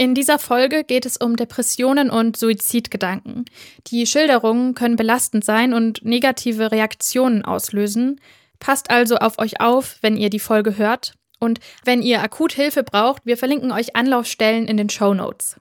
In 0.00 0.14
dieser 0.14 0.38
Folge 0.38 0.82
geht 0.82 1.04
es 1.04 1.18
um 1.18 1.36
Depressionen 1.36 2.08
und 2.08 2.34
Suizidgedanken. 2.34 3.44
Die 3.88 4.06
Schilderungen 4.06 4.72
können 4.72 4.96
belastend 4.96 5.44
sein 5.44 5.74
und 5.74 6.02
negative 6.02 6.72
Reaktionen 6.72 7.44
auslösen. 7.44 8.18
Passt 8.60 8.90
also 8.90 9.16
auf 9.16 9.38
euch 9.38 9.60
auf, 9.60 9.98
wenn 10.00 10.16
ihr 10.16 10.30
die 10.30 10.38
Folge 10.38 10.78
hört. 10.78 11.12
Und 11.38 11.60
wenn 11.84 12.00
ihr 12.00 12.22
akut 12.22 12.52
Hilfe 12.52 12.82
braucht, 12.82 13.26
wir 13.26 13.36
verlinken 13.36 13.72
euch 13.72 13.94
Anlaufstellen 13.94 14.66
in 14.68 14.78
den 14.78 14.88
Show 14.88 15.12
Notes. 15.12 15.60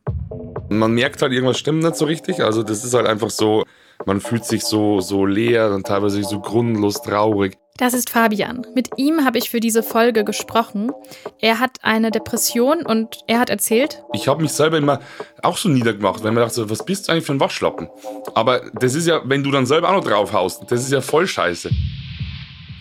Man 0.70 0.94
merkt 0.94 1.22
halt, 1.22 1.34
irgendwas 1.34 1.60
stimmt 1.60 1.84
nicht 1.84 1.98
so 1.98 2.06
richtig. 2.06 2.40
Also 2.40 2.64
das 2.64 2.86
ist 2.86 2.94
halt 2.94 3.08
einfach 3.08 3.32
so, 3.32 3.66
man 4.06 4.22
fühlt 4.22 4.46
sich 4.46 4.64
so, 4.64 5.02
so 5.02 5.26
leer 5.26 5.74
und 5.74 5.86
teilweise 5.86 6.24
so 6.24 6.40
grundlos 6.40 7.02
traurig. 7.02 7.58
Das 7.80 7.94
ist 7.94 8.10
Fabian. 8.10 8.68
Mit 8.76 8.90
ihm 8.98 9.24
habe 9.24 9.38
ich 9.38 9.50
für 9.50 9.62
diese 9.62 9.84
Folge 9.84 10.26
gesprochen. 10.26 10.92
Er 11.40 11.60
hat 11.60 11.78
eine 11.82 12.12
Depression 12.12 12.86
und 12.86 13.20
er 13.26 13.40
hat 13.40 13.50
erzählt. 13.50 14.04
Ich 14.12 14.28
habe 14.28 14.42
mich 14.42 14.52
selber 14.52 14.78
immer 14.78 15.00
auch 15.44 15.56
so 15.56 15.70
niedergemacht, 15.70 16.22
wenn 16.22 16.34
man 16.34 16.44
dachte, 16.44 16.70
was 16.70 16.84
bist 16.84 17.08
du 17.08 17.14
eigentlich 17.14 17.26
für 17.26 17.32
ein 17.32 17.40
Waschlappen? 17.40 17.88
Aber 18.36 18.70
das 18.74 18.96
ist 18.96 19.08
ja, 19.08 19.22
wenn 19.24 19.46
du 19.46 19.52
dann 19.52 19.66
selber 19.66 19.88
auch 19.88 19.94
noch 19.94 20.04
draufhaust, 20.04 20.70
das 20.70 20.82
ist 20.82 20.92
ja 20.92 21.00
voll 21.00 21.26
scheiße. 21.26 21.70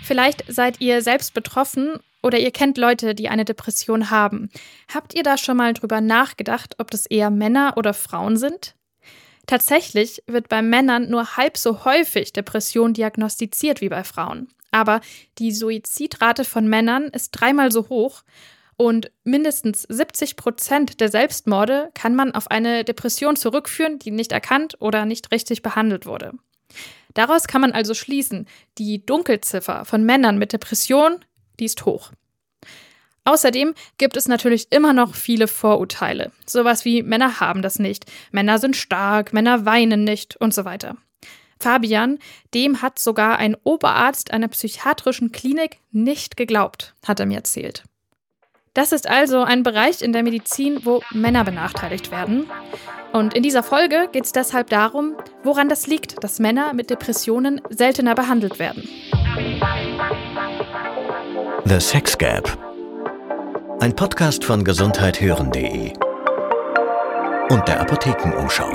Vielleicht 0.02 0.42
seid 0.48 0.80
ihr 0.80 1.00
selbst 1.00 1.32
betroffen 1.32 2.00
oder 2.20 2.40
ihr 2.40 2.50
kennt 2.50 2.76
Leute, 2.76 3.14
die 3.14 3.28
eine 3.28 3.44
Depression 3.44 4.10
haben. 4.10 4.50
Habt 4.92 5.14
ihr 5.14 5.22
da 5.22 5.38
schon 5.38 5.58
mal 5.58 5.74
drüber 5.74 6.00
nachgedacht, 6.00 6.74
ob 6.78 6.90
das 6.90 7.06
eher 7.06 7.30
Männer 7.30 7.74
oder 7.76 7.94
Frauen 7.94 8.36
sind? 8.36 8.74
Tatsächlich 9.46 10.24
wird 10.26 10.48
bei 10.48 10.60
Männern 10.60 11.08
nur 11.08 11.36
halb 11.36 11.56
so 11.56 11.84
häufig 11.84 12.32
Depression 12.32 12.94
diagnostiziert 12.94 13.80
wie 13.80 13.88
bei 13.88 14.02
Frauen. 14.02 14.48
Aber 14.70 15.00
die 15.38 15.52
Suizidrate 15.52 16.44
von 16.44 16.68
Männern 16.68 17.04
ist 17.04 17.30
dreimal 17.30 17.72
so 17.72 17.88
hoch 17.88 18.22
und 18.76 19.10
mindestens 19.24 19.82
70 19.82 20.36
Prozent 20.36 21.00
der 21.00 21.08
Selbstmorde 21.10 21.90
kann 21.94 22.14
man 22.14 22.32
auf 22.32 22.50
eine 22.50 22.84
Depression 22.84 23.34
zurückführen, 23.34 23.98
die 23.98 24.12
nicht 24.12 24.30
erkannt 24.30 24.76
oder 24.80 25.04
nicht 25.04 25.32
richtig 25.32 25.62
behandelt 25.62 26.06
wurde. 26.06 26.32
Daraus 27.14 27.48
kann 27.48 27.60
man 27.60 27.72
also 27.72 27.94
schließen, 27.94 28.46
die 28.78 29.04
Dunkelziffer 29.04 29.84
von 29.84 30.04
Männern 30.04 30.38
mit 30.38 30.52
Depression, 30.52 31.24
die 31.58 31.64
ist 31.64 31.84
hoch. 31.86 32.12
Außerdem 33.24 33.74
gibt 33.98 34.16
es 34.16 34.28
natürlich 34.28 34.70
immer 34.70 34.92
noch 34.92 35.14
viele 35.14 35.48
Vorurteile. 35.48 36.30
Sowas 36.46 36.84
wie 36.84 37.02
Männer 37.02 37.40
haben 37.40 37.62
das 37.62 37.78
nicht, 37.78 38.06
Männer 38.30 38.58
sind 38.58 38.76
stark, 38.76 39.32
Männer 39.32 39.66
weinen 39.66 40.04
nicht 40.04 40.36
und 40.36 40.54
so 40.54 40.64
weiter. 40.64 40.96
Fabian, 41.60 42.18
dem 42.54 42.82
hat 42.82 42.98
sogar 42.98 43.38
ein 43.38 43.56
Oberarzt 43.64 44.32
einer 44.32 44.48
psychiatrischen 44.48 45.32
Klinik 45.32 45.78
nicht 45.90 46.36
geglaubt, 46.36 46.94
hat 47.06 47.20
er 47.20 47.26
mir 47.26 47.36
erzählt. 47.36 47.84
Das 48.74 48.92
ist 48.92 49.08
also 49.08 49.42
ein 49.42 49.64
Bereich 49.64 50.02
in 50.02 50.12
der 50.12 50.22
Medizin, 50.22 50.80
wo 50.84 51.02
Männer 51.10 51.42
benachteiligt 51.42 52.12
werden. 52.12 52.48
Und 53.12 53.34
in 53.34 53.42
dieser 53.42 53.62
Folge 53.62 54.08
geht 54.12 54.24
es 54.24 54.32
deshalb 54.32 54.70
darum, 54.70 55.16
woran 55.42 55.68
das 55.68 55.86
liegt, 55.86 56.22
dass 56.22 56.38
Männer 56.38 56.74
mit 56.74 56.90
Depressionen 56.90 57.60
seltener 57.70 58.14
behandelt 58.14 58.58
werden. 58.60 58.88
The 61.64 61.80
Sex 61.80 62.16
Gap. 62.16 62.56
Ein 63.80 63.96
Podcast 63.96 64.44
von 64.44 64.62
gesundheithören.de 64.62 65.92
und 67.50 67.66
der 67.66 67.80
Apothekenumschau. 67.80 68.70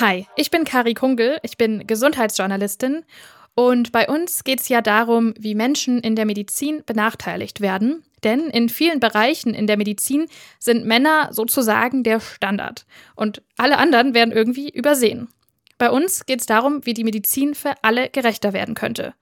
Hi, 0.00 0.26
ich 0.34 0.50
bin 0.50 0.64
Kari 0.64 0.92
Kungel, 0.94 1.38
ich 1.44 1.56
bin 1.56 1.86
Gesundheitsjournalistin 1.86 3.04
und 3.54 3.92
bei 3.92 4.08
uns 4.08 4.42
geht 4.42 4.58
es 4.58 4.68
ja 4.68 4.80
darum, 4.80 5.34
wie 5.38 5.54
Menschen 5.54 6.00
in 6.00 6.16
der 6.16 6.24
Medizin 6.26 6.82
benachteiligt 6.84 7.60
werden. 7.60 8.02
Denn 8.24 8.48
in 8.50 8.68
vielen 8.68 8.98
Bereichen 8.98 9.54
in 9.54 9.68
der 9.68 9.76
Medizin 9.76 10.26
sind 10.58 10.84
Männer 10.84 11.28
sozusagen 11.30 12.02
der 12.02 12.18
Standard 12.18 12.86
und 13.14 13.42
alle 13.56 13.78
anderen 13.78 14.14
werden 14.14 14.32
irgendwie 14.32 14.68
übersehen. 14.68 15.28
Bei 15.78 15.90
uns 15.90 16.26
geht 16.26 16.40
es 16.40 16.46
darum, 16.46 16.84
wie 16.84 16.94
die 16.94 17.04
Medizin 17.04 17.54
für 17.54 17.74
alle 17.82 18.08
gerechter 18.08 18.52
werden 18.52 18.74
könnte. 18.74 19.14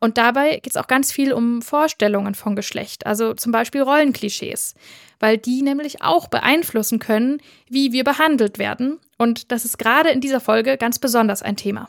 Und 0.00 0.18
dabei 0.18 0.56
geht 0.56 0.70
es 0.70 0.76
auch 0.76 0.88
ganz 0.88 1.12
viel 1.12 1.32
um 1.32 1.62
Vorstellungen 1.62 2.34
von 2.34 2.56
Geschlecht, 2.56 3.06
also 3.06 3.34
zum 3.34 3.52
Beispiel 3.52 3.82
Rollenklischees, 3.82 4.74
weil 5.20 5.38
die 5.38 5.62
nämlich 5.62 6.02
auch 6.02 6.26
beeinflussen 6.26 6.98
können, 6.98 7.40
wie 7.68 7.92
wir 7.92 8.02
behandelt 8.02 8.58
werden. 8.58 8.98
Und 9.18 9.52
das 9.52 9.64
ist 9.64 9.78
gerade 9.78 10.10
in 10.10 10.20
dieser 10.20 10.40
Folge 10.40 10.76
ganz 10.76 10.98
besonders 10.98 11.42
ein 11.42 11.56
Thema. 11.56 11.88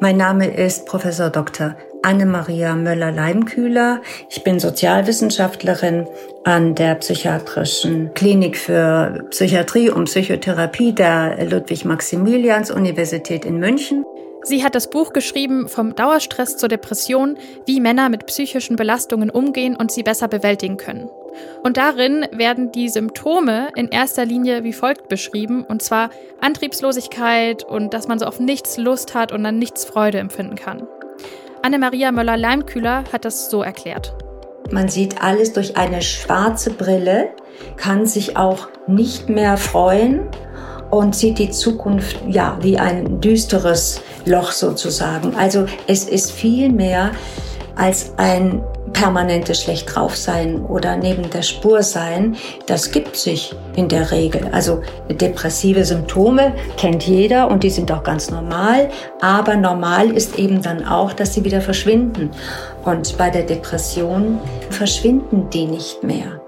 Mein 0.00 0.16
Name 0.16 0.52
ist 0.52 0.86
Professor 0.86 1.30
Dr. 1.30 1.76
Anne-Maria 2.02 2.74
Möller-Leimkühler. 2.74 4.02
Ich 4.28 4.44
bin 4.44 4.60
Sozialwissenschaftlerin 4.60 6.06
an 6.44 6.74
der 6.74 6.96
Psychiatrischen 6.96 8.12
Klinik 8.14 8.56
für 8.56 9.24
Psychiatrie 9.30 9.90
und 9.90 10.04
Psychotherapie 10.04 10.92
der 10.92 11.44
Ludwig-Maximilians-Universität 11.44 13.44
in 13.44 13.58
München. 13.58 14.04
Sie 14.44 14.64
hat 14.64 14.74
das 14.74 14.90
Buch 14.90 15.12
geschrieben 15.12 15.68
Vom 15.68 15.94
Dauerstress 15.94 16.56
zur 16.56 16.68
Depression, 16.68 17.38
wie 17.64 17.80
Männer 17.80 18.08
mit 18.08 18.26
psychischen 18.26 18.74
Belastungen 18.74 19.30
umgehen 19.30 19.76
und 19.76 19.92
sie 19.92 20.02
besser 20.02 20.26
bewältigen 20.26 20.76
können. 20.76 21.08
Und 21.62 21.76
darin 21.76 22.26
werden 22.32 22.72
die 22.72 22.88
Symptome 22.88 23.70
in 23.76 23.88
erster 23.88 24.24
Linie 24.24 24.64
wie 24.64 24.72
folgt 24.72 25.08
beschrieben, 25.08 25.64
und 25.64 25.80
zwar 25.80 26.10
Antriebslosigkeit 26.40 27.64
und 27.64 27.94
dass 27.94 28.08
man 28.08 28.18
so 28.18 28.26
auf 28.26 28.40
nichts 28.40 28.76
Lust 28.76 29.14
hat 29.14 29.32
und 29.32 29.46
an 29.46 29.58
nichts 29.58 29.84
Freude 29.84 30.18
empfinden 30.18 30.56
kann. 30.56 30.88
Anne-Maria 31.64 32.10
Möller-Leimkühler 32.10 33.04
hat 33.12 33.24
das 33.24 33.48
so 33.48 33.62
erklärt. 33.62 34.16
Man 34.72 34.88
sieht 34.88 35.22
alles 35.22 35.52
durch 35.52 35.76
eine 35.76 36.02
schwarze 36.02 36.70
Brille, 36.70 37.28
kann 37.76 38.04
sich 38.04 38.36
auch 38.36 38.68
nicht 38.88 39.28
mehr 39.28 39.56
freuen 39.56 40.28
und 40.90 41.14
sieht 41.14 41.38
die 41.38 41.50
Zukunft 41.50 42.18
ja 42.28 42.58
wie 42.62 42.78
ein 42.78 43.20
düsteres 43.20 44.00
Loch 44.24 44.50
sozusagen. 44.50 45.36
Also 45.36 45.66
es 45.86 46.08
ist 46.08 46.32
viel 46.32 46.72
mehr 46.72 47.12
als 47.76 48.12
ein 48.16 48.62
permanentes 48.92 49.62
schlecht 49.62 49.94
drauf 49.94 50.16
sein 50.16 50.64
oder 50.64 50.96
neben 50.96 51.28
der 51.30 51.42
Spur 51.42 51.82
sein, 51.82 52.36
das 52.66 52.90
gibt 52.90 53.16
sich 53.16 53.54
in 53.76 53.88
der 53.88 54.10
Regel. 54.10 54.48
Also 54.52 54.82
depressive 55.08 55.84
Symptome 55.84 56.54
kennt 56.76 57.04
jeder 57.04 57.50
und 57.50 57.62
die 57.62 57.70
sind 57.70 57.90
auch 57.90 58.02
ganz 58.02 58.30
normal, 58.30 58.90
aber 59.20 59.56
normal 59.56 60.10
ist 60.10 60.38
eben 60.38 60.62
dann 60.62 60.86
auch, 60.86 61.12
dass 61.12 61.34
sie 61.34 61.44
wieder 61.44 61.60
verschwinden. 61.60 62.30
Und 62.84 63.16
bei 63.16 63.30
der 63.30 63.44
Depression 63.44 64.40
verschwinden 64.70 65.48
die 65.50 65.66
nicht 65.66 66.02
mehr. 66.02 66.40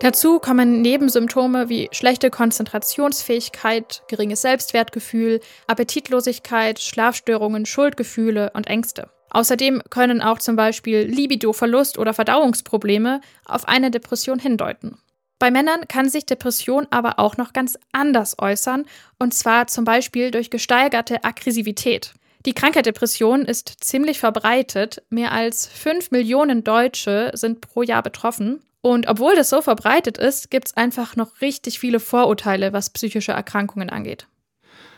Dazu 0.00 0.38
kommen 0.38 0.80
Nebensymptome 0.80 1.68
wie 1.68 1.90
schlechte 1.92 2.30
Konzentrationsfähigkeit, 2.30 4.02
geringes 4.08 4.40
Selbstwertgefühl, 4.40 5.40
Appetitlosigkeit, 5.66 6.80
Schlafstörungen, 6.80 7.66
Schuldgefühle 7.66 8.50
und 8.54 8.66
Ängste. 8.66 9.10
Außerdem 9.30 9.82
können 9.90 10.20
auch 10.20 10.38
zum 10.38 10.56
Beispiel 10.56 11.02
Libidoverlust 11.02 11.98
oder 11.98 12.14
Verdauungsprobleme 12.14 13.20
auf 13.44 13.68
eine 13.68 13.90
Depression 13.90 14.38
hindeuten. 14.38 14.98
Bei 15.38 15.50
Männern 15.50 15.88
kann 15.88 16.08
sich 16.08 16.26
Depression 16.26 16.86
aber 16.90 17.18
auch 17.18 17.38
noch 17.38 17.54
ganz 17.54 17.78
anders 17.92 18.38
äußern, 18.38 18.84
und 19.18 19.32
zwar 19.32 19.68
zum 19.68 19.84
Beispiel 19.84 20.30
durch 20.30 20.50
gesteigerte 20.50 21.24
Aggressivität. 21.24 22.12
Die 22.46 22.54
Krankheit 22.54 22.86
Depression 22.86 23.44
ist 23.44 23.84
ziemlich 23.84 24.18
verbreitet. 24.18 25.02
Mehr 25.10 25.32
als 25.32 25.66
5 25.66 26.10
Millionen 26.10 26.64
Deutsche 26.64 27.30
sind 27.34 27.60
pro 27.60 27.82
Jahr 27.82 28.02
betroffen. 28.02 28.60
Und 28.80 29.08
obwohl 29.08 29.34
das 29.36 29.50
so 29.50 29.60
verbreitet 29.60 30.16
ist, 30.16 30.50
gibt 30.50 30.68
es 30.68 30.76
einfach 30.76 31.16
noch 31.16 31.42
richtig 31.42 31.78
viele 31.78 32.00
Vorurteile, 32.00 32.72
was 32.72 32.90
psychische 32.90 33.32
Erkrankungen 33.32 33.90
angeht. 33.90 34.26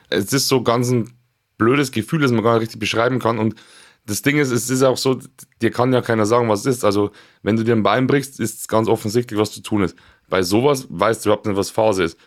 Es 0.08 0.32
ist 0.32 0.46
so 0.46 0.62
ganz 0.62 0.90
ein 0.90 1.12
blödes 1.58 1.90
Gefühl, 1.90 2.20
das 2.22 2.30
man 2.30 2.44
gar 2.44 2.54
nicht 2.54 2.62
richtig 2.62 2.78
beschreiben 2.78 3.18
kann. 3.18 3.38
Und 3.38 3.56
das 4.06 4.22
Ding 4.22 4.38
ist, 4.38 4.50
es 4.50 4.68
ist 4.68 4.82
auch 4.82 4.96
so, 4.96 5.20
dir 5.60 5.70
kann 5.70 5.92
ja 5.92 6.02
keiner 6.02 6.26
sagen, 6.26 6.48
was 6.48 6.60
es 6.60 6.78
ist. 6.78 6.84
Also, 6.84 7.12
wenn 7.42 7.56
du 7.56 7.62
dir 7.62 7.74
ein 7.74 7.82
Bein 7.82 8.06
brichst, 8.06 8.40
ist 8.40 8.60
es 8.60 8.68
ganz 8.68 8.88
offensichtlich, 8.88 9.38
was 9.38 9.52
zu 9.52 9.62
tun 9.62 9.82
ist. 9.82 9.96
Bei 10.28 10.42
sowas 10.42 10.86
weißt 10.88 11.24
du 11.24 11.28
überhaupt 11.28 11.46
nicht, 11.46 11.56
was 11.56 11.70
Phase 11.70 12.04
ist. 12.04 12.18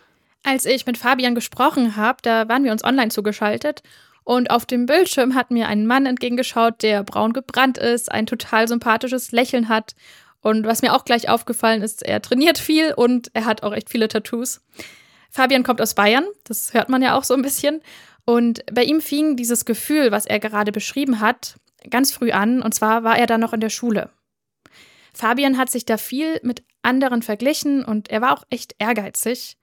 Als 0.42 0.64
ich 0.64 0.86
mit 0.86 0.96
Fabian 0.96 1.34
gesprochen 1.34 1.96
habe, 1.96 2.18
da 2.22 2.48
waren 2.48 2.64
wir 2.64 2.72
uns 2.72 2.84
online 2.84 3.10
zugeschaltet 3.10 3.82
und 4.24 4.50
auf 4.50 4.64
dem 4.64 4.86
Bildschirm 4.86 5.34
hat 5.34 5.50
mir 5.50 5.68
ein 5.68 5.86
Mann 5.86 6.06
entgegengeschaut, 6.06 6.82
der 6.82 7.02
braun 7.02 7.32
gebrannt 7.32 7.78
ist, 7.78 8.10
ein 8.10 8.26
total 8.26 8.68
sympathisches 8.68 9.32
Lächeln 9.32 9.68
hat 9.68 9.94
und 10.46 10.64
was 10.64 10.80
mir 10.80 10.94
auch 10.94 11.04
gleich 11.04 11.28
aufgefallen 11.28 11.82
ist, 11.82 12.04
er 12.04 12.22
trainiert 12.22 12.58
viel 12.58 12.94
und 12.94 13.30
er 13.34 13.46
hat 13.46 13.64
auch 13.64 13.72
echt 13.72 13.90
viele 13.90 14.06
Tattoos. 14.06 14.60
Fabian 15.28 15.64
kommt 15.64 15.80
aus 15.82 15.94
Bayern, 15.94 16.24
das 16.44 16.72
hört 16.72 16.88
man 16.88 17.02
ja 17.02 17.18
auch 17.18 17.24
so 17.24 17.34
ein 17.34 17.42
bisschen. 17.42 17.82
Und 18.24 18.64
bei 18.72 18.84
ihm 18.84 19.00
fing 19.00 19.36
dieses 19.36 19.64
Gefühl, 19.64 20.12
was 20.12 20.24
er 20.24 20.38
gerade 20.38 20.70
beschrieben 20.70 21.18
hat, 21.18 21.56
ganz 21.90 22.12
früh 22.12 22.30
an. 22.30 22.62
Und 22.62 22.74
zwar 22.74 23.04
war 23.04 23.18
er 23.18 23.26
da 23.26 23.38
noch 23.38 23.52
in 23.52 23.60
der 23.60 23.70
Schule. 23.70 24.10
Fabian 25.12 25.56
hat 25.56 25.70
sich 25.70 25.86
da 25.86 25.96
viel 25.96 26.40
mit 26.42 26.62
anderen 26.82 27.22
verglichen 27.22 27.84
und 27.84 28.10
er 28.10 28.20
war 28.20 28.38
auch 28.38 28.44
echt 28.50 28.74
ehrgeizig. 28.78 29.56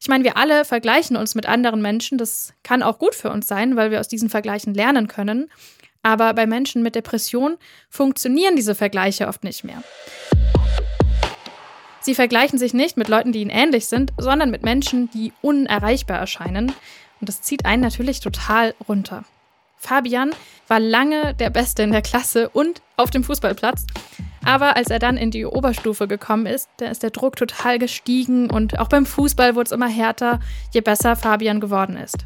Ich 0.00 0.08
meine, 0.08 0.24
wir 0.24 0.36
alle 0.36 0.64
vergleichen 0.64 1.16
uns 1.16 1.34
mit 1.34 1.46
anderen 1.46 1.82
Menschen. 1.82 2.16
Das 2.16 2.54
kann 2.62 2.82
auch 2.82 2.98
gut 2.98 3.14
für 3.14 3.30
uns 3.30 3.46
sein, 3.46 3.76
weil 3.76 3.90
wir 3.90 4.00
aus 4.00 4.08
diesen 4.08 4.30
Vergleichen 4.30 4.74
lernen 4.74 5.08
können. 5.08 5.50
Aber 6.02 6.32
bei 6.32 6.46
Menschen 6.46 6.82
mit 6.82 6.94
Depression 6.94 7.58
funktionieren 7.90 8.56
diese 8.56 8.74
Vergleiche 8.74 9.28
oft 9.28 9.44
nicht 9.44 9.64
mehr. 9.64 9.82
Sie 12.00 12.14
vergleichen 12.14 12.58
sich 12.58 12.72
nicht 12.72 12.96
mit 12.96 13.08
Leuten, 13.08 13.32
die 13.32 13.42
ihnen 13.42 13.50
ähnlich 13.50 13.86
sind, 13.86 14.12
sondern 14.16 14.50
mit 14.50 14.62
Menschen, 14.62 15.10
die 15.10 15.34
unerreichbar 15.42 16.18
erscheinen. 16.18 16.72
Und 17.20 17.28
das 17.28 17.42
zieht 17.42 17.66
einen 17.66 17.82
natürlich 17.82 18.20
total 18.20 18.74
runter. 18.88 19.24
Fabian 19.80 20.30
war 20.68 20.78
lange 20.78 21.34
der 21.34 21.48
Beste 21.48 21.82
in 21.82 21.90
der 21.90 22.02
Klasse 22.02 22.50
und 22.50 22.82
auf 22.98 23.10
dem 23.10 23.24
Fußballplatz. 23.24 23.86
Aber 24.44 24.76
als 24.76 24.88
er 24.88 24.98
dann 24.98 25.16
in 25.16 25.30
die 25.30 25.46
Oberstufe 25.46 26.06
gekommen 26.06 26.46
ist, 26.46 26.68
da 26.76 26.86
ist 26.86 27.02
der 27.02 27.10
Druck 27.10 27.36
total 27.36 27.78
gestiegen 27.78 28.50
und 28.50 28.78
auch 28.78 28.88
beim 28.88 29.06
Fußball 29.06 29.54
wurde 29.54 29.66
es 29.66 29.72
immer 29.72 29.88
härter, 29.88 30.38
je 30.72 30.82
besser 30.82 31.16
Fabian 31.16 31.60
geworden 31.60 31.96
ist. 31.96 32.18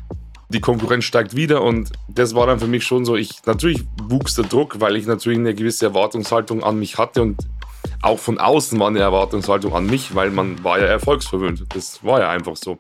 Die 0.49 0.61
Konkurrenz 0.61 1.05
steigt 1.05 1.37
wieder 1.37 1.63
und 1.63 1.93
das 2.09 2.35
war 2.35 2.47
dann 2.47 2.59
für 2.59 2.67
mich 2.67 2.85
schon 2.85 3.05
so, 3.05 3.17
ich 3.17 3.45
natürlich 3.47 3.85
wuchs 4.03 4.35
der 4.35 4.45
Druck, 4.45 4.81
weil 4.81 4.97
ich 4.97 5.07
natürlich 5.07 5.39
eine 5.39 5.55
gewisse 5.55 5.87
Erwartungshaltung 5.87 6.63
an 6.63 6.79
mich 6.79 6.99
hatte 6.99 7.23
und 7.23 7.39
auch 8.03 8.19
von 8.19 8.39
außen 8.39 8.79
war 8.79 8.89
eine 8.89 8.99
Erwartungshaltung 8.99 9.75
an 9.75 9.87
mich, 9.87 10.15
weil 10.15 10.31
man 10.31 10.63
war 10.63 10.79
ja 10.79 10.87
erfolgsverwöhnt. 10.87 11.65
Das 11.75 12.05
war 12.05 12.21
ja 12.21 12.31
einfach 12.31 12.57
so. 12.57 12.79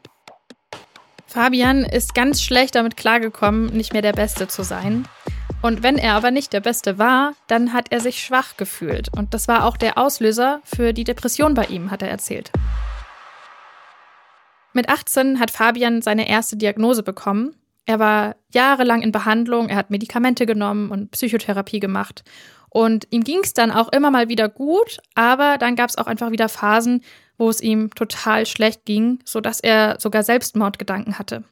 Fabian 1.34 1.82
ist 1.82 2.14
ganz 2.14 2.40
schlecht 2.42 2.76
damit 2.76 2.96
klargekommen, 2.96 3.66
nicht 3.76 3.92
mehr 3.92 4.02
der 4.02 4.12
Beste 4.12 4.46
zu 4.46 4.62
sein. 4.62 5.08
Und 5.62 5.82
wenn 5.82 5.98
er 5.98 6.14
aber 6.14 6.30
nicht 6.30 6.52
der 6.52 6.60
Beste 6.60 6.96
war, 6.96 7.32
dann 7.48 7.72
hat 7.72 7.90
er 7.90 7.98
sich 7.98 8.22
schwach 8.22 8.56
gefühlt. 8.56 9.08
Und 9.12 9.34
das 9.34 9.48
war 9.48 9.64
auch 9.64 9.76
der 9.76 9.98
Auslöser 9.98 10.60
für 10.62 10.92
die 10.92 11.02
Depression 11.02 11.54
bei 11.54 11.64
ihm, 11.64 11.90
hat 11.90 12.02
er 12.02 12.08
erzählt. 12.08 12.52
Mit 14.74 14.88
18 14.88 15.40
hat 15.40 15.50
Fabian 15.50 16.02
seine 16.02 16.28
erste 16.28 16.56
Diagnose 16.56 17.02
bekommen. 17.02 17.56
Er 17.84 17.98
war 17.98 18.36
jahrelang 18.52 19.02
in 19.02 19.10
Behandlung, 19.10 19.68
er 19.68 19.76
hat 19.76 19.90
Medikamente 19.90 20.46
genommen 20.46 20.92
und 20.92 21.10
Psychotherapie 21.10 21.80
gemacht. 21.80 22.22
Und 22.76 23.06
ihm 23.10 23.22
ging 23.22 23.38
es 23.44 23.54
dann 23.54 23.70
auch 23.70 23.92
immer 23.92 24.10
mal 24.10 24.28
wieder 24.28 24.48
gut, 24.48 24.98
aber 25.14 25.58
dann 25.58 25.76
gab 25.76 25.90
es 25.90 25.96
auch 25.96 26.08
einfach 26.08 26.32
wieder 26.32 26.48
Phasen, 26.48 27.04
wo 27.38 27.48
es 27.48 27.60
ihm 27.60 27.94
total 27.94 28.46
schlecht 28.46 28.84
ging, 28.84 29.20
sodass 29.24 29.60
er 29.60 30.00
sogar 30.00 30.24
Selbstmordgedanken 30.24 31.16
hatte. 31.16 31.44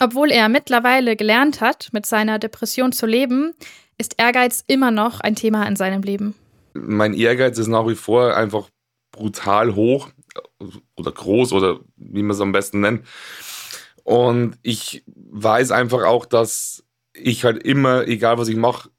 Obwohl 0.00 0.32
er 0.32 0.48
mittlerweile 0.48 1.14
gelernt 1.14 1.60
hat, 1.60 1.90
mit 1.92 2.06
seiner 2.06 2.40
Depression 2.40 2.90
zu 2.90 3.06
leben, 3.06 3.54
ist 3.98 4.16
Ehrgeiz 4.18 4.64
immer 4.66 4.90
noch 4.90 5.20
ein 5.20 5.36
Thema 5.36 5.64
in 5.68 5.76
seinem 5.76 6.02
Leben. 6.02 6.34
Mein 6.72 7.14
Ehrgeiz 7.14 7.56
ist 7.56 7.68
nach 7.68 7.86
wie 7.86 7.94
vor 7.94 8.36
einfach 8.36 8.68
brutal 9.12 9.76
hoch 9.76 10.08
oder 10.96 11.12
groß 11.12 11.52
oder 11.52 11.78
wie 11.94 12.22
man 12.22 12.32
es 12.32 12.40
am 12.40 12.50
besten 12.50 12.80
nennt. 12.80 13.06
Und 14.02 14.58
ich 14.62 15.04
weiß 15.06 15.70
einfach 15.70 16.02
auch, 16.02 16.26
dass 16.26 16.82
ich 17.12 17.44
halt 17.44 17.62
immer, 17.62 18.08
egal 18.08 18.38
was 18.38 18.48
ich 18.48 18.56
mache, 18.56 18.90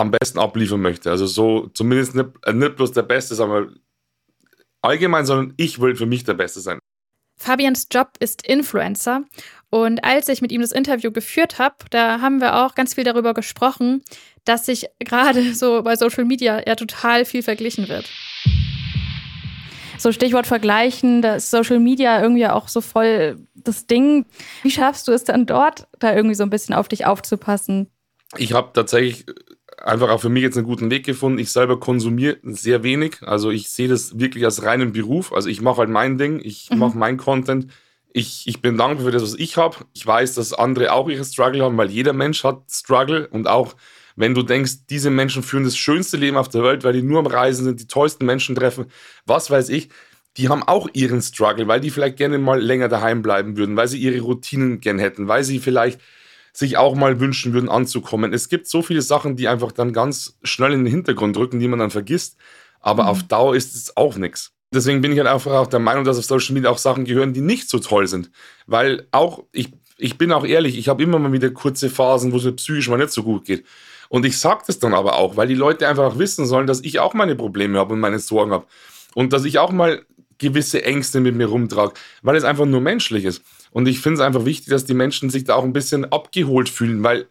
am 0.00 0.10
besten 0.10 0.38
abliefern 0.38 0.80
möchte. 0.80 1.10
Also 1.10 1.26
so 1.26 1.68
zumindest 1.74 2.14
nicht, 2.14 2.28
nicht 2.52 2.76
bloß 2.76 2.92
der 2.92 3.02
Beste, 3.02 3.34
sondern 3.34 3.78
allgemein, 4.82 5.26
sondern 5.26 5.54
ich 5.56 5.80
will 5.80 5.96
für 5.96 6.06
mich 6.06 6.24
der 6.24 6.34
Beste 6.34 6.60
sein. 6.60 6.78
Fabians 7.36 7.86
Job 7.90 8.10
ist 8.18 8.46
Influencer 8.46 9.22
und 9.70 10.04
als 10.04 10.28
ich 10.28 10.42
mit 10.42 10.52
ihm 10.52 10.60
das 10.60 10.72
Interview 10.72 11.10
geführt 11.10 11.58
habe, 11.58 11.76
da 11.90 12.20
haben 12.20 12.40
wir 12.40 12.56
auch 12.56 12.74
ganz 12.74 12.94
viel 12.94 13.04
darüber 13.04 13.32
gesprochen, 13.34 14.02
dass 14.44 14.66
sich 14.66 14.86
gerade 14.98 15.54
so 15.54 15.82
bei 15.82 15.96
Social 15.96 16.24
Media 16.24 16.62
ja 16.66 16.74
total 16.74 17.24
viel 17.24 17.42
verglichen 17.42 17.88
wird. 17.88 18.10
So 19.96 20.12
Stichwort 20.12 20.46
vergleichen, 20.46 21.22
da 21.22 21.36
ist 21.36 21.50
Social 21.50 21.78
Media 21.78 22.22
irgendwie 22.22 22.46
auch 22.46 22.68
so 22.68 22.80
voll 22.80 23.46
das 23.54 23.86
Ding. 23.86 24.24
Wie 24.62 24.70
schaffst 24.70 25.06
du 25.08 25.12
es 25.12 25.24
dann 25.24 25.46
dort, 25.46 25.88
da 25.98 26.14
irgendwie 26.14 26.34
so 26.34 26.42
ein 26.42 26.50
bisschen 26.50 26.74
auf 26.74 26.88
dich 26.88 27.04
aufzupassen? 27.04 27.90
Ich 28.36 28.52
habe 28.52 28.70
tatsächlich 28.72 29.26
einfach 29.80 30.10
auch 30.10 30.20
für 30.20 30.28
mich 30.28 30.42
jetzt 30.42 30.56
einen 30.56 30.66
guten 30.66 30.90
Weg 30.90 31.04
gefunden. 31.04 31.38
Ich 31.38 31.50
selber 31.50 31.80
konsumiere 31.80 32.38
sehr 32.42 32.82
wenig. 32.82 33.18
Also 33.22 33.50
ich 33.50 33.70
sehe 33.70 33.88
das 33.88 34.18
wirklich 34.18 34.44
als 34.44 34.62
reinen 34.62 34.92
Beruf. 34.92 35.32
Also 35.32 35.48
ich 35.48 35.60
mache 35.60 35.78
halt 35.78 35.90
mein 35.90 36.18
Ding, 36.18 36.40
ich 36.42 36.70
mhm. 36.70 36.78
mache 36.78 36.98
mein 36.98 37.16
Content 37.16 37.66
ich, 38.12 38.46
ich 38.46 38.60
bin 38.60 38.76
dankbar 38.76 39.06
für 39.06 39.12
das, 39.12 39.22
was 39.22 39.34
ich 39.34 39.56
habe. 39.56 39.76
Ich 39.92 40.06
weiß, 40.06 40.34
dass 40.34 40.52
andere 40.52 40.92
auch 40.92 41.08
ihre 41.08 41.24
Struggle 41.24 41.64
haben, 41.64 41.76
weil 41.76 41.90
jeder 41.90 42.12
Mensch 42.12 42.44
hat 42.44 42.62
Struggle. 42.70 43.28
Und 43.28 43.46
auch 43.46 43.76
wenn 44.16 44.34
du 44.34 44.42
denkst, 44.42 44.86
diese 44.88 45.10
Menschen 45.10 45.42
führen 45.42 45.64
das 45.64 45.76
schönste 45.76 46.16
Leben 46.16 46.36
auf 46.36 46.48
der 46.48 46.62
Welt, 46.64 46.84
weil 46.84 46.92
die 46.92 47.02
nur 47.02 47.20
am 47.20 47.26
Reisen 47.26 47.64
sind, 47.64 47.80
die 47.80 47.86
tollsten 47.86 48.26
Menschen 48.26 48.54
treffen, 48.54 48.86
was 49.26 49.50
weiß 49.50 49.68
ich, 49.68 49.88
die 50.36 50.48
haben 50.48 50.62
auch 50.62 50.88
ihren 50.92 51.22
Struggle, 51.22 51.68
weil 51.68 51.80
die 51.80 51.90
vielleicht 51.90 52.16
gerne 52.16 52.38
mal 52.38 52.60
länger 52.60 52.88
daheim 52.88 53.22
bleiben 53.22 53.56
würden, 53.56 53.76
weil 53.76 53.88
sie 53.88 53.98
ihre 53.98 54.20
Routinen 54.20 54.80
gern 54.80 54.98
hätten, 54.98 55.28
weil 55.28 55.44
sie 55.44 55.58
vielleicht 55.58 56.00
sich 56.52 56.76
auch 56.76 56.94
mal 56.94 57.20
wünschen 57.20 57.52
würden, 57.52 57.68
anzukommen. 57.68 58.32
Es 58.32 58.48
gibt 58.48 58.66
so 58.66 58.82
viele 58.82 59.02
Sachen, 59.02 59.36
die 59.36 59.48
einfach 59.48 59.72
dann 59.72 59.92
ganz 59.92 60.38
schnell 60.42 60.72
in 60.72 60.84
den 60.84 60.92
Hintergrund 60.92 61.36
rücken, 61.36 61.60
die 61.60 61.68
man 61.68 61.78
dann 61.78 61.90
vergisst. 61.90 62.36
Aber 62.80 63.04
mhm. 63.04 63.08
auf 63.10 63.22
Dauer 63.24 63.56
ist 63.56 63.74
es 63.74 63.96
auch 63.96 64.16
nichts. 64.16 64.52
Deswegen 64.72 65.00
bin 65.00 65.12
ich 65.12 65.18
halt 65.18 65.28
einfach 65.28 65.52
auch 65.52 65.66
der 65.66 65.80
Meinung, 65.80 66.04
dass 66.04 66.18
auf 66.18 66.24
Social 66.24 66.54
Media 66.54 66.70
auch 66.70 66.78
Sachen 66.78 67.04
gehören, 67.04 67.32
die 67.32 67.40
nicht 67.40 67.68
so 67.68 67.78
toll 67.78 68.06
sind. 68.06 68.30
Weil 68.66 69.06
auch, 69.10 69.44
ich, 69.52 69.72
ich 69.98 70.16
bin 70.16 70.32
auch 70.32 70.44
ehrlich, 70.44 70.78
ich 70.78 70.88
habe 70.88 71.02
immer 71.02 71.18
mal 71.18 71.32
wieder 71.32 71.50
kurze 71.50 71.90
Phasen, 71.90 72.32
wo 72.32 72.36
es 72.36 72.44
mir 72.44 72.52
psychisch 72.52 72.88
mal 72.88 72.96
nicht 72.96 73.10
so 73.10 73.24
gut 73.24 73.44
geht. 73.44 73.64
Und 74.08 74.24
ich 74.24 74.38
sage 74.38 74.62
das 74.66 74.78
dann 74.78 74.94
aber 74.94 75.16
auch, 75.16 75.36
weil 75.36 75.48
die 75.48 75.54
Leute 75.54 75.88
einfach 75.88 76.04
auch 76.04 76.18
wissen 76.18 76.46
sollen, 76.46 76.66
dass 76.66 76.80
ich 76.80 77.00
auch 77.00 77.14
meine 77.14 77.36
Probleme 77.36 77.78
habe 77.78 77.94
und 77.94 78.00
meine 78.00 78.18
Sorgen 78.18 78.52
habe. 78.52 78.66
Und 79.14 79.32
dass 79.32 79.44
ich 79.44 79.58
auch 79.58 79.72
mal 79.72 80.04
gewisse 80.38 80.84
Ängste 80.84 81.20
mit 81.20 81.34
mir 81.34 81.46
rumtrage, 81.46 81.94
weil 82.22 82.36
es 82.36 82.44
einfach 82.44 82.66
nur 82.66 82.80
menschlich 82.80 83.24
ist. 83.24 83.42
Und 83.70 83.86
ich 83.86 84.00
finde 84.00 84.20
es 84.20 84.26
einfach 84.26 84.44
wichtig, 84.44 84.68
dass 84.68 84.84
die 84.84 84.94
Menschen 84.94 85.30
sich 85.30 85.44
da 85.44 85.54
auch 85.54 85.64
ein 85.64 85.72
bisschen 85.72 86.10
abgeholt 86.12 86.68
fühlen, 86.68 87.02
weil 87.02 87.26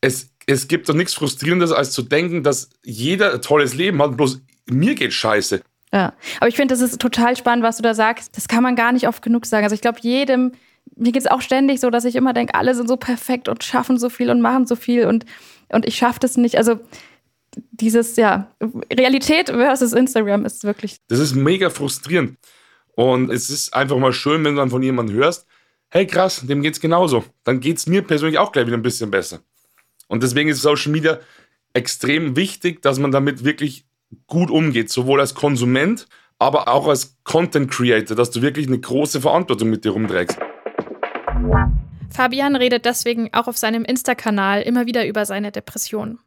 es, 0.00 0.30
es 0.46 0.68
gibt 0.68 0.88
doch 0.88 0.94
nichts 0.94 1.14
Frustrierendes, 1.14 1.72
als 1.72 1.90
zu 1.92 2.02
denken, 2.02 2.42
dass 2.42 2.70
jeder 2.84 3.34
ein 3.34 3.42
tolles 3.42 3.74
Leben 3.74 4.00
hat, 4.02 4.16
bloß 4.16 4.40
mir 4.66 4.94
geht 4.94 5.12
scheiße. 5.12 5.62
Ja, 5.92 6.12
aber 6.38 6.48
ich 6.48 6.56
finde, 6.56 6.74
das 6.74 6.80
ist 6.80 7.00
total 7.00 7.36
spannend, 7.36 7.64
was 7.64 7.76
du 7.76 7.82
da 7.82 7.94
sagst. 7.94 8.36
Das 8.36 8.48
kann 8.48 8.62
man 8.62 8.76
gar 8.76 8.92
nicht 8.92 9.06
oft 9.06 9.22
genug 9.22 9.46
sagen. 9.46 9.64
Also 9.64 9.74
ich 9.74 9.80
glaube, 9.80 9.98
jedem, 10.02 10.52
mir 10.96 11.12
geht 11.12 11.22
es 11.22 11.30
auch 11.30 11.40
ständig 11.40 11.80
so, 11.80 11.90
dass 11.90 12.04
ich 12.04 12.16
immer 12.16 12.32
denke, 12.32 12.54
alle 12.54 12.74
sind 12.74 12.88
so 12.88 12.96
perfekt 12.96 13.48
und 13.48 13.62
schaffen 13.62 13.98
so 13.98 14.10
viel 14.10 14.30
und 14.30 14.40
machen 14.40 14.66
so 14.66 14.76
viel 14.76 15.06
und, 15.06 15.24
und 15.68 15.86
ich 15.86 15.96
schaffe 15.96 16.20
das 16.20 16.36
nicht. 16.36 16.56
Also 16.56 16.80
dieses, 17.70 18.16
ja, 18.16 18.50
Realität 18.92 19.50
versus 19.50 19.92
Instagram 19.92 20.44
ist 20.44 20.64
wirklich. 20.64 20.96
Das 21.08 21.20
ist 21.20 21.34
mega 21.34 21.70
frustrierend. 21.70 22.38
Und 22.96 23.30
es 23.30 23.50
ist 23.50 23.74
einfach 23.74 23.98
mal 23.98 24.12
schön, 24.12 24.44
wenn 24.44 24.54
du 24.54 24.60
dann 24.60 24.70
von 24.70 24.82
jemandem 24.82 25.16
hörst, 25.16 25.46
hey 25.94 26.06
krass, 26.06 26.42
dem 26.44 26.60
geht's 26.60 26.80
genauso. 26.80 27.24
Dann 27.44 27.60
geht 27.60 27.78
es 27.78 27.86
mir 27.86 28.02
persönlich 28.02 28.38
auch 28.38 28.52
gleich 28.52 28.66
wieder 28.66 28.76
ein 28.76 28.82
bisschen 28.82 29.10
besser. 29.10 29.40
Und 30.08 30.22
deswegen 30.22 30.50
ist 30.50 30.60
Social 30.60 30.90
Media 30.90 31.20
extrem 31.72 32.36
wichtig, 32.36 32.82
dass 32.82 32.98
man 32.98 33.12
damit 33.12 33.44
wirklich 33.44 33.86
gut 34.26 34.50
umgeht, 34.50 34.90
sowohl 34.90 35.20
als 35.20 35.34
Konsument, 35.34 36.06
aber 36.38 36.68
auch 36.68 36.88
als 36.88 37.16
Content 37.22 37.70
Creator, 37.70 38.16
dass 38.16 38.30
du 38.30 38.42
wirklich 38.42 38.66
eine 38.66 38.78
große 38.78 39.20
Verantwortung 39.20 39.70
mit 39.70 39.84
dir 39.84 39.92
rumträgst. 39.92 40.36
Fabian 42.10 42.56
redet 42.56 42.84
deswegen 42.84 43.32
auch 43.32 43.46
auf 43.46 43.56
seinem 43.56 43.84
Insta-Kanal 43.84 44.62
immer 44.62 44.86
wieder 44.86 45.06
über 45.06 45.24
seine 45.24 45.52
Depression. 45.52 46.18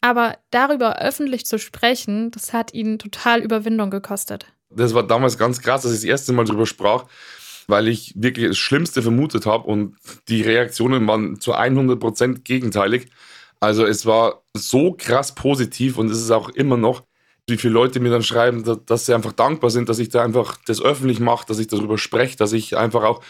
Aber 0.00 0.36
darüber 0.50 1.00
öffentlich 1.00 1.46
zu 1.46 1.58
sprechen, 1.58 2.30
das 2.32 2.52
hat 2.52 2.74
ihn 2.74 2.98
total 2.98 3.40
Überwindung 3.40 3.90
gekostet. 3.90 4.46
Das 4.70 4.92
war 4.92 5.04
damals 5.04 5.38
ganz 5.38 5.60
krass, 5.60 5.82
dass 5.82 5.92
ich 5.92 5.98
das 5.98 6.04
erste 6.04 6.32
Mal 6.32 6.44
darüber 6.44 6.66
sprach, 6.66 7.06
weil 7.68 7.88
ich 7.88 8.12
wirklich 8.16 8.48
das 8.48 8.58
Schlimmste 8.58 9.02
vermutet 9.02 9.46
habe 9.46 9.66
und 9.66 9.96
die 10.28 10.42
Reaktionen 10.42 11.06
waren 11.06 11.40
zu 11.40 11.54
100% 11.54 12.42
gegenteilig. 12.42 13.08
Also 13.60 13.84
es 13.86 14.06
war 14.06 14.42
so 14.54 14.92
krass 14.92 15.34
positiv 15.34 15.98
und 15.98 16.10
es 16.10 16.20
ist 16.20 16.30
auch 16.30 16.50
immer 16.50 16.76
noch 16.76 17.02
wie 17.46 17.58
viele 17.58 17.74
Leute 17.74 18.00
mir 18.00 18.10
dann 18.10 18.22
schreiben, 18.22 18.64
dass 18.86 19.06
sie 19.06 19.14
einfach 19.14 19.32
dankbar 19.32 19.70
sind, 19.70 19.88
dass 19.88 19.98
ich 19.98 20.08
da 20.08 20.24
einfach 20.24 20.56
das 20.66 20.80
öffentlich 20.80 21.20
mache, 21.20 21.46
dass 21.46 21.58
ich 21.58 21.66
darüber 21.66 21.98
spreche, 21.98 22.36
dass 22.36 22.52
ich 22.52 22.76
einfach 22.76 23.02
auch 23.02 23.22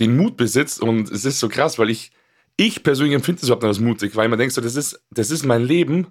den 0.00 0.16
Mut 0.16 0.36
besitze. 0.36 0.84
Und 0.84 1.10
es 1.10 1.24
ist 1.24 1.38
so 1.38 1.48
krass, 1.48 1.78
weil 1.78 1.90
ich, 1.90 2.10
ich 2.56 2.82
persönlich 2.82 3.14
empfinde 3.14 3.40
das 3.40 3.48
überhaupt 3.48 3.62
nicht 3.62 3.68
als 3.68 3.80
mutig, 3.80 4.16
weil 4.16 4.28
man 4.28 4.38
denkt 4.38 4.54
so, 4.54 4.60
das 4.60 4.74
ist, 4.74 5.00
das 5.10 5.30
ist 5.30 5.44
mein 5.44 5.62
Leben 5.62 6.08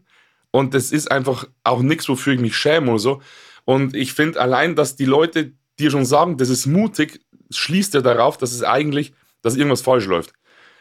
und 0.51 0.73
das 0.73 0.91
ist 0.91 1.11
einfach 1.11 1.45
auch 1.63 1.81
nichts, 1.81 2.07
wofür 2.07 2.33
ich 2.33 2.39
mich 2.39 2.55
schäme 2.55 2.89
oder 2.89 2.99
so. 2.99 3.21
Und 3.65 3.95
ich 3.95 4.13
finde 4.13 4.39
allein, 4.39 4.75
dass 4.75 4.95
die 4.95 5.05
Leute 5.05 5.53
dir 5.77 5.91
schon 5.91 6.05
sagen, 6.05 6.37
das 6.37 6.49
ist 6.49 6.67
mutig, 6.67 7.19
schließt 7.51 7.93
ja 7.93 8.01
darauf, 8.01 8.38
dass 8.38 8.51
es 8.51 8.63
eigentlich, 8.63 9.13
dass 9.41 9.55
irgendwas 9.55 9.81
falsch 9.81 10.05
läuft. 10.05 10.34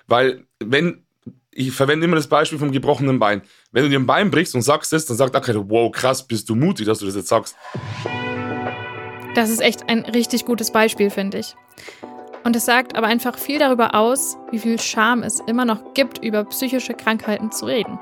Weil 0.06 0.44
wenn 0.58 1.04
ich 1.52 1.72
verwende 1.72 2.06
immer 2.06 2.16
das 2.16 2.28
Beispiel 2.28 2.58
vom 2.58 2.70
gebrochenen 2.70 3.18
Bein. 3.18 3.42
Wenn 3.72 3.82
du 3.82 3.90
dir 3.90 3.98
ein 3.98 4.06
Bein 4.06 4.30
brichst 4.30 4.54
und 4.54 4.62
sagst 4.62 4.92
es, 4.92 5.06
dann 5.06 5.16
sagt 5.16 5.36
auch 5.36 5.42
keiner, 5.42 5.68
wow, 5.68 5.90
krass, 5.90 6.26
bist 6.26 6.48
du 6.48 6.54
mutig, 6.54 6.86
dass 6.86 7.00
du 7.00 7.06
das 7.06 7.16
jetzt 7.16 7.28
sagst. 7.28 7.56
Das 9.34 9.50
ist 9.50 9.60
echt 9.60 9.88
ein 9.88 10.00
richtig 10.00 10.44
gutes 10.44 10.70
Beispiel, 10.72 11.10
finde 11.10 11.38
ich. 11.38 11.54
Und 12.44 12.56
es 12.56 12.64
sagt 12.64 12.96
aber 12.96 13.06
einfach 13.06 13.38
viel 13.38 13.58
darüber 13.58 13.94
aus, 13.94 14.36
wie 14.50 14.58
viel 14.58 14.80
Scham 14.80 15.22
es 15.22 15.40
immer 15.40 15.64
noch 15.64 15.94
gibt, 15.94 16.24
über 16.24 16.44
psychische 16.44 16.94
Krankheiten 16.94 17.52
zu 17.52 17.66
reden. 17.66 17.98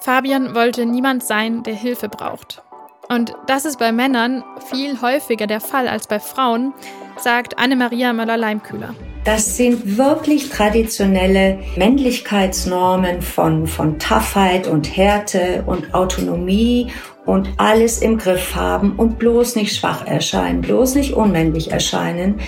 Fabian 0.00 0.54
wollte 0.54 0.86
niemand 0.86 1.24
sein, 1.24 1.62
der 1.62 1.74
Hilfe 1.74 2.08
braucht. 2.08 2.62
Und 3.08 3.34
das 3.46 3.64
ist 3.64 3.78
bei 3.78 3.92
Männern 3.92 4.42
viel 4.70 5.00
häufiger 5.00 5.46
der 5.46 5.60
Fall 5.60 5.88
als 5.88 6.06
bei 6.06 6.18
Frauen, 6.18 6.72
sagt 7.18 7.58
Anne-Maria 7.58 8.12
Möller-Leimkühler. 8.12 8.94
Das 9.24 9.56
sind 9.56 9.98
wirklich 9.98 10.50
traditionelle 10.50 11.58
Männlichkeitsnormen 11.76 13.22
von, 13.22 13.66
von 13.66 13.98
Toughheit 13.98 14.68
und 14.68 14.96
Härte 14.96 15.64
und 15.66 15.94
Autonomie 15.94 16.92
und 17.24 17.48
alles 17.56 18.02
im 18.02 18.18
Griff 18.18 18.54
haben 18.54 18.92
und 18.96 19.18
bloß 19.18 19.56
nicht 19.56 19.74
schwach 19.74 20.06
erscheinen, 20.06 20.60
bloß 20.60 20.94
nicht 20.94 21.14
unmännlich 21.14 21.72
erscheinen. 21.72 22.40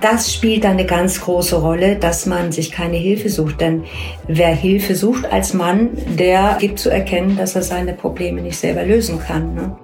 Das 0.00 0.32
spielt 0.32 0.64
eine 0.64 0.86
ganz 0.86 1.20
große 1.20 1.56
Rolle, 1.56 1.96
dass 1.96 2.26
man 2.26 2.52
sich 2.52 2.70
keine 2.70 2.96
Hilfe 2.96 3.28
sucht. 3.28 3.60
Denn 3.60 3.82
wer 4.28 4.54
Hilfe 4.54 4.94
sucht 4.94 5.26
als 5.26 5.52
Mann, 5.52 5.90
der 6.16 6.58
gibt 6.60 6.78
zu 6.78 6.90
erkennen, 6.90 7.36
dass 7.36 7.56
er 7.56 7.62
seine 7.62 7.92
Probleme 7.92 8.40
nicht 8.40 8.56
selber 8.56 8.84
lösen 8.84 9.18
kann. 9.18 9.54
Ne? 9.54 9.76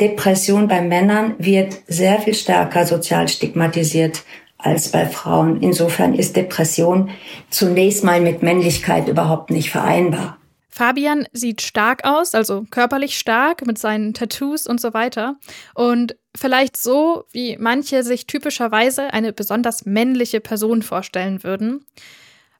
Depression 0.00 0.68
bei 0.68 0.80
Männern 0.80 1.34
wird 1.38 1.82
sehr 1.86 2.20
viel 2.20 2.34
stärker 2.34 2.86
sozial 2.86 3.28
stigmatisiert 3.28 4.22
als 4.58 4.90
bei 4.90 5.06
Frauen. 5.06 5.62
Insofern 5.62 6.14
ist 6.14 6.36
Depression 6.36 7.10
zunächst 7.50 8.04
mal 8.04 8.20
mit 8.20 8.42
Männlichkeit 8.42 9.08
überhaupt 9.08 9.50
nicht 9.50 9.70
vereinbar. 9.70 10.38
Fabian 10.68 11.26
sieht 11.32 11.62
stark 11.62 12.04
aus, 12.04 12.34
also 12.34 12.66
körperlich 12.70 13.18
stark 13.18 13.66
mit 13.66 13.78
seinen 13.78 14.12
Tattoos 14.12 14.66
und 14.66 14.78
so 14.78 14.92
weiter. 14.92 15.36
Und 15.74 16.16
vielleicht 16.36 16.76
so, 16.76 17.24
wie 17.32 17.56
manche 17.58 18.02
sich 18.02 18.26
typischerweise 18.26 19.14
eine 19.14 19.32
besonders 19.32 19.86
männliche 19.86 20.40
Person 20.40 20.82
vorstellen 20.82 21.42
würden. 21.42 21.86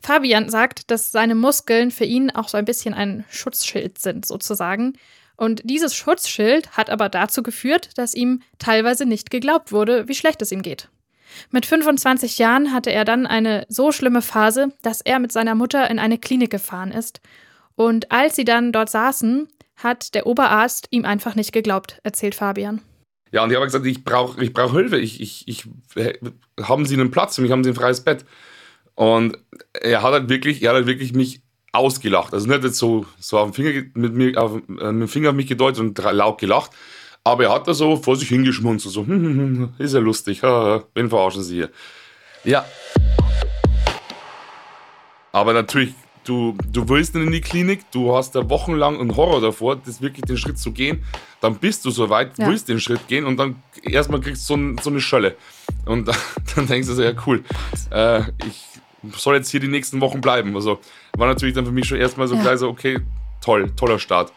Fabian 0.01 0.49
sagt, 0.49 0.91
dass 0.91 1.13
seine 1.13 1.35
Muskeln 1.35 1.91
für 1.91 2.05
ihn 2.05 2.31
auch 2.31 2.49
so 2.49 2.57
ein 2.57 2.65
bisschen 2.65 2.95
ein 2.95 3.25
Schutzschild 3.29 3.99
sind, 3.99 4.25
sozusagen. 4.25 4.95
Und 5.37 5.63
dieses 5.65 5.95
Schutzschild 5.95 6.73
hat 6.73 6.91
aber 6.91 7.09
dazu 7.09 7.43
geführt, 7.43 7.91
dass 7.97 8.15
ihm 8.15 8.43
teilweise 8.59 9.07
nicht 9.07 9.31
geglaubt 9.31 9.73
wurde, 9.73 10.09
wie 10.09 10.15
schlecht 10.15 10.41
es 10.43 10.53
ihm 10.53 10.63
geht. 10.63 10.89
Mit 11.51 11.67
25 11.67 12.39
Jahren 12.39 12.73
hatte 12.73 12.91
er 12.91 13.05
dann 13.05 13.27
eine 13.27 13.67
so 13.69 13.93
schlimme 13.93 14.23
Phase, 14.23 14.73
dass 14.83 15.03
er 15.03 15.19
mit 15.19 15.33
seiner 15.33 15.55
Mutter 15.55 15.91
in 15.91 15.99
eine 15.99 16.19
Klinik 16.19 16.51
gefahren 16.51 16.93
ist 16.93 17.21
und 17.77 18.11
als 18.11 18.35
sie 18.35 18.45
dann 18.45 18.73
dort 18.73 18.91
saßen, 18.91 19.49
hat 19.77 20.15
der 20.15 20.27
Oberarzt 20.27 20.89
ihm 20.91 21.05
einfach 21.05 21.35
nicht 21.35 21.53
geglaubt, 21.53 22.01
erzählt 22.03 22.35
Fabian. 22.35 22.81
Ja, 23.31 23.45
und 23.45 23.51
ich 23.51 23.57
habe 23.57 23.67
gesagt, 23.67 23.85
ich 23.87 24.03
brauche 24.03 24.43
ich 24.43 24.53
brauch 24.53 24.73
Hilfe. 24.73 24.99
Ich, 24.99 25.21
ich, 25.21 25.47
ich, 25.47 25.69
haben 26.61 26.87
Sie 26.87 26.95
einen 26.95 27.11
Platz 27.11 27.37
für 27.37 27.43
mich? 27.43 27.51
Haben 27.53 27.63
Sie 27.63 27.71
ein 27.71 27.77
freies 27.77 28.03
Bett? 28.03 28.25
Und 28.95 29.37
er 29.75 30.03
hat 30.03 30.13
halt 30.13 30.29
wirklich, 30.31 30.63
er 30.63 30.71
hat 30.71 30.77
halt 30.77 30.87
wirklich 30.87 31.13
mich 31.13 31.43
ausgelacht. 31.77 32.33
Also 32.33 32.49
nicht 32.49 32.65
jetzt 32.65 32.79
so, 32.79 33.07
so 33.19 33.39
auf 33.39 33.51
den 33.51 33.55
Finger, 33.55 33.87
mit, 33.95 34.15
mir, 34.15 34.43
auf, 34.43 34.57
äh, 34.57 34.93
mit 34.93 35.03
dem 35.03 35.09
Finger 35.09 35.31
auf 35.31 35.35
mich 35.35 35.47
gedeutet 35.47 35.81
und 35.81 35.99
laut 35.99 36.39
gelacht. 36.39 36.71
Aber 37.25 37.45
er 37.45 37.53
hat 37.53 37.67
da 37.67 37.75
so 37.75 37.97
vor 37.97 38.17
sich 38.17 38.29
hingeschmunzelt, 38.29 38.95
so, 38.95 39.01
hm, 39.07 39.09
hm, 39.09 39.39
hm, 39.39 39.69
ist 39.79 39.95
ja 39.95 40.01
lustig, 40.01 40.43
ha, 40.43 40.85
wen 40.95 41.09
verarschen 41.09 41.43
Sie 41.43 41.57
hier? 41.57 41.71
Ja. 42.45 42.65
Aber 45.33 45.53
natürlich 45.53 45.95
du, 46.29 46.57
du 46.73 46.89
willst 46.89 47.15
in 47.15 47.31
die 47.31 47.41
Klinik, 47.41 47.91
du 47.91 48.15
hast 48.15 48.35
da 48.35 48.49
wochenlang 48.49 49.01
einen 49.01 49.17
Horror 49.17 49.41
davor, 49.41 49.77
das 49.77 50.01
wirklich 50.01 50.25
den 50.25 50.37
Schritt 50.37 50.59
zu 50.59 50.73
gehen, 50.73 51.05
dann 51.41 51.57
bist 51.57 51.85
du 51.85 51.91
soweit, 51.91 52.39
ja. 52.39 52.49
willst 52.49 52.69
den 52.69 52.81
Schritt 52.81 53.07
gehen 53.09 53.25
und 53.25 53.37
dann 53.37 53.63
erstmal 53.83 54.21
kriegst 54.21 54.49
du 54.51 54.57
so, 54.57 54.83
so 54.83 54.91
eine 54.91 55.01
Schölle. 55.01 55.37
Und 55.85 56.09
dann 56.57 56.67
denkst 56.67 56.89
du 56.89 56.95
so, 56.95 57.03
ja 57.03 57.13
cool, 57.27 57.45
äh, 57.91 58.21
ich 58.47 58.67
soll 59.17 59.37
jetzt 59.37 59.51
hier 59.51 59.61
die 59.61 59.69
nächsten 59.69 60.01
Wochen 60.01 60.21
bleiben. 60.21 60.55
Also 60.57 60.81
war 61.19 61.27
natürlich 61.27 61.55
dann 61.55 61.67
für 61.67 61.73
mich 61.73 61.87
schon 61.87 61.99
erstmal 61.99 62.29
so 62.29 62.37
ja. 62.37 62.43
gleich 62.43 62.59
so, 62.59 62.69
okay, 62.69 62.99
toll, 63.41 63.71
toller 63.77 63.99
Start. 63.99 64.33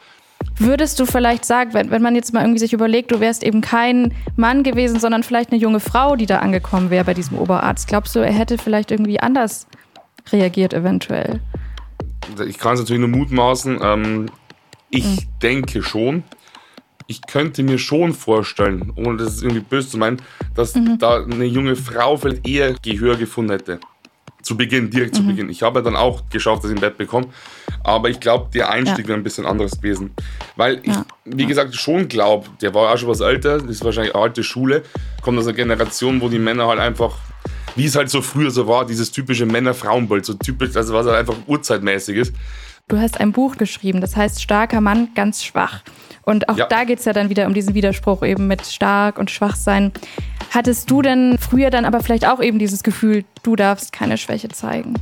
Würdest 0.58 1.00
du 1.00 1.06
vielleicht 1.06 1.46
sagen, 1.46 1.74
wenn, 1.74 1.92
wenn 1.92 2.02
man 2.02 2.16
jetzt 2.16 2.34
mal 2.34 2.42
irgendwie 2.42 2.60
sich 2.60 2.74
überlegt, 2.74 3.12
du 3.12 3.20
wärst 3.20 3.44
eben 3.44 3.62
kein 3.62 4.14
Mann 4.38 4.64
gewesen, 4.64 5.00
sondern 5.00 5.24
vielleicht 5.24 5.52
eine 5.52 5.60
junge 5.60 5.80
Frau, 5.80 6.16
die 6.16 6.26
da 6.26 6.40
angekommen 6.40 6.90
wäre 6.90 7.04
bei 7.04 7.14
diesem 7.14 7.38
Oberarzt, 7.38 7.88
glaubst 7.88 8.16
du, 8.16 8.20
er 8.20 8.32
hätte 8.32 8.58
vielleicht 8.58 8.92
irgendwie 8.92 9.20
anders 9.20 9.68
reagiert 10.32 10.74
eventuell? 10.74 11.42
ich 12.48 12.58
kann 12.58 12.74
es 12.74 12.80
natürlich 12.82 13.00
nur 13.00 13.10
mutmaßen. 13.10 13.80
Ähm, 13.82 14.26
ich 14.90 15.06
mhm. 15.06 15.40
denke 15.42 15.84
schon. 15.84 16.24
Ich 17.08 17.26
könnte 17.26 17.64
mir 17.64 17.80
schon 17.80 18.14
vorstellen, 18.14 18.94
ohne 18.96 19.18
das 19.18 19.36
ist 19.36 19.44
irgendwie 19.44 19.62
böse 19.62 19.90
zu 19.90 19.98
meinen, 19.98 20.22
dass 20.54 20.76
mhm. 20.76 21.00
da 21.00 21.24
eine 21.24 21.46
junge 21.46 21.76
Frau 21.76 22.18
vielleicht 22.18 22.48
eher 22.48 22.74
Gehör 22.74 23.16
gefunden 23.16 23.52
hätte. 23.52 23.80
Zu 24.50 24.58
Beginn, 24.58 24.90
direkt 24.90 25.14
mhm. 25.14 25.18
zu 25.18 25.28
Beginn. 25.28 25.50
Ich 25.52 25.62
habe 25.62 25.84
dann 25.84 25.96
auch 25.96 26.24
geschafft, 26.32 26.64
dass 26.64 26.72
ich 26.72 26.78
ein 26.78 26.82
Bett 26.82 26.98
bekomme. 26.98 27.28
Aber 27.84 28.10
ich 28.10 28.20
glaube, 28.20 28.50
der 28.52 28.72
Einstieg 28.72 29.06
ja. 29.06 29.10
wäre 29.10 29.20
ein 29.20 29.24
bisschen 29.24 29.46
anderes 29.46 29.74
gewesen. 29.74 30.10
Weil 30.56 30.80
ich, 30.82 30.88
ja. 30.88 31.06
wie 31.24 31.46
gesagt, 31.46 31.76
schon 31.76 32.08
glaube, 32.08 32.48
der 32.60 32.74
war 32.74 32.92
auch 32.92 32.98
schon 32.98 33.10
was 33.10 33.20
älter, 33.20 33.60
das 33.60 33.70
ist 33.70 33.86
wahrscheinlich 33.86 34.16
alte 34.16 34.44
Schule, 34.44 34.82
kommt 35.22 35.38
aus 35.38 35.46
einer 35.46 35.56
Generation, 35.56 36.20
wo 36.20 36.30
die 36.30 36.40
Männer 36.40 36.66
halt 36.66 36.80
einfach 36.80 37.16
wie 37.76 37.86
es 37.86 37.96
halt 37.96 38.10
so 38.10 38.24
früher 38.24 38.50
so 38.50 38.68
war, 38.68 38.88
dieses 38.88 39.12
typische 39.12 39.46
Männer-Frauen-Bild, 39.46 40.26
so 40.26 40.34
typisch, 40.34 40.76
also 40.76 40.92
was 40.96 41.06
halt 41.06 41.16
einfach 41.16 41.36
urzeitmäßig 41.46 42.18
ist. 42.18 42.36
Du 42.88 42.98
hast 42.98 43.20
ein 43.20 43.32
Buch 43.32 43.56
geschrieben, 43.56 44.02
das 44.02 44.16
heißt 44.16 44.42
Starker 44.42 44.82
Mann, 44.82 45.10
ganz 45.14 45.44
schwach. 45.44 45.84
Und 46.24 46.50
auch 46.50 46.58
ja. 46.58 46.66
da 46.66 46.84
geht 46.84 47.00
es 47.00 47.06
ja 47.06 47.14
dann 47.14 47.30
wieder 47.30 47.46
um 47.46 47.54
diesen 47.54 47.76
Widerspruch 47.76 48.24
eben 48.24 48.48
mit 48.48 48.66
stark 48.66 49.20
und 49.20 49.30
schwach 49.30 49.56
sein. 49.56 49.92
Hattest 50.52 50.90
du 50.90 51.02
denn 51.02 51.38
früher 51.40 51.70
dann 51.70 51.86
aber 51.86 52.02
vielleicht 52.02 52.28
auch 52.28 52.42
eben 52.42 52.60
dieses 52.60 52.84
Gefühl, 52.84 53.26
du 53.44 53.56
darfst 53.56 53.94
keine 53.94 54.18
Schwäche 54.18 54.50
zeigen? 54.50 54.96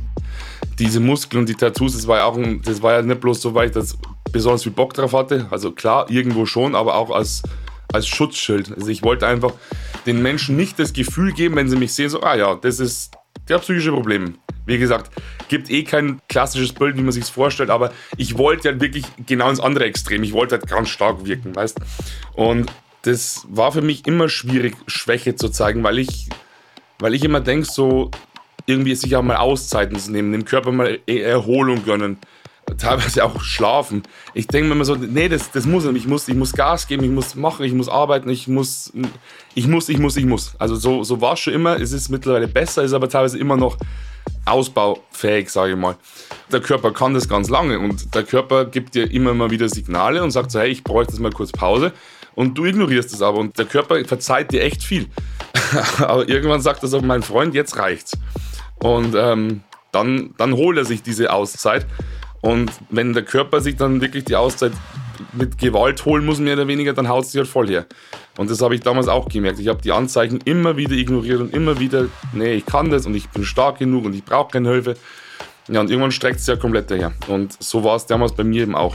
Diese 0.78 1.00
Muskeln 1.00 1.40
und 1.40 1.48
die 1.48 1.54
Tattoos, 1.54 1.94
das 1.94 2.06
war 2.06 2.18
ja, 2.18 2.24
auch 2.24 2.36
ein, 2.36 2.62
das 2.62 2.82
war 2.82 2.92
ja 2.92 3.02
nicht 3.02 3.20
bloß 3.20 3.40
so, 3.40 3.54
weil 3.54 3.68
ich 3.68 3.74
das 3.74 3.98
besonders 4.30 4.62
viel 4.62 4.72
Bock 4.72 4.94
drauf 4.94 5.12
hatte. 5.12 5.46
Also 5.50 5.72
klar, 5.72 6.10
irgendwo 6.10 6.46
schon, 6.46 6.74
aber 6.74 6.94
auch 6.94 7.10
als 7.10 7.42
als 7.92 8.06
Schutzschild. 8.06 8.72
Also 8.76 8.88
ich 8.88 9.02
wollte 9.02 9.26
einfach 9.26 9.52
den 10.06 10.22
Menschen 10.22 10.56
nicht 10.56 10.78
das 10.78 10.92
Gefühl 10.92 11.32
geben, 11.32 11.56
wenn 11.56 11.68
sie 11.68 11.76
mich 11.76 11.94
sehen, 11.94 12.10
so, 12.10 12.20
ah 12.22 12.36
ja, 12.36 12.54
das 12.54 12.80
ist 12.80 13.14
der 13.48 13.58
psychische 13.58 13.92
Problem. 13.92 14.34
Wie 14.66 14.78
gesagt, 14.78 15.10
gibt 15.48 15.70
eh 15.70 15.82
kein 15.84 16.20
klassisches 16.28 16.72
Bild, 16.72 16.96
wie 16.98 17.02
man 17.02 17.12
sich 17.12 17.24
vorstellt, 17.24 17.70
aber 17.70 17.92
ich 18.18 18.36
wollte 18.36 18.68
halt 18.68 18.80
wirklich 18.82 19.06
genau 19.24 19.48
ins 19.48 19.60
andere 19.60 19.84
Extrem. 19.84 20.22
Ich 20.22 20.34
wollte 20.34 20.56
halt 20.56 20.68
ganz 20.68 20.90
stark 20.90 21.24
wirken, 21.24 21.56
weißt 21.56 21.78
Und 22.34 22.70
das 23.02 23.46
war 23.48 23.72
für 23.72 23.82
mich 23.82 24.06
immer 24.06 24.28
schwierig, 24.28 24.76
Schwäche 24.86 25.36
zu 25.36 25.48
zeigen, 25.48 25.82
weil 25.82 25.98
ich, 25.98 26.28
weil 26.98 27.14
ich 27.14 27.24
immer 27.24 27.40
denke, 27.40 27.66
so 27.66 28.10
irgendwie 28.66 28.94
sich 28.94 29.16
auch 29.16 29.22
mal 29.22 29.36
Auszeiten 29.36 29.98
zu 29.98 30.12
nehmen, 30.12 30.32
dem 30.32 30.44
Körper 30.44 30.72
mal 30.72 30.98
Erholung 31.06 31.84
gönnen 31.84 32.18
teilweise 32.76 33.24
auch 33.24 33.40
schlafen. 33.40 34.02
Ich 34.34 34.46
denke 34.46 34.68
mir 34.68 34.74
immer 34.74 34.84
so, 34.84 34.94
nee, 34.94 35.28
das, 35.28 35.50
das 35.50 35.64
muss 35.64 35.84
ich 35.86 36.06
muss, 36.06 36.28
ich 36.28 36.34
muss 36.34 36.52
Gas 36.52 36.86
geben, 36.86 37.04
ich 37.04 37.10
muss 37.10 37.34
machen, 37.34 37.64
ich 37.64 37.72
muss 37.72 37.88
arbeiten, 37.88 38.28
ich 38.28 38.48
muss, 38.48 38.92
ich 39.54 39.66
muss, 39.66 39.88
ich 39.88 39.98
muss, 39.98 40.16
ich 40.16 40.26
muss. 40.26 40.54
Also 40.58 40.76
so, 40.76 41.04
so 41.04 41.20
war 41.20 41.34
es 41.34 41.40
schon 41.40 41.54
immer. 41.54 41.80
Es 41.80 41.92
ist 41.92 42.08
mittlerweile 42.08 42.48
besser, 42.48 42.82
ist 42.82 42.92
aber 42.92 43.08
teilweise 43.08 43.38
immer 43.38 43.56
noch 43.56 43.78
ausbaufähig, 44.44 45.50
sage 45.50 45.72
ich 45.72 45.78
mal. 45.78 45.96
Der 46.52 46.60
Körper 46.60 46.92
kann 46.92 47.14
das 47.14 47.28
ganz 47.28 47.48
lange 47.48 47.78
und 47.78 48.14
der 48.14 48.24
Körper 48.24 48.64
gibt 48.66 48.94
dir 48.94 49.10
immer 49.10 49.34
mal 49.34 49.50
wieder 49.50 49.68
Signale 49.68 50.22
und 50.22 50.30
sagt 50.30 50.50
so, 50.50 50.60
hey, 50.60 50.68
ich 50.68 50.84
bräuchte 50.84 51.12
jetzt 51.12 51.20
mal 51.20 51.32
kurz 51.32 51.52
Pause. 51.52 51.92
Und 52.38 52.56
du 52.56 52.66
ignorierst 52.66 53.12
es 53.12 53.20
aber 53.20 53.38
und 53.38 53.58
der 53.58 53.64
Körper 53.64 54.04
verzeiht 54.04 54.52
dir 54.52 54.62
echt 54.62 54.84
viel. 54.84 55.08
aber 55.98 56.28
irgendwann 56.28 56.60
sagt 56.60 56.84
er 56.84 56.88
so, 56.88 57.00
mein 57.00 57.24
Freund, 57.24 57.52
jetzt 57.52 57.76
reicht's. 57.76 58.16
Und 58.76 59.16
ähm, 59.16 59.62
dann, 59.90 60.34
dann 60.38 60.52
holt 60.52 60.78
er 60.78 60.84
sich 60.84 61.02
diese 61.02 61.32
Auszeit 61.32 61.84
und 62.40 62.70
wenn 62.90 63.12
der 63.12 63.24
Körper 63.24 63.60
sich 63.60 63.74
dann 63.74 64.00
wirklich 64.00 64.24
die 64.24 64.36
Auszeit 64.36 64.70
mit 65.32 65.58
Gewalt 65.58 66.04
holen 66.04 66.24
muss, 66.24 66.38
mehr 66.38 66.54
oder 66.54 66.68
weniger, 66.68 66.92
dann 66.92 67.08
haut 67.08 67.24
es 67.24 67.32
sich 67.32 67.40
halt 67.40 67.48
voll 67.48 67.66
her. 67.66 67.86
Und 68.36 68.48
das 68.52 68.62
habe 68.62 68.76
ich 68.76 68.82
damals 68.82 69.08
auch 69.08 69.28
gemerkt. 69.28 69.58
Ich 69.58 69.66
habe 69.66 69.82
die 69.82 69.90
Anzeichen 69.90 70.38
immer 70.44 70.76
wieder 70.76 70.94
ignoriert 70.94 71.40
und 71.40 71.52
immer 71.52 71.80
wieder, 71.80 72.06
nee, 72.32 72.52
ich 72.52 72.66
kann 72.66 72.88
das 72.88 73.04
und 73.04 73.16
ich 73.16 73.28
bin 73.30 73.44
stark 73.44 73.80
genug 73.80 74.04
und 74.04 74.14
ich 74.14 74.24
brauche 74.24 74.52
keine 74.52 74.68
Hilfe. 74.68 74.96
Ja, 75.66 75.80
und 75.80 75.90
irgendwann 75.90 76.12
streckt 76.12 76.38
es 76.38 76.46
ja 76.46 76.54
komplett 76.54 76.88
daher. 76.88 77.12
Und 77.26 77.60
so 77.60 77.82
war 77.82 77.96
es 77.96 78.06
damals 78.06 78.30
bei 78.32 78.44
mir 78.44 78.62
eben 78.62 78.76
auch. 78.76 78.94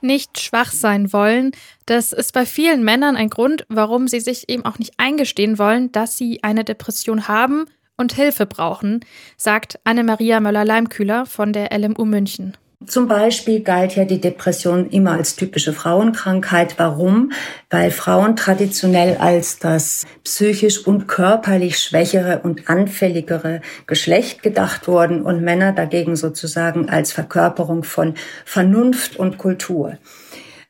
Nicht 0.00 0.40
schwach 0.40 0.72
sein 0.72 1.12
wollen, 1.12 1.52
das 1.86 2.12
ist 2.12 2.32
bei 2.32 2.46
vielen 2.46 2.84
Männern 2.84 3.16
ein 3.16 3.30
Grund, 3.30 3.64
warum 3.68 4.06
sie 4.06 4.20
sich 4.20 4.48
eben 4.48 4.64
auch 4.64 4.78
nicht 4.78 4.92
eingestehen 4.96 5.58
wollen, 5.58 5.90
dass 5.92 6.16
sie 6.16 6.42
eine 6.44 6.64
Depression 6.64 7.26
haben 7.28 7.66
und 7.96 8.12
Hilfe 8.12 8.46
brauchen, 8.46 9.00
sagt 9.36 9.80
Anne-Maria 9.84 10.40
Möller-Leimkühler 10.40 11.26
von 11.26 11.52
der 11.52 11.76
LMU 11.76 12.04
München. 12.04 12.56
Zum 12.86 13.08
Beispiel 13.08 13.64
galt 13.64 13.96
ja 13.96 14.04
die 14.04 14.20
Depression 14.20 14.88
immer 14.90 15.12
als 15.12 15.34
typische 15.34 15.72
Frauenkrankheit. 15.72 16.78
Warum? 16.78 17.32
Weil 17.70 17.90
Frauen 17.90 18.36
traditionell 18.36 19.16
als 19.16 19.58
das 19.58 20.06
psychisch 20.22 20.86
und 20.86 21.08
körperlich 21.08 21.80
schwächere 21.80 22.40
und 22.44 22.70
anfälligere 22.70 23.62
Geschlecht 23.88 24.44
gedacht 24.44 24.86
wurden 24.86 25.22
und 25.22 25.42
Männer 25.42 25.72
dagegen 25.72 26.14
sozusagen 26.14 26.88
als 26.88 27.10
Verkörperung 27.10 27.82
von 27.82 28.14
Vernunft 28.44 29.16
und 29.16 29.38
Kultur. 29.38 29.98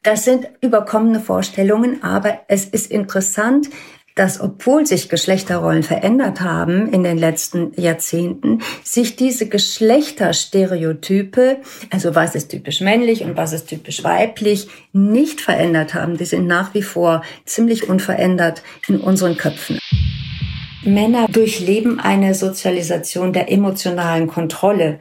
Das 0.03 0.25
sind 0.25 0.49
überkommene 0.63 1.21
Vorstellungen, 1.21 2.03
aber 2.03 2.41
es 2.49 2.65
ist 2.65 2.91
interessant, 2.91 3.69
dass 4.19 4.41
obwohl 4.41 4.87
sich 4.87 5.09
Geschlechterrollen 5.09 5.85
verändert 5.85 6.41
haben 6.41 6.93
in 6.93 7.05
den 7.05 7.19
letzten 7.19 7.73
Jahrzehnten, 7.81 8.63
sich 8.83 9.15
diese 9.17 9.49
Geschlechterstereotype, 9.49 11.59
also 11.91 12.15
was 12.15 12.35
ist 12.35 12.49
typisch 12.49 12.81
männlich 12.81 13.23
und 13.23 13.37
was 13.37 13.53
ist 13.53 13.69
typisch 13.69 14.03
weiblich, 14.03 14.69
nicht 14.93 15.41
verändert 15.41 15.95
haben. 15.95 16.17
Die 16.17 16.25
sind 16.25 16.49
nach 16.49 16.75
wie 16.75 16.83
vor 16.83 17.23
ziemlich 17.45 17.89
unverändert 17.89 18.65
in 18.89 18.99
unseren 18.99 19.37
Köpfen. 19.37 19.79
Männer 20.83 21.29
durchleben 21.29 22.01
eine 22.01 22.35
Sozialisation 22.35 23.33
der 23.33 23.53
emotionalen 23.53 24.27
Kontrolle. 24.27 24.99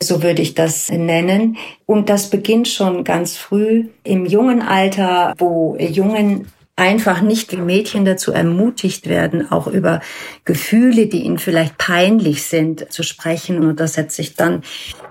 So 0.00 0.22
würde 0.22 0.42
ich 0.42 0.54
das 0.54 0.90
nennen. 0.90 1.56
Und 1.86 2.08
das 2.08 2.30
beginnt 2.30 2.68
schon 2.68 3.02
ganz 3.04 3.36
früh 3.36 3.88
im 4.04 4.26
jungen 4.26 4.62
Alter, 4.62 5.34
wo 5.38 5.76
Jungen 5.78 6.46
einfach 6.76 7.20
nicht 7.20 7.52
wie 7.52 7.60
Mädchen 7.60 8.04
dazu 8.04 8.32
ermutigt 8.32 9.08
werden, 9.08 9.50
auch 9.50 9.66
über 9.68 10.00
Gefühle, 10.44 11.06
die 11.06 11.22
ihnen 11.22 11.38
vielleicht 11.38 11.78
peinlich 11.78 12.44
sind, 12.44 12.92
zu 12.92 13.02
sprechen. 13.02 13.64
Und 13.64 13.78
das 13.78 13.94
setzt 13.94 14.16
sich 14.16 14.34
dann 14.34 14.62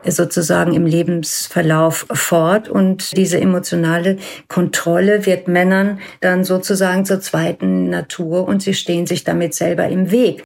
sozusagen 0.05 0.74
im 0.74 0.86
Lebensverlauf 0.86 2.05
fort. 2.12 2.67
Und 2.67 3.15
diese 3.15 3.39
emotionale 3.39 4.17
Kontrolle 4.50 5.25
wird 5.25 5.48
Männern 5.48 6.00
dann 6.20 6.43
sozusagen 6.43 7.05
zur 7.05 7.22
zweiten 7.22 7.89
Natur 7.89 8.48
und 8.48 8.62
sie 8.62 8.74
stehen 8.74 9.08
sich 9.08 9.24
damit 9.24 9.53
selber 9.53 9.88
im 9.88 10.12
Weg. 10.12 10.43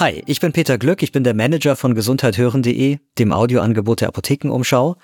Hi, 0.00 0.22
ich 0.24 0.40
bin 0.40 0.52
Peter 0.52 0.78
Glück, 0.78 1.02
ich 1.02 1.12
bin 1.12 1.24
der 1.24 1.34
Manager 1.34 1.76
von 1.76 1.94
gesundheithören.de, 1.94 3.00
dem 3.18 3.32
Audioangebot 3.32 4.00
der 4.00 4.08
Apothekenumschau. 4.08 4.96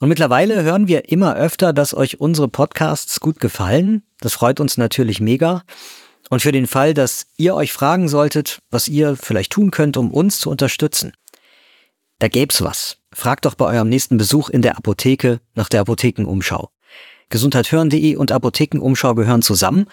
Und 0.00 0.08
mittlerweile 0.08 0.64
hören 0.64 0.88
wir 0.88 1.08
immer 1.08 1.36
öfter, 1.36 1.72
dass 1.72 1.94
euch 1.94 2.18
unsere 2.18 2.48
Podcasts 2.48 3.20
gut 3.20 3.38
gefallen. 3.38 4.02
Das 4.18 4.32
freut 4.32 4.58
uns 4.58 4.76
natürlich 4.76 5.20
mega. 5.20 5.62
Und 6.30 6.42
für 6.42 6.50
den 6.50 6.66
Fall, 6.66 6.94
dass 6.94 7.28
ihr 7.36 7.54
euch 7.54 7.72
fragen 7.72 8.08
solltet, 8.08 8.58
was 8.72 8.88
ihr 8.88 9.14
vielleicht 9.14 9.52
tun 9.52 9.70
könnt, 9.70 9.96
um 9.96 10.10
uns 10.10 10.40
zu 10.40 10.50
unterstützen, 10.50 11.12
da 12.18 12.26
gäb's 12.26 12.60
was. 12.60 12.96
Fragt 13.12 13.44
doch 13.44 13.54
bei 13.54 13.66
eurem 13.66 13.88
nächsten 13.88 14.16
Besuch 14.16 14.48
in 14.48 14.62
der 14.62 14.76
Apotheke 14.76 15.42
nach 15.54 15.68
der 15.68 15.82
Apothekenumschau. 15.82 16.70
Gesundheithören.de 17.28 18.16
und 18.16 18.32
Apothekenumschau 18.32 19.14
gehören 19.14 19.42
zusammen 19.42 19.86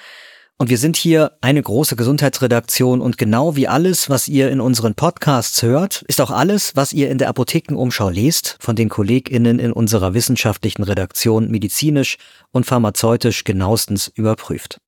und 0.62 0.70
wir 0.70 0.78
sind 0.78 0.96
hier 0.96 1.32
eine 1.42 1.60
große 1.60 1.96
Gesundheitsredaktion 1.96 3.02
und 3.02 3.18
genau 3.18 3.56
wie 3.56 3.68
alles, 3.68 4.12
was 4.12 4.28
ihr 4.28 4.52
in 4.52 4.62
unseren 4.62 4.94
Podcasts 4.94 5.64
hört, 5.64 6.04
ist 6.08 6.22
auch 6.22 6.30
alles, 6.30 6.76
was 6.76 6.94
ihr 6.94 7.10
in 7.10 7.18
der 7.18 7.30
Apothekenumschau 7.30 8.10
lest, 8.10 8.58
von 8.60 8.76
den 8.76 8.88
KollegInnen 8.88 9.58
in 9.58 9.72
unserer 9.72 10.14
wissenschaftlichen 10.14 10.84
Redaktion 10.84 11.50
medizinisch 11.50 12.20
und 12.52 12.68
pharmazeutisch 12.68 13.44
genauestens 13.44 14.08
überprüft. 14.14 14.80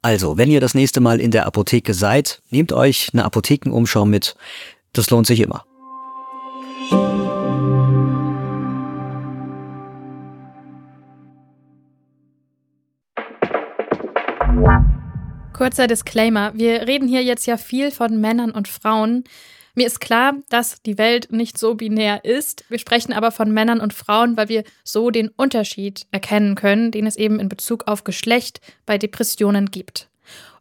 Also, 0.00 0.38
wenn 0.38 0.50
ihr 0.50 0.62
das 0.62 0.72
nächste 0.72 1.00
Mal 1.00 1.20
in 1.20 1.30
der 1.30 1.44
Apotheke 1.44 1.92
seid, 1.92 2.40
nehmt 2.48 2.72
euch 2.72 3.10
eine 3.12 3.26
Apothekenumschau 3.26 4.06
mit. 4.06 4.34
Das 4.94 5.10
lohnt 5.10 5.26
sich 5.26 5.40
immer. 5.40 5.66
Kurzer 15.56 15.86
Disclaimer. 15.86 16.52
Wir 16.54 16.86
reden 16.86 17.08
hier 17.08 17.22
jetzt 17.22 17.46
ja 17.46 17.56
viel 17.56 17.90
von 17.90 18.20
Männern 18.20 18.50
und 18.50 18.68
Frauen. 18.68 19.24
Mir 19.74 19.86
ist 19.86 20.00
klar, 20.02 20.34
dass 20.50 20.82
die 20.82 20.98
Welt 20.98 21.32
nicht 21.32 21.56
so 21.56 21.74
binär 21.74 22.26
ist. 22.26 22.66
Wir 22.68 22.78
sprechen 22.78 23.14
aber 23.14 23.30
von 23.32 23.50
Männern 23.50 23.80
und 23.80 23.94
Frauen, 23.94 24.36
weil 24.36 24.50
wir 24.50 24.64
so 24.84 25.10
den 25.10 25.30
Unterschied 25.30 26.06
erkennen 26.10 26.56
können, 26.56 26.90
den 26.90 27.06
es 27.06 27.16
eben 27.16 27.40
in 27.40 27.48
Bezug 27.48 27.88
auf 27.88 28.04
Geschlecht 28.04 28.60
bei 28.84 28.98
Depressionen 28.98 29.70
gibt. 29.70 30.10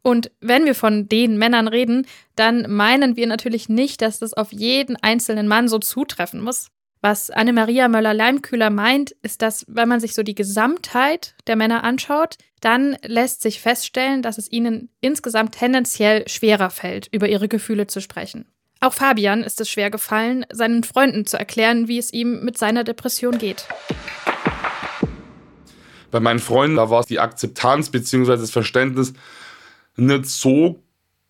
Und 0.02 0.32
wenn 0.40 0.64
wir 0.64 0.75
von 0.75 1.10
den 1.10 1.38
Männern 1.38 1.68
reden, 1.68 2.08
dann 2.38 2.72
meinen 2.74 3.18
wir 3.18 3.28
natürlich 3.28 3.68
nicht, 3.68 4.02
dass 4.02 4.20
das 4.20 4.34
auf 4.34 4.54
jeden 4.54 4.96
einzelnen 4.96 5.50
Mann 5.50 5.68
so 5.68 5.78
zutreffen 5.78 6.40
muss. 6.40 6.72
Was 7.07 7.29
Anne-Maria 7.29 7.88
Möller-Leimkühler 7.88 8.71
meint, 8.71 9.12
ist, 9.21 9.43
dass 9.43 9.63
wenn 9.67 9.88
man 9.88 10.00
sich 10.00 10.15
so 10.15 10.24
die 10.24 10.33
Gesamtheit 10.33 11.35
der 11.45 11.55
Männer 11.55 11.83
anschaut, 11.83 12.39
dann 12.62 12.97
lässt 13.05 13.43
sich 13.43 13.62
feststellen, 13.62 14.24
dass 14.24 14.39
es 14.39 14.51
ihnen 14.51 14.89
insgesamt 15.01 15.53
tendenziell 15.53 16.27
schwerer 16.27 16.71
fällt, 16.71 17.07
über 17.12 17.29
ihre 17.29 17.47
Gefühle 17.47 17.85
zu 17.85 18.01
sprechen. 18.01 18.47
Auch 18.79 18.96
Fabian 18.96 19.44
ist 19.44 19.61
es 19.61 19.70
schwer 19.70 19.91
gefallen, 19.91 20.48
seinen 20.51 20.83
Freunden 20.83 21.27
zu 21.27 21.37
erklären, 21.37 21.87
wie 21.87 22.00
es 22.00 22.11
ihm 22.11 22.44
mit 22.44 22.57
seiner 22.57 22.83
Depression 22.83 23.37
geht. 23.37 23.68
Bei 26.09 26.20
meinen 26.20 26.39
Freunden, 26.39 26.77
da 26.77 26.89
war 26.89 27.05
die 27.05 27.20
Akzeptanz 27.20 27.91
bzw. 27.91 28.31
das 28.31 28.50
Verständnis 28.50 29.13
nicht 29.96 30.25
so 30.25 30.83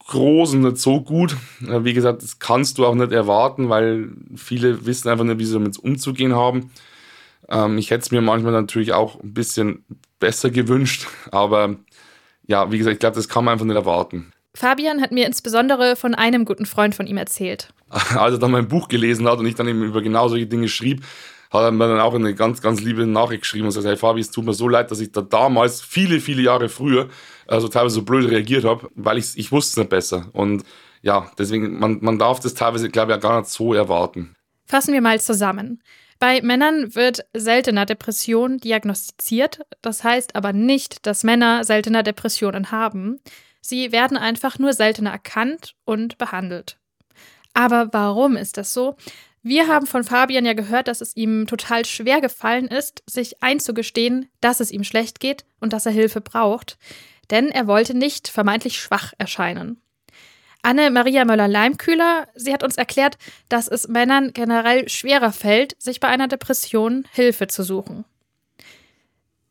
groß 0.07 0.53
und 0.53 0.61
nicht 0.61 0.77
so 0.77 1.01
gut. 1.01 1.35
Wie 1.59 1.93
gesagt, 1.93 2.23
das 2.23 2.39
kannst 2.39 2.77
du 2.77 2.85
auch 2.85 2.95
nicht 2.95 3.11
erwarten, 3.11 3.69
weil 3.69 4.09
viele 4.35 4.85
wissen 4.85 5.09
einfach 5.09 5.25
nicht, 5.25 5.39
wie 5.39 5.45
sie 5.45 5.53
damit 5.53 5.77
umzugehen 5.79 6.35
haben. 6.35 6.71
Ähm, 7.49 7.77
ich 7.77 7.91
hätte 7.91 8.03
es 8.03 8.11
mir 8.11 8.21
manchmal 8.21 8.53
natürlich 8.53 8.93
auch 8.93 9.21
ein 9.21 9.33
bisschen 9.33 9.83
besser 10.19 10.49
gewünscht, 10.49 11.07
aber 11.31 11.75
ja, 12.47 12.71
wie 12.71 12.77
gesagt, 12.77 12.93
ich 12.93 12.99
glaube, 12.99 13.15
das 13.15 13.29
kann 13.29 13.43
man 13.43 13.53
einfach 13.53 13.65
nicht 13.65 13.75
erwarten. 13.75 14.31
Fabian 14.53 15.01
hat 15.01 15.11
mir 15.11 15.25
insbesondere 15.25 15.95
von 15.95 16.15
einem 16.15 16.45
guten 16.45 16.65
Freund 16.65 16.95
von 16.95 17.07
ihm 17.07 17.17
erzählt. 17.17 17.73
Als 17.89 18.35
er 18.35 18.39
dann 18.39 18.51
mein 18.51 18.67
Buch 18.67 18.87
gelesen 18.87 19.27
hat 19.27 19.39
und 19.39 19.45
ich 19.45 19.55
dann 19.55 19.67
eben 19.67 19.83
über 19.83 20.01
genau 20.01 20.27
solche 20.27 20.47
Dinge 20.47 20.69
schrieb, 20.69 21.03
hat 21.51 21.63
er 21.63 21.71
mir 21.71 21.87
dann 21.87 21.99
auch 21.99 22.13
eine 22.13 22.33
ganz, 22.35 22.61
ganz 22.61 22.81
liebe 22.81 23.05
Nachricht 23.05 23.41
geschrieben 23.41 23.65
und 23.65 23.69
gesagt, 23.69 23.85
hey 23.85 23.97
Fabi, 23.97 24.21
es 24.21 24.31
tut 24.31 24.45
mir 24.45 24.53
so 24.53 24.67
leid, 24.67 24.91
dass 24.91 24.99
ich 24.99 25.11
da 25.11 25.21
damals, 25.21 25.81
viele, 25.81 26.19
viele 26.19 26.41
Jahre 26.41 26.69
früher, 26.69 27.09
also 27.47 27.67
teilweise 27.67 27.95
so 27.95 28.01
blöd 28.03 28.29
reagiert 28.29 28.65
habe, 28.65 28.89
weil 28.95 29.17
ich, 29.17 29.37
ich 29.37 29.51
wusste 29.51 29.71
es 29.71 29.77
nicht 29.77 29.89
besser. 29.89 30.27
Und 30.33 30.63
ja, 31.01 31.29
deswegen, 31.37 31.79
man, 31.79 31.99
man 32.01 32.17
darf 32.17 32.39
das 32.39 32.55
teilweise, 32.55 32.89
glaube 32.89 33.13
ich, 33.13 33.19
gar 33.19 33.39
nicht 33.39 33.49
so 33.49 33.73
erwarten. 33.73 34.35
Fassen 34.65 34.93
wir 34.93 35.01
mal 35.01 35.21
zusammen. 35.21 35.81
Bei 36.19 36.41
Männern 36.41 36.95
wird 36.95 37.25
seltener 37.35 37.85
Depression 37.85 38.57
diagnostiziert. 38.57 39.59
Das 39.81 40.03
heißt 40.03 40.35
aber 40.35 40.53
nicht, 40.53 41.05
dass 41.05 41.23
Männer 41.23 41.63
seltener 41.63 42.03
Depressionen 42.03 42.71
haben. 42.71 43.19
Sie 43.61 43.91
werden 43.91 44.17
einfach 44.17 44.57
nur 44.59 44.73
seltener 44.73 45.11
erkannt 45.11 45.75
und 45.85 46.17
behandelt. 46.17 46.77
Aber 47.53 47.89
warum 47.91 48.37
ist 48.37 48.57
das 48.57 48.73
so? 48.73 48.95
Wir 49.47 49.67
haben 49.67 49.85
von 49.85 50.03
Fabian 50.03 50.43
ja 50.43 50.53
gehört, 50.53 50.87
dass 50.87 51.01
es 51.01 51.15
ihm 51.15 51.45
total 51.45 51.85
schwer 51.85 52.19
gefallen 52.19 52.67
ist, 52.67 53.03
sich 53.05 53.43
einzugestehen, 53.43 54.27
dass 54.41 54.59
es 54.59 54.71
ihm 54.71 54.83
schlecht 54.83 55.19
geht 55.19 55.45
und 55.59 55.71
dass 55.71 55.85
er 55.85 55.91
Hilfe 55.91 56.19
braucht 56.19 56.77
denn 57.31 57.49
er 57.49 57.67
wollte 57.67 57.95
nicht 57.95 58.27
vermeintlich 58.27 58.79
schwach 58.79 59.13
erscheinen. 59.17 59.81
Anne-Maria 60.61 61.25
Möller-Leimkühler, 61.25 62.27
sie 62.33 62.51
hat 62.51 62.63
uns 62.63 62.75
erklärt, 62.75 63.17
dass 63.49 63.67
es 63.67 63.87
Männern 63.87 64.33
generell 64.33 64.89
schwerer 64.89 65.31
fällt, 65.31 65.79
sich 65.79 65.99
bei 65.99 66.07
einer 66.07 66.27
Depression 66.27 67.05
Hilfe 67.11 67.47
zu 67.47 67.63
suchen. 67.63 68.05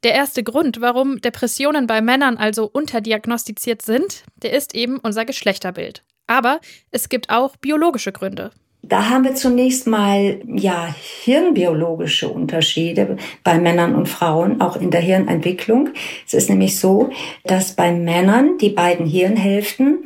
Der 0.03 0.13
erste 0.13 0.43
Grund, 0.43 0.81
warum 0.81 1.21
Depressionen 1.21 1.87
bei 1.87 2.01
Männern 2.01 2.37
also 2.37 2.69
unterdiagnostiziert 2.71 3.81
sind, 3.81 4.25
der 4.37 4.53
ist 4.53 4.75
eben 4.75 4.99
unser 4.99 5.25
Geschlechterbild. 5.25 6.03
Aber 6.27 6.61
es 6.91 7.09
gibt 7.09 7.31
auch 7.31 7.57
biologische 7.57 8.13
Gründe. 8.13 8.51
Da 8.89 9.09
haben 9.09 9.25
wir 9.25 9.35
zunächst 9.35 9.87
mal 9.87 10.41
ja 10.47 10.95
hirnbiologische 11.23 12.29
Unterschiede 12.29 13.17
bei 13.43 13.59
Männern 13.59 13.95
und 13.95 14.09
Frauen, 14.09 14.61
auch 14.61 14.77
in 14.77 14.91
der 14.91 15.01
Hirnentwicklung. 15.01 15.91
Es 16.27 16.35
ist 16.35 16.51
nämlich 16.51 16.79
so, 16.79 17.11
dass 17.45 17.77
bei 17.77 17.93
Männern 17.93 18.59
die 18.59 18.71
beiden 18.71 19.07
Hirnhälften 19.07 20.05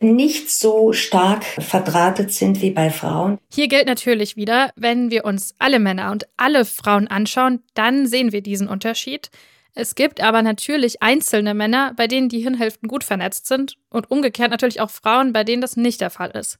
nicht 0.00 0.50
so 0.50 0.92
stark 0.92 1.44
verdrahtet 1.44 2.32
sind 2.32 2.60
wie 2.60 2.70
bei 2.70 2.90
Frauen. 2.90 3.38
Hier 3.52 3.68
gilt 3.68 3.86
natürlich 3.86 4.36
wieder, 4.36 4.72
wenn 4.76 5.10
wir 5.10 5.24
uns 5.24 5.54
alle 5.58 5.78
Männer 5.78 6.10
und 6.10 6.26
alle 6.36 6.64
Frauen 6.64 7.08
anschauen, 7.08 7.60
dann 7.74 8.06
sehen 8.06 8.32
wir 8.32 8.42
diesen 8.42 8.68
Unterschied. 8.68 9.30
Es 9.74 9.94
gibt 9.94 10.20
aber 10.20 10.42
natürlich 10.42 11.02
einzelne 11.02 11.54
Männer, 11.54 11.94
bei 11.96 12.06
denen 12.06 12.28
die 12.28 12.40
Hirnhälften 12.40 12.88
gut 12.88 13.04
vernetzt 13.04 13.46
sind 13.46 13.76
und 13.88 14.10
umgekehrt 14.10 14.50
natürlich 14.50 14.80
auch 14.80 14.90
Frauen, 14.90 15.32
bei 15.32 15.44
denen 15.44 15.62
das 15.62 15.76
nicht 15.76 16.00
der 16.02 16.10
Fall 16.10 16.30
ist. 16.32 16.58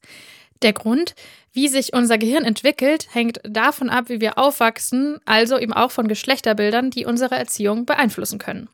Der 0.63 0.73
Grund, 0.73 1.15
wie 1.53 1.69
sich 1.69 1.93
unser 1.93 2.19
Gehirn 2.19 2.45
entwickelt, 2.45 3.09
hängt 3.13 3.41
davon 3.45 3.91
ab, 3.91 4.09
wie 4.09 4.21
wir 4.21 4.39
aufwachsen, 4.39 5.19
also 5.25 5.59
eben 5.59 5.73
auch 5.73 5.91
von 5.91 6.09
Geschlechterbildern, 6.09 6.91
die 6.91 7.05
unsere 7.05 7.35
Erziehung 7.35 7.85
beeinflussen 7.85 8.39
können. 8.39 8.69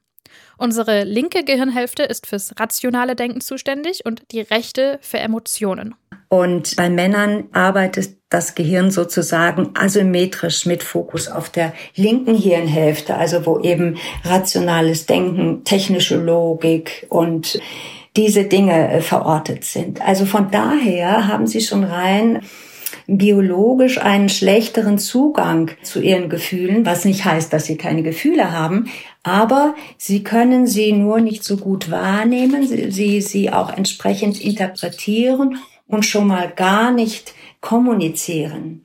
Unsere 0.59 1.05
linke 1.05 1.45
Gehirnhälfte 1.45 2.03
ist 2.03 2.27
fürs 2.27 2.53
rationale 2.59 3.15
Denken 3.15 3.41
zuständig 3.41 4.05
und 4.05 4.23
die 4.33 4.41
rechte 4.41 4.99
für 5.01 5.19
Emotionen. 5.19 5.95
Und 6.29 6.77
bei 6.77 6.91
Männern 6.91 7.45
arbeitet 7.53 8.17
das 8.29 8.55
Gehirn 8.55 8.91
sozusagen 8.91 9.71
asymmetrisch 9.75 10.67
mit 10.67 10.83
Fokus 10.83 11.29
auf 11.29 11.49
der 11.49 11.73
linken 11.95 12.35
Hirnhälfte, 12.35 13.15
also 13.15 13.47
wo 13.47 13.61
eben 13.61 13.97
rationales 14.25 15.07
Denken, 15.07 15.65
technische 15.65 16.17
Logik 16.17 17.07
und 17.09 17.59
diese 18.17 18.45
Dinge 18.45 18.91
äh, 18.91 19.01
verortet 19.01 19.65
sind. 19.65 20.01
Also 20.01 20.27
von 20.27 20.51
daher 20.51 21.29
haben 21.29 21.47
sie 21.47 21.61
schon 21.61 21.85
rein 21.85 22.43
biologisch 23.07 23.99
einen 23.99 24.29
schlechteren 24.29 24.99
Zugang 24.99 25.71
zu 25.83 26.01
ihren 26.01 26.29
Gefühlen, 26.29 26.85
was 26.85 27.07
nicht 27.07 27.25
heißt, 27.25 27.53
dass 27.53 27.65
sie 27.65 27.79
keine 27.79 28.03
Gefühle 28.03 28.53
haben, 28.53 28.91
aber 29.23 29.75
sie 29.97 30.23
können 30.23 30.67
sie 30.67 30.93
nur 30.93 31.21
nicht 31.21 31.43
so 31.43 31.57
gut 31.57 31.91
wahrnehmen, 31.91 32.67
sie, 32.67 33.21
sie 33.23 33.51
auch 33.51 33.75
entsprechend 33.75 34.41
interpretieren 34.41 35.59
und 35.87 36.05
schon 36.05 36.27
mal 36.27 36.53
gar 36.55 36.93
nicht 36.93 37.35
kommunizieren. 37.63 38.85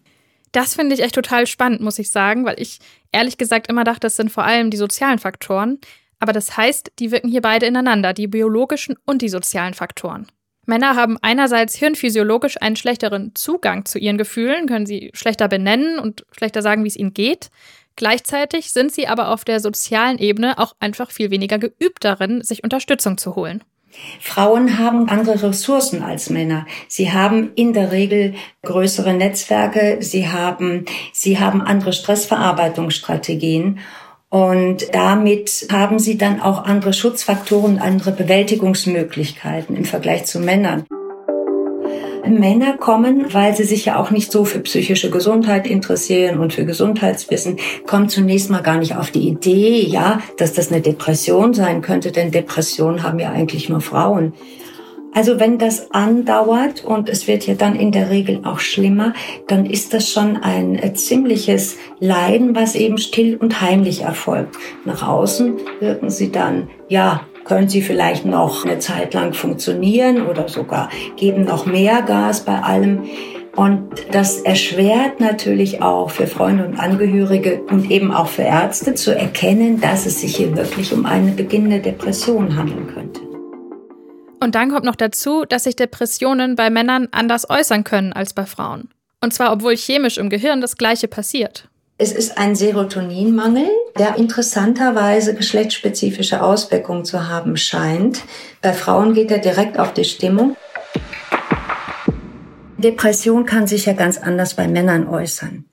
Das 0.54 0.76
finde 0.76 0.96
ich 0.96 1.02
echt 1.02 1.16
total 1.16 1.46
spannend, 1.48 1.82
muss 1.82 2.00
ich 2.00 2.10
sagen, 2.10 2.46
weil 2.46 2.60
ich 2.60 2.80
ehrlich 3.12 3.38
gesagt 3.38 3.68
immer 3.68 3.84
dachte, 3.84 4.02
das 4.02 4.16
sind 4.16 4.32
vor 4.32 4.46
allem 4.46 4.70
die 4.70 4.78
sozialen 4.78 5.20
Faktoren. 5.20 5.80
Aber 6.24 6.32
das 6.32 6.56
heißt, 6.56 6.94
die 7.00 7.12
wirken 7.12 7.30
hier 7.30 7.42
beide 7.42 7.66
ineinander, 7.66 8.14
die 8.14 8.28
biologischen 8.28 8.96
und 9.06 9.22
die 9.22 9.28
sozialen 9.28 9.74
Faktoren. 9.74 10.28
Männer 10.66 10.96
haben 10.96 11.18
einerseits 11.22 11.76
hirnphysiologisch 11.76 12.62
einen 12.62 12.78
schlechteren 12.78 13.36
Zugang 13.36 13.84
zu 13.84 14.00
ihren 14.00 14.18
Gefühlen, 14.18 14.66
können 14.66 14.86
sie 14.86 15.12
schlechter 15.14 15.50
benennen 15.50 16.00
und 16.00 16.26
schlechter 16.32 16.62
sagen, 16.62 16.86
wie 16.86 16.88
es 16.88 16.96
ihnen 16.96 17.14
geht. 17.14 17.50
Gleichzeitig 17.98 18.72
sind 18.72 18.94
sie 18.94 19.06
aber 19.06 19.34
auf 19.34 19.44
der 19.44 19.60
sozialen 19.60 20.18
Ebene 20.18 20.60
auch 20.60 20.78
einfach 20.80 21.12
viel 21.12 21.30
weniger 21.30 21.60
geübt 21.60 22.06
darin, 22.06 22.42
sich 22.42 22.64
Unterstützung 22.64 23.18
zu 23.18 23.36
holen. 23.36 23.62
Frauen 24.22 24.80
haben 24.80 25.10
andere 25.10 25.44
Ressourcen 25.44 26.04
als 26.04 26.30
Männer. 26.30 26.66
Sie 26.88 27.12
haben 27.12 27.52
in 27.56 27.74
der 27.74 27.92
Regel 27.92 28.36
größere 28.62 29.14
Netzwerke, 29.14 29.98
sie 30.00 30.30
haben, 30.30 30.86
sie 31.12 31.38
haben 31.38 31.62
andere 31.62 31.92
Stressverarbeitungsstrategien 31.92 33.80
und 34.34 34.88
damit 34.96 35.68
haben 35.72 36.00
sie 36.00 36.18
dann 36.18 36.42
auch 36.42 36.64
andere 36.64 36.92
Schutzfaktoren, 36.92 37.78
andere 37.78 38.12
Bewältigungsmöglichkeiten 38.12 39.78
im 39.78 39.86
Vergleich 39.86 40.26
zu 40.26 40.40
Männern. 40.40 40.86
Männer 42.26 42.76
kommen, 42.78 43.32
weil 43.32 43.56
sie 43.56 43.64
sich 43.64 43.86
ja 43.86 44.00
auch 44.00 44.10
nicht 44.10 44.32
so 44.32 44.44
für 44.44 44.58
psychische 44.62 45.12
Gesundheit 45.12 45.68
interessieren 45.68 46.40
und 46.40 46.52
für 46.52 46.66
Gesundheitswissen, 46.66 47.58
kommen 47.86 48.10
zunächst 48.10 48.50
mal 48.50 48.64
gar 48.64 48.78
nicht 48.78 48.96
auf 48.96 49.12
die 49.12 49.28
Idee, 49.28 49.86
ja, 49.86 50.20
dass 50.40 50.54
das 50.54 50.72
eine 50.72 50.82
Depression 50.82 51.54
sein 51.54 51.84
könnte, 51.84 52.12
denn 52.12 52.32
Depressionen 52.32 53.04
haben 53.04 53.20
ja 53.20 53.32
eigentlich 53.32 53.70
nur 53.70 53.82
Frauen. 53.82 54.34
Also 55.14 55.40
wenn 55.40 55.60
das 55.60 55.92
andauert 55.92 56.84
und 56.84 57.08
es 57.08 57.28
wird 57.28 57.46
ja 57.46 57.54
dann 57.54 57.76
in 57.76 57.92
der 57.92 58.10
Regel 58.10 58.42
auch 58.44 58.60
schlimmer, 58.60 59.14
dann 59.48 59.66
ist 59.66 59.94
das 59.94 60.10
schon 60.10 60.38
ein 60.38 60.76
äh, 60.76 60.94
ziemliches 60.94 61.78
Leiden, 62.00 62.56
was 62.56 62.76
eben 62.76 62.98
still 62.98 63.38
und 63.38 63.62
heimlich 63.62 64.02
erfolgt. 64.02 64.56
Nach 64.86 65.08
außen 65.08 65.58
wirken 65.80 66.10
sie 66.10 66.32
dann, 66.32 66.70
ja, 66.88 67.22
können 67.46 67.68
sie 67.68 67.82
vielleicht 67.82 68.26
noch 68.26 68.66
eine 68.66 68.80
Zeit 68.80 69.14
lang 69.14 69.34
funktionieren 69.34 70.26
oder 70.26 70.48
sogar 70.48 70.90
geben 71.18 71.44
noch 71.44 71.66
mehr 71.66 72.02
Gas 72.02 72.42
bei 72.42 72.60
allem. 72.60 73.04
Und 73.56 73.90
das 74.12 74.40
erschwert 74.40 75.20
natürlich 75.20 75.82
auch 75.84 76.10
für 76.10 76.26
Freunde 76.26 76.66
und 76.66 76.80
Angehörige 76.80 77.62
und 77.70 77.92
eben 77.92 78.12
auch 78.12 78.28
für 78.28 78.42
Ärzte 78.42 78.96
zu 78.96 79.16
erkennen, 79.16 79.80
dass 79.80 80.08
es 80.08 80.22
sich 80.22 80.38
hier 80.38 80.58
wirklich 80.58 80.92
um 80.92 81.06
eine 81.06 81.32
beginnende 81.32 81.80
Depression 81.80 82.56
handeln 82.56 82.88
könnte. 82.88 83.33
Und 84.44 84.56
dann 84.56 84.70
kommt 84.70 84.84
noch 84.84 84.98
dazu, 84.98 85.46
dass 85.46 85.64
sich 85.64 85.78
Depressionen 85.78 86.58
bei 86.58 86.70
Männern 86.70 87.08
anders 87.12 87.50
äußern 87.50 87.86
können 87.86 88.12
als 88.12 88.34
bei 88.34 88.46
Frauen. 88.46 88.90
Und 89.22 89.34
zwar, 89.34 89.54
obwohl 89.54 89.78
chemisch 89.78 90.18
im 90.18 90.30
Gehirn 90.30 90.60
das 90.60 90.76
Gleiche 90.76 91.08
passiert. 91.08 91.70
Es 91.98 92.12
ist 92.12 92.38
ein 92.38 92.54
Serotoninmangel, 92.54 93.70
der 93.98 94.18
interessanterweise 94.18 95.34
geschlechtsspezifische 95.34 96.44
Auswirkungen 96.44 97.06
zu 97.06 97.30
haben 97.30 97.56
scheint. 97.56 98.24
Bei 98.62 98.74
Frauen 98.74 99.14
geht 99.14 99.32
er 99.32 99.38
direkt 99.38 99.80
auf 99.80 99.94
die 99.94 100.04
Stimmung. 100.04 100.58
Depression 102.78 103.46
kann 103.46 103.66
sich 103.66 103.86
ja 103.86 103.94
ganz 103.94 104.18
anders 104.18 104.56
bei 104.56 104.68
Männern 104.68 105.08
äußern. 105.08 105.64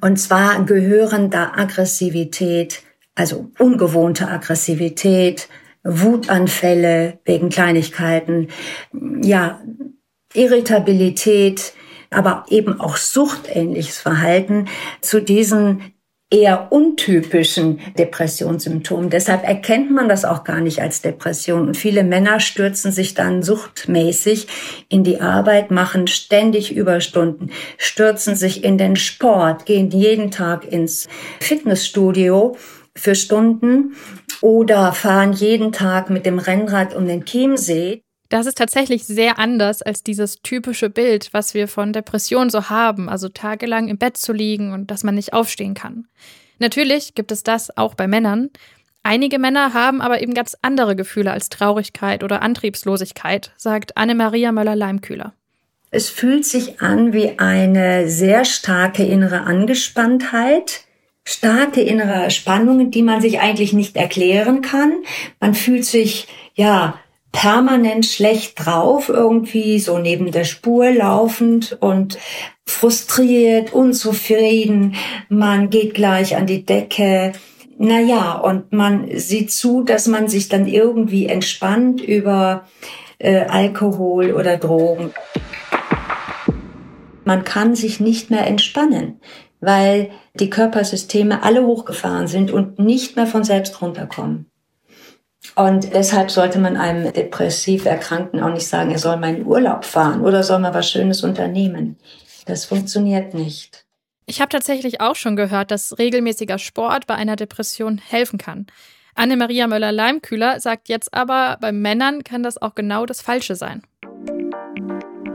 Und 0.00 0.20
zwar 0.20 0.62
gehören 0.62 1.30
da 1.30 1.50
Aggressivität, 1.56 2.82
also 3.16 3.50
ungewohnte 3.58 4.28
Aggressivität, 4.28 5.48
Wutanfälle 5.88 7.18
wegen 7.24 7.48
Kleinigkeiten, 7.48 8.48
ja, 9.22 9.60
Irritabilität, 10.34 11.72
aber 12.10 12.44
eben 12.50 12.80
auch 12.80 12.96
suchtähnliches 12.96 13.98
Verhalten 13.98 14.66
zu 15.00 15.20
diesen 15.20 15.94
eher 16.30 16.70
untypischen 16.72 17.80
Depressionssymptomen. 17.98 19.08
Deshalb 19.08 19.44
erkennt 19.44 19.90
man 19.90 20.10
das 20.10 20.26
auch 20.26 20.44
gar 20.44 20.60
nicht 20.60 20.82
als 20.82 21.00
Depression. 21.00 21.68
Und 21.68 21.76
viele 21.76 22.04
Männer 22.04 22.38
stürzen 22.38 22.92
sich 22.92 23.14
dann 23.14 23.42
suchtmäßig 23.42 24.46
in 24.90 25.04
die 25.04 25.22
Arbeit, 25.22 25.70
machen 25.70 26.06
ständig 26.06 26.74
Überstunden, 26.74 27.50
stürzen 27.78 28.36
sich 28.36 28.62
in 28.62 28.76
den 28.76 28.96
Sport, 28.96 29.64
gehen 29.64 29.90
jeden 29.90 30.30
Tag 30.30 30.70
ins 30.70 31.08
Fitnessstudio 31.40 32.56
für 32.94 33.14
Stunden 33.14 33.94
oder 34.40 34.92
fahren 34.92 35.32
jeden 35.32 35.72
Tag 35.72 36.10
mit 36.10 36.26
dem 36.26 36.38
Rennrad 36.38 36.94
um 36.94 37.06
den 37.06 37.24
Chiemsee. 37.24 38.02
Das 38.28 38.46
ist 38.46 38.58
tatsächlich 38.58 39.06
sehr 39.06 39.38
anders 39.38 39.80
als 39.80 40.02
dieses 40.02 40.42
typische 40.42 40.90
Bild, 40.90 41.30
was 41.32 41.54
wir 41.54 41.66
von 41.66 41.94
Depressionen 41.94 42.50
so 42.50 42.68
haben, 42.68 43.08
also 43.08 43.28
tagelang 43.28 43.88
im 43.88 43.96
Bett 43.96 44.18
zu 44.18 44.32
liegen 44.32 44.72
und 44.72 44.90
dass 44.90 45.02
man 45.02 45.14
nicht 45.14 45.32
aufstehen 45.32 45.74
kann. 45.74 46.06
Natürlich 46.58 47.14
gibt 47.14 47.32
es 47.32 47.42
das 47.42 47.76
auch 47.76 47.94
bei 47.94 48.06
Männern. 48.06 48.50
Einige 49.02 49.38
Männer 49.38 49.72
haben 49.72 50.02
aber 50.02 50.20
eben 50.20 50.34
ganz 50.34 50.56
andere 50.60 50.94
Gefühle 50.94 51.32
als 51.32 51.48
Traurigkeit 51.48 52.22
oder 52.22 52.42
Antriebslosigkeit, 52.42 53.52
sagt 53.56 53.96
Anne-Maria 53.96 54.52
Möller-Leimkühler. 54.52 55.32
Es 55.90 56.10
fühlt 56.10 56.44
sich 56.44 56.82
an 56.82 57.14
wie 57.14 57.38
eine 57.38 58.10
sehr 58.10 58.44
starke 58.44 59.04
innere 59.04 59.40
Angespanntheit, 59.40 60.82
starke 61.28 61.82
innere 61.82 62.30
Spannungen, 62.30 62.90
die 62.90 63.02
man 63.02 63.20
sich 63.20 63.38
eigentlich 63.38 63.74
nicht 63.74 63.96
erklären 63.96 64.62
kann. 64.62 65.04
Man 65.40 65.52
fühlt 65.54 65.84
sich, 65.84 66.26
ja, 66.54 66.98
permanent 67.32 68.06
schlecht 68.06 68.64
drauf, 68.64 69.10
irgendwie 69.10 69.78
so 69.78 69.98
neben 69.98 70.32
der 70.32 70.44
Spur 70.44 70.90
laufend 70.90 71.76
und 71.80 72.18
frustriert, 72.64 73.74
unzufrieden. 73.74 74.94
Man 75.28 75.68
geht 75.68 75.92
gleich 75.92 76.34
an 76.34 76.46
die 76.46 76.64
Decke. 76.64 77.32
Naja, 77.76 78.32
und 78.32 78.72
man 78.72 79.10
sieht 79.18 79.52
zu, 79.52 79.82
dass 79.82 80.06
man 80.06 80.28
sich 80.28 80.48
dann 80.48 80.66
irgendwie 80.66 81.26
entspannt 81.26 82.00
über 82.00 82.66
äh, 83.18 83.40
Alkohol 83.40 84.32
oder 84.32 84.56
Drogen. 84.56 85.12
Man 87.26 87.44
kann 87.44 87.76
sich 87.76 88.00
nicht 88.00 88.30
mehr 88.30 88.46
entspannen, 88.46 89.20
weil 89.60 90.10
die 90.34 90.50
Körpersysteme 90.50 91.42
alle 91.42 91.64
hochgefahren 91.66 92.26
sind 92.26 92.50
und 92.50 92.78
nicht 92.78 93.16
mehr 93.16 93.26
von 93.26 93.44
selbst 93.44 93.80
runterkommen. 93.82 94.50
Und 95.54 95.92
deshalb 95.92 96.30
sollte 96.30 96.58
man 96.58 96.76
einem 96.76 97.12
depressiv 97.12 97.84
Erkrankten 97.84 98.40
auch 98.40 98.52
nicht 98.52 98.66
sagen, 98.66 98.90
er 98.90 98.98
soll 98.98 99.16
mal 99.16 99.34
in 99.34 99.46
Urlaub 99.46 99.84
fahren 99.84 100.20
oder 100.20 100.42
soll 100.42 100.58
mal 100.58 100.74
was 100.74 100.90
Schönes 100.90 101.22
unternehmen. 101.24 101.98
Das 102.46 102.64
funktioniert 102.64 103.34
nicht. 103.34 103.84
Ich 104.26 104.40
habe 104.40 104.50
tatsächlich 104.50 105.00
auch 105.00 105.16
schon 105.16 105.36
gehört, 105.36 105.70
dass 105.70 105.98
regelmäßiger 105.98 106.58
Sport 106.58 107.06
bei 107.06 107.14
einer 107.14 107.36
Depression 107.36 107.98
helfen 107.98 108.38
kann. 108.38 108.66
Anne-Maria 109.14 109.66
Möller-Leimkühler 109.66 110.60
sagt 110.60 110.88
jetzt 110.88 111.12
aber, 111.12 111.56
bei 111.60 111.72
Männern 111.72 112.22
kann 112.24 112.42
das 112.42 112.60
auch 112.60 112.74
genau 112.74 113.04
das 113.04 113.20
Falsche 113.20 113.56
sein. 113.56 113.82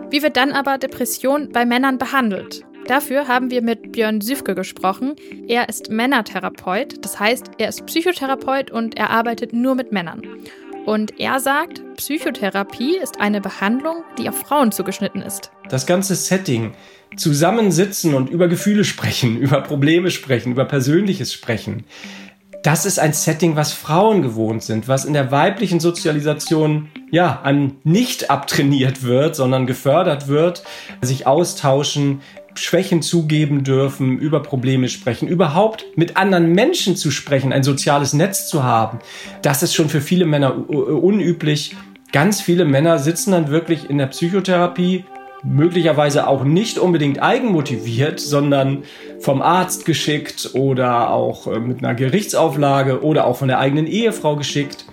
Wie 0.09 0.21
wird 0.21 0.37
dann 0.37 0.51
aber 0.51 0.77
Depression 0.77 1.49
bei 1.51 1.65
Männern 1.65 1.97
behandelt? 1.97 2.63
Dafür 2.87 3.29
haben 3.29 3.49
wir 3.49 3.61
mit 3.61 3.93
Björn 3.93 4.19
Süfke 4.19 4.55
gesprochen. 4.55 5.15
Er 5.47 5.69
ist 5.69 5.89
Männertherapeut, 5.89 7.03
das 7.03 7.19
heißt, 7.19 7.51
er 7.57 7.69
ist 7.69 7.85
Psychotherapeut 7.85 8.71
und 8.71 8.97
er 8.97 9.09
arbeitet 9.09 9.53
nur 9.53 9.75
mit 9.75 9.93
Männern. 9.93 10.21
Und 10.85 11.17
er 11.17 11.39
sagt, 11.39 11.81
Psychotherapie 11.95 12.97
ist 12.97 13.21
eine 13.21 13.39
Behandlung, 13.39 14.03
die 14.17 14.27
auf 14.27 14.37
Frauen 14.37 14.73
zugeschnitten 14.73 15.21
ist. 15.21 15.49
Das 15.69 15.85
ganze 15.85 16.15
Setting, 16.15 16.73
zusammensitzen 17.15 18.15
und 18.15 18.29
über 18.29 18.49
Gefühle 18.49 18.83
sprechen, 18.83 19.37
über 19.41 19.61
Probleme 19.61 20.11
sprechen, 20.11 20.51
über 20.51 20.65
Persönliches 20.65 21.31
sprechen, 21.31 21.85
das 22.63 22.85
ist 22.85 22.97
ein 22.97 23.11
Setting, 23.11 23.57
was 23.57 23.73
Frauen 23.73 24.21
gewohnt 24.21 24.63
sind, 24.63 24.87
was 24.87 25.03
in 25.03 25.11
der 25.11 25.31
weiblichen 25.31 25.81
Sozialisation 25.81 26.87
ja 27.11 27.41
an 27.43 27.75
nicht 27.83 28.31
abtrainiert 28.31 29.03
wird, 29.03 29.35
sondern 29.35 29.67
gefördert 29.67 30.29
wird, 30.29 30.63
sich 31.01 31.27
austauschen, 31.27 32.21
Schwächen 32.55 33.01
zugeben 33.01 33.63
dürfen, 33.63 34.17
über 34.19 34.41
Probleme 34.41 34.89
sprechen, 34.89 35.27
überhaupt 35.27 35.85
mit 35.95 36.17
anderen 36.17 36.51
Menschen 36.51 36.95
zu 36.95 37.11
sprechen, 37.11 37.53
ein 37.53 37.63
soziales 37.63 38.13
Netz 38.13 38.47
zu 38.47 38.63
haben. 38.63 38.99
Das 39.41 39.63
ist 39.63 39.73
schon 39.73 39.89
für 39.89 40.01
viele 40.01 40.25
Männer 40.25 40.69
unüblich. 40.69 41.75
Ganz 42.11 42.41
viele 42.41 42.65
Männer 42.65 42.99
sitzen 42.99 43.31
dann 43.31 43.49
wirklich 43.49 43.89
in 43.89 43.97
der 43.97 44.07
Psychotherapie, 44.07 45.05
möglicherweise 45.43 46.27
auch 46.27 46.43
nicht 46.43 46.79
unbedingt 46.79 47.21
eigenmotiviert, 47.21 48.19
sondern 48.19 48.83
vom 49.19 49.41
Arzt 49.41 49.85
geschickt 49.85 50.51
oder 50.53 51.11
auch 51.11 51.47
äh, 51.47 51.59
mit 51.59 51.79
einer 51.79 51.95
Gerichtsauflage 51.95 53.03
oder 53.03 53.27
auch 53.27 53.37
von 53.37 53.49
der 53.49 53.59
eigenen 53.59 53.87
Ehefrau 53.87 54.35
geschickt. 54.35 54.85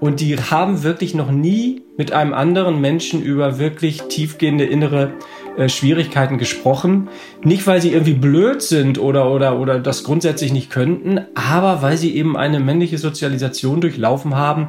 Und 0.00 0.20
die 0.20 0.38
haben 0.38 0.82
wirklich 0.82 1.14
noch 1.14 1.30
nie 1.30 1.82
mit 1.98 2.12
einem 2.12 2.32
anderen 2.32 2.80
Menschen 2.80 3.22
über 3.22 3.58
wirklich 3.58 4.02
tiefgehende 4.02 4.64
innere 4.64 5.12
äh, 5.56 5.68
Schwierigkeiten 5.68 6.38
gesprochen. 6.38 7.08
Nicht, 7.42 7.66
weil 7.66 7.80
sie 7.80 7.92
irgendwie 7.92 8.14
blöd 8.14 8.62
sind 8.62 8.98
oder, 8.98 9.30
oder, 9.30 9.58
oder 9.58 9.78
das 9.78 10.04
grundsätzlich 10.04 10.52
nicht 10.52 10.70
könnten, 10.70 11.20
aber 11.34 11.82
weil 11.82 11.96
sie 11.96 12.16
eben 12.16 12.36
eine 12.36 12.60
männliche 12.60 12.98
Sozialisation 12.98 13.80
durchlaufen 13.80 14.36
haben, 14.36 14.68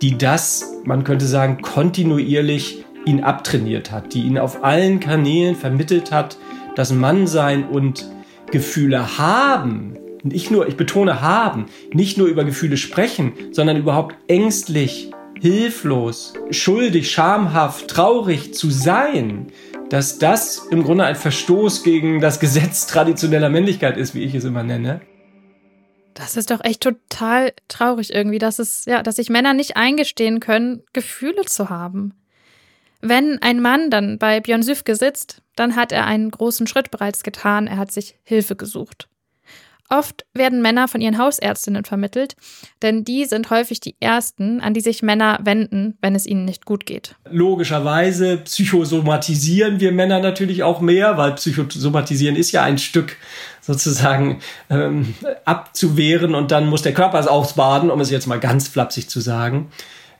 die 0.00 0.18
das, 0.18 0.80
man 0.84 1.04
könnte 1.04 1.26
sagen, 1.26 1.62
kontinuierlich 1.62 2.84
ihn 3.04 3.22
abtrainiert 3.22 3.90
hat, 3.90 4.14
die 4.14 4.22
ihn 4.22 4.38
auf 4.38 4.64
allen 4.64 5.00
Kanälen 5.00 5.56
vermittelt 5.56 6.12
hat, 6.12 6.36
dass 6.74 6.92
Mannsein 6.92 7.64
und 7.64 8.10
Gefühle 8.50 9.18
haben, 9.18 9.96
nicht 10.22 10.50
nur, 10.50 10.68
ich 10.68 10.76
betone 10.76 11.20
haben, 11.20 11.66
nicht 11.92 12.18
nur 12.18 12.28
über 12.28 12.44
Gefühle 12.44 12.76
sprechen, 12.76 13.32
sondern 13.50 13.76
überhaupt 13.76 14.16
ängstlich, 14.28 15.10
hilflos, 15.42 16.34
schuldig, 16.52 17.10
schamhaft, 17.10 17.88
traurig 17.88 18.54
zu 18.54 18.70
sein, 18.70 19.48
dass 19.90 20.20
das 20.20 20.68
im 20.70 20.84
Grunde 20.84 21.02
ein 21.02 21.16
Verstoß 21.16 21.82
gegen 21.82 22.20
das 22.20 22.38
Gesetz 22.38 22.86
traditioneller 22.86 23.48
Männlichkeit 23.48 23.96
ist, 23.96 24.14
wie 24.14 24.22
ich 24.22 24.36
es 24.36 24.44
immer 24.44 24.62
nenne. 24.62 25.00
Das 26.14 26.36
ist 26.36 26.52
doch 26.52 26.62
echt 26.62 26.80
total 26.80 27.54
traurig 27.66 28.14
irgendwie, 28.14 28.38
dass 28.38 28.60
es, 28.60 28.84
ja, 28.84 29.02
dass 29.02 29.16
sich 29.16 29.30
Männer 29.30 29.52
nicht 29.52 29.76
eingestehen 29.76 30.38
können, 30.38 30.84
Gefühle 30.92 31.44
zu 31.46 31.68
haben. 31.68 32.14
Wenn 33.00 33.42
ein 33.42 33.60
Mann 33.60 33.90
dann 33.90 34.18
bei 34.18 34.38
Björn 34.38 34.62
Süfke 34.62 34.94
sitzt, 34.94 35.42
dann 35.56 35.74
hat 35.74 35.90
er 35.90 36.06
einen 36.06 36.30
großen 36.30 36.68
Schritt 36.68 36.92
bereits 36.92 37.24
getan, 37.24 37.66
er 37.66 37.78
hat 37.78 37.90
sich 37.90 38.14
Hilfe 38.22 38.54
gesucht. 38.54 39.08
Oft 39.92 40.24
werden 40.32 40.62
Männer 40.62 40.88
von 40.88 41.02
ihren 41.02 41.18
Hausärztinnen 41.18 41.84
vermittelt, 41.84 42.34
denn 42.80 43.04
die 43.04 43.26
sind 43.26 43.50
häufig 43.50 43.78
die 43.78 43.94
ersten, 44.00 44.62
an 44.62 44.72
die 44.72 44.80
sich 44.80 45.02
Männer 45.02 45.38
wenden, 45.44 45.98
wenn 46.00 46.14
es 46.14 46.24
ihnen 46.24 46.46
nicht 46.46 46.64
gut 46.64 46.86
geht. 46.86 47.14
Logischerweise 47.30 48.38
psychosomatisieren 48.38 49.80
wir 49.80 49.92
Männer 49.92 50.20
natürlich 50.20 50.62
auch 50.62 50.80
mehr, 50.80 51.18
weil 51.18 51.32
psychosomatisieren 51.32 52.36
ist 52.36 52.52
ja 52.52 52.62
ein 52.62 52.78
Stück 52.78 53.18
sozusagen 53.60 54.40
ähm, 54.70 55.14
abzuwehren 55.44 56.34
und 56.34 56.52
dann 56.52 56.70
muss 56.70 56.80
der 56.80 56.94
Körper 56.94 57.18
es 57.18 57.26
ausbaden, 57.26 57.90
um 57.90 58.00
es 58.00 58.10
jetzt 58.10 58.26
mal 58.26 58.40
ganz 58.40 58.68
flapsig 58.68 59.10
zu 59.10 59.20
sagen. 59.20 59.70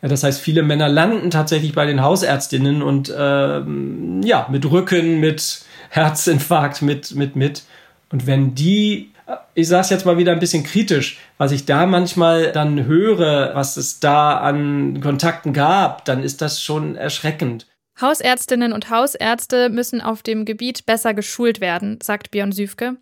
Das 0.02 0.22
heißt, 0.22 0.38
viele 0.38 0.62
Männer 0.62 0.90
landen 0.90 1.30
tatsächlich 1.30 1.72
bei 1.72 1.86
den 1.86 2.02
Hausärztinnen 2.02 2.82
und 2.82 3.10
ähm, 3.16 4.20
ja, 4.22 4.48
mit 4.50 4.70
Rücken, 4.70 5.18
mit 5.18 5.64
Herzinfarkt, 5.88 6.82
mit, 6.82 7.14
mit, 7.14 7.36
mit. 7.36 7.62
Und 8.10 8.26
wenn 8.26 8.54
die 8.54 9.11
ich 9.54 9.68
sage 9.68 9.82
es 9.82 9.90
jetzt 9.90 10.06
mal 10.06 10.18
wieder 10.18 10.32
ein 10.32 10.38
bisschen 10.38 10.64
kritisch, 10.64 11.18
was 11.38 11.52
ich 11.52 11.66
da 11.66 11.86
manchmal 11.86 12.52
dann 12.52 12.84
höre, 12.84 13.54
was 13.54 13.76
es 13.76 14.00
da 14.00 14.38
an 14.38 15.00
Kontakten 15.00 15.52
gab, 15.52 16.04
dann 16.04 16.22
ist 16.22 16.40
das 16.40 16.62
schon 16.62 16.96
erschreckend. 16.96 17.66
Hausärztinnen 18.00 18.72
und 18.72 18.90
Hausärzte 18.90 19.68
müssen 19.68 20.00
auf 20.00 20.22
dem 20.22 20.44
Gebiet 20.44 20.86
besser 20.86 21.14
geschult 21.14 21.60
werden, 21.60 21.98
sagt 22.02 22.30
Björn 22.30 22.52
Süfke. 22.52 22.96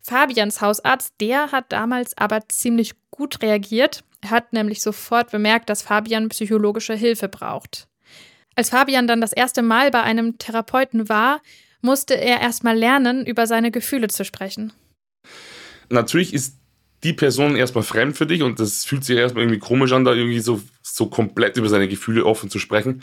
Fabians 0.00 0.60
Hausarzt, 0.60 1.14
der 1.20 1.52
hat 1.52 1.66
damals 1.70 2.18
aber 2.18 2.40
ziemlich 2.48 2.92
gut 3.10 3.40
reagiert. 3.42 4.02
Er 4.20 4.30
hat 4.30 4.52
nämlich 4.52 4.82
sofort 4.82 5.30
bemerkt, 5.30 5.70
dass 5.70 5.82
Fabian 5.82 6.28
psychologische 6.28 6.94
Hilfe 6.94 7.28
braucht. 7.28 7.86
Als 8.56 8.70
Fabian 8.70 9.06
dann 9.06 9.20
das 9.20 9.32
erste 9.32 9.62
Mal 9.62 9.90
bei 9.90 10.02
einem 10.02 10.36
Therapeuten 10.38 11.08
war, 11.08 11.40
musste 11.80 12.14
er 12.14 12.40
erstmal 12.40 12.76
lernen, 12.76 13.24
über 13.24 13.46
seine 13.46 13.70
Gefühle 13.70 14.08
zu 14.08 14.24
sprechen 14.24 14.72
natürlich 15.90 16.34
ist 16.34 16.58
die 17.04 17.12
Person 17.12 17.54
erstmal 17.54 17.84
fremd 17.84 18.16
für 18.16 18.26
dich 18.26 18.42
und 18.42 18.58
das 18.58 18.84
fühlt 18.84 19.04
sich 19.04 19.16
erstmal 19.16 19.44
irgendwie 19.44 19.60
komisch 19.60 19.92
an, 19.92 20.04
da 20.04 20.14
irgendwie 20.14 20.40
so, 20.40 20.60
so 20.82 21.06
komplett 21.06 21.56
über 21.56 21.68
seine 21.68 21.86
Gefühle 21.86 22.24
offen 22.24 22.48
zu 22.48 22.58
sprechen. 22.58 23.02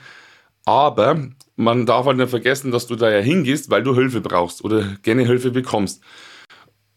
Aber 0.66 1.30
man 1.56 1.86
darf 1.86 2.06
halt 2.06 2.18
nicht 2.18 2.30
vergessen, 2.30 2.72
dass 2.72 2.88
du 2.88 2.96
da 2.96 3.12
ja 3.12 3.20
hingehst, 3.20 3.70
weil 3.70 3.84
du 3.84 3.96
Hilfe 3.96 4.22
brauchst 4.22 4.64
oder 4.64 4.98
gerne 5.04 5.26
Hilfe 5.26 5.52
bekommst 5.52 6.02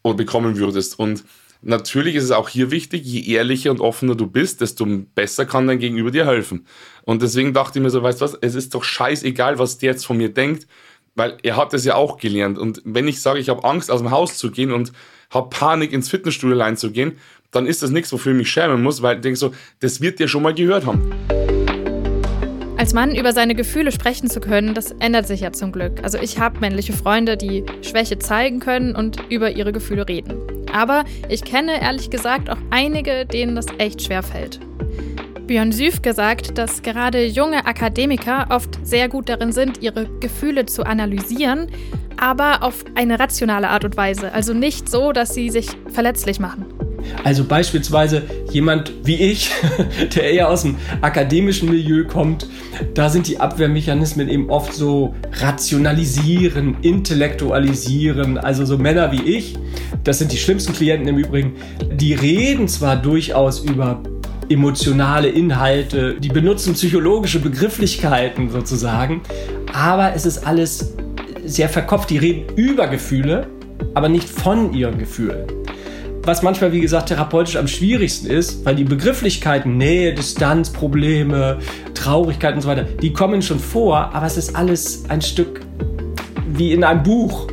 oder 0.02 0.16
bekommen 0.16 0.56
würdest. 0.56 0.98
Und 0.98 1.24
natürlich 1.60 2.14
ist 2.14 2.24
es 2.24 2.30
auch 2.30 2.48
hier 2.48 2.70
wichtig, 2.70 3.04
je 3.04 3.34
ehrlicher 3.34 3.70
und 3.70 3.80
offener 3.80 4.14
du 4.14 4.26
bist, 4.26 4.60
desto 4.60 4.86
besser 5.14 5.44
kann 5.46 5.66
dein 5.66 5.78
Gegenüber 5.78 6.10
dir 6.10 6.26
helfen. 6.26 6.66
Und 7.04 7.22
deswegen 7.22 7.52
dachte 7.52 7.78
ich 7.78 7.82
mir 7.82 7.90
so, 7.90 8.02
weißt 8.02 8.20
du 8.20 8.24
was, 8.24 8.38
es 8.40 8.54
ist 8.54 8.74
doch 8.74 8.84
scheißegal, 8.84 9.58
was 9.58 9.78
der 9.78 9.92
jetzt 9.92 10.06
von 10.06 10.16
mir 10.16 10.32
denkt, 10.32 10.66
weil 11.14 11.36
er 11.42 11.56
hat 11.56 11.74
es 11.74 11.84
ja 11.84 11.94
auch 11.94 12.18
gelernt. 12.18 12.58
Und 12.58 12.82
wenn 12.84 13.08
ich 13.08 13.20
sage, 13.20 13.40
ich 13.40 13.48
habe 13.48 13.64
Angst, 13.64 13.90
aus 13.90 14.00
dem 14.00 14.10
Haus 14.10 14.36
zu 14.36 14.50
gehen 14.50 14.72
und 14.72 14.92
habe 15.34 15.50
Panik, 15.50 15.92
ins 15.92 16.08
Fitnessstudio 16.08 16.58
reinzugehen, 16.58 17.18
dann 17.50 17.66
ist 17.66 17.82
das 17.82 17.90
nichts, 17.90 18.12
wofür 18.12 18.32
ich 18.32 18.38
mich 18.38 18.50
schämen 18.50 18.82
muss, 18.82 19.02
weil 19.02 19.16
ich 19.16 19.22
denke 19.22 19.38
so, 19.38 19.52
das 19.80 20.00
wird 20.00 20.18
dir 20.18 20.28
schon 20.28 20.42
mal 20.42 20.54
gehört 20.54 20.86
haben. 20.86 21.12
Als 22.76 22.92
Mann 22.92 23.14
über 23.14 23.32
seine 23.32 23.54
Gefühle 23.54 23.92
sprechen 23.92 24.28
zu 24.28 24.40
können, 24.40 24.74
das 24.74 24.90
ändert 24.98 25.26
sich 25.26 25.40
ja 25.40 25.52
zum 25.52 25.72
Glück. 25.72 26.02
Also 26.02 26.18
ich 26.18 26.38
habe 26.38 26.58
männliche 26.58 26.92
Freunde, 26.92 27.36
die 27.36 27.64
Schwäche 27.82 28.18
zeigen 28.18 28.60
können 28.60 28.96
und 28.96 29.18
über 29.30 29.52
ihre 29.52 29.72
Gefühle 29.72 30.08
reden. 30.08 30.34
Aber 30.72 31.04
ich 31.28 31.44
kenne 31.44 31.80
ehrlich 31.80 32.10
gesagt 32.10 32.50
auch 32.50 32.58
einige, 32.70 33.26
denen 33.26 33.54
das 33.54 33.66
echt 33.78 34.02
schwer 34.02 34.22
fällt. 34.24 34.60
Björn 35.46 35.72
Süf 35.72 36.00
gesagt, 36.00 36.56
dass 36.56 36.82
gerade 36.82 37.26
junge 37.26 37.66
Akademiker 37.66 38.46
oft 38.48 38.78
sehr 38.82 39.08
gut 39.08 39.28
darin 39.28 39.52
sind, 39.52 39.82
ihre 39.82 40.06
Gefühle 40.20 40.64
zu 40.64 40.84
analysieren, 40.84 41.66
aber 42.16 42.62
auf 42.62 42.84
eine 42.94 43.18
rationale 43.18 43.68
Art 43.68 43.84
und 43.84 43.96
Weise. 43.96 44.32
Also 44.32 44.54
nicht 44.54 44.88
so, 44.88 45.12
dass 45.12 45.34
sie 45.34 45.50
sich 45.50 45.68
verletzlich 45.92 46.40
machen. 46.40 46.64
Also 47.22 47.44
beispielsweise 47.44 48.22
jemand 48.50 48.92
wie 49.04 49.16
ich, 49.16 49.50
der 50.14 50.32
eher 50.32 50.48
aus 50.48 50.62
dem 50.62 50.76
akademischen 51.02 51.70
Milieu 51.70 52.06
kommt, 52.06 52.48
da 52.94 53.10
sind 53.10 53.28
die 53.28 53.38
Abwehrmechanismen 53.38 54.28
eben 54.30 54.48
oft 54.48 54.72
so 54.72 55.14
rationalisieren, 55.32 56.78
intellektualisieren. 56.80 58.38
Also 58.38 58.64
so 58.64 58.78
Männer 58.78 59.12
wie 59.12 59.22
ich, 59.22 59.54
das 60.02 60.18
sind 60.18 60.32
die 60.32 60.38
schlimmsten 60.38 60.72
Klienten 60.72 61.08
im 61.08 61.18
Übrigen, 61.18 61.56
die 61.92 62.14
reden 62.14 62.68
zwar 62.68 62.96
durchaus 62.96 63.60
über 63.60 64.02
emotionale 64.48 65.28
Inhalte, 65.28 66.14
die 66.20 66.28
benutzen 66.28 66.74
psychologische 66.74 67.40
Begrifflichkeiten 67.40 68.50
sozusagen, 68.50 69.22
aber 69.72 70.14
es 70.14 70.26
ist 70.26 70.46
alles 70.46 70.94
sehr 71.44 71.68
verkopft. 71.68 72.10
Die 72.10 72.18
reden 72.18 72.44
über 72.56 72.86
Gefühle, 72.86 73.46
aber 73.94 74.08
nicht 74.08 74.28
von 74.28 74.72
ihren 74.72 74.98
Gefühlen. 74.98 75.46
Was 76.22 76.42
manchmal, 76.42 76.72
wie 76.72 76.80
gesagt, 76.80 77.08
therapeutisch 77.10 77.56
am 77.56 77.68
schwierigsten 77.68 78.28
ist, 78.28 78.64
weil 78.64 78.76
die 78.76 78.84
Begrifflichkeiten, 78.84 79.76
Nähe, 79.76 80.14
Distanz, 80.14 80.70
Probleme, 80.70 81.58
Traurigkeit 81.92 82.54
und 82.54 82.62
so 82.62 82.68
weiter, 82.68 82.84
die 82.84 83.12
kommen 83.12 83.42
schon 83.42 83.58
vor, 83.58 84.14
aber 84.14 84.24
es 84.24 84.38
ist 84.38 84.56
alles 84.56 85.04
ein 85.10 85.20
Stück 85.20 85.60
wie 86.46 86.72
in 86.72 86.82
einem 86.82 87.02
Buch. 87.02 87.48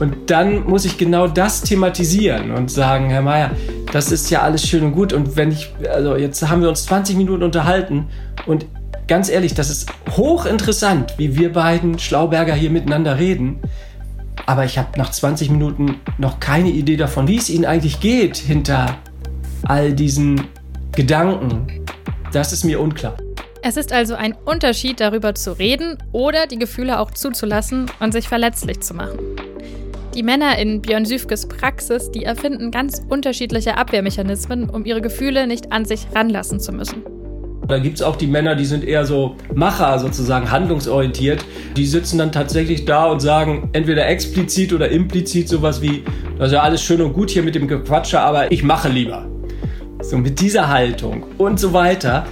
Und 0.00 0.30
dann 0.30 0.64
muss 0.64 0.84
ich 0.84 0.98
genau 0.98 1.28
das 1.28 1.62
thematisieren 1.62 2.50
und 2.50 2.70
sagen, 2.70 3.10
Herr 3.10 3.22
Mayer, 3.22 3.50
das 3.92 4.10
ist 4.10 4.30
ja 4.30 4.42
alles 4.42 4.66
schön 4.66 4.84
und 4.84 4.92
gut. 4.92 5.12
Und 5.12 5.36
wenn 5.36 5.52
ich, 5.52 5.72
also 5.92 6.16
jetzt 6.16 6.48
haben 6.48 6.62
wir 6.62 6.68
uns 6.68 6.86
20 6.86 7.16
Minuten 7.16 7.42
unterhalten 7.42 8.08
und 8.46 8.66
ganz 9.06 9.28
ehrlich, 9.28 9.54
das 9.54 9.70
ist 9.70 9.90
hochinteressant, 10.10 11.14
wie 11.18 11.36
wir 11.36 11.52
beiden 11.52 11.98
Schlauberger 11.98 12.54
hier 12.54 12.70
miteinander 12.70 13.18
reden. 13.18 13.60
Aber 14.46 14.64
ich 14.64 14.78
habe 14.78 14.98
nach 14.98 15.10
20 15.10 15.50
Minuten 15.50 16.00
noch 16.18 16.40
keine 16.40 16.70
Idee 16.70 16.96
davon, 16.96 17.28
wie 17.28 17.36
es 17.36 17.48
Ihnen 17.48 17.64
eigentlich 17.64 18.00
geht 18.00 18.36
hinter 18.36 18.96
all 19.62 19.92
diesen 19.92 20.48
Gedanken. 20.92 21.84
Das 22.32 22.52
ist 22.52 22.64
mir 22.64 22.80
unklar. 22.80 23.16
Es 23.62 23.78
ist 23.78 23.92
also 23.92 24.14
ein 24.14 24.34
Unterschied, 24.44 25.00
darüber 25.00 25.34
zu 25.34 25.52
reden 25.52 25.96
oder 26.12 26.46
die 26.46 26.58
Gefühle 26.58 26.98
auch 26.98 27.12
zuzulassen 27.12 27.90
und 28.00 28.12
sich 28.12 28.28
verletzlich 28.28 28.80
zu 28.80 28.92
machen. 28.92 29.18
Die 30.14 30.22
Männer 30.22 30.56
in 30.58 30.80
Björn 30.80 31.04
Süfkes 31.04 31.46
Praxis, 31.46 32.08
die 32.12 32.22
erfinden 32.22 32.70
ganz 32.70 33.02
unterschiedliche 33.08 33.76
Abwehrmechanismen, 33.76 34.70
um 34.70 34.84
ihre 34.84 35.00
Gefühle 35.00 35.48
nicht 35.48 35.72
an 35.72 35.84
sich 35.84 36.06
ranlassen 36.14 36.60
zu 36.60 36.70
müssen. 36.70 37.02
Da 37.66 37.80
gibt 37.80 37.96
es 37.96 38.02
auch 38.02 38.14
die 38.14 38.28
Männer, 38.28 38.54
die 38.54 38.64
sind 38.64 38.84
eher 38.84 39.06
so 39.06 39.34
Macher 39.56 39.98
sozusagen, 39.98 40.52
handlungsorientiert. 40.52 41.44
Die 41.76 41.84
sitzen 41.84 42.18
dann 42.18 42.30
tatsächlich 42.30 42.84
da 42.84 43.06
und 43.06 43.18
sagen 43.18 43.70
entweder 43.72 44.06
explizit 44.06 44.72
oder 44.72 44.88
implizit 44.88 45.48
sowas 45.48 45.82
wie, 45.82 46.04
das 46.38 46.48
ist 46.48 46.52
ja 46.52 46.62
alles 46.62 46.80
schön 46.80 47.00
und 47.00 47.12
gut 47.12 47.30
hier 47.30 47.42
mit 47.42 47.56
dem 47.56 47.66
Gequatsche, 47.66 48.20
aber 48.20 48.52
ich 48.52 48.62
mache 48.62 48.88
lieber. 48.88 49.26
So 50.00 50.16
mit 50.16 50.40
dieser 50.40 50.68
Haltung 50.68 51.24
und 51.38 51.58
so 51.58 51.72
weiter. 51.72 52.24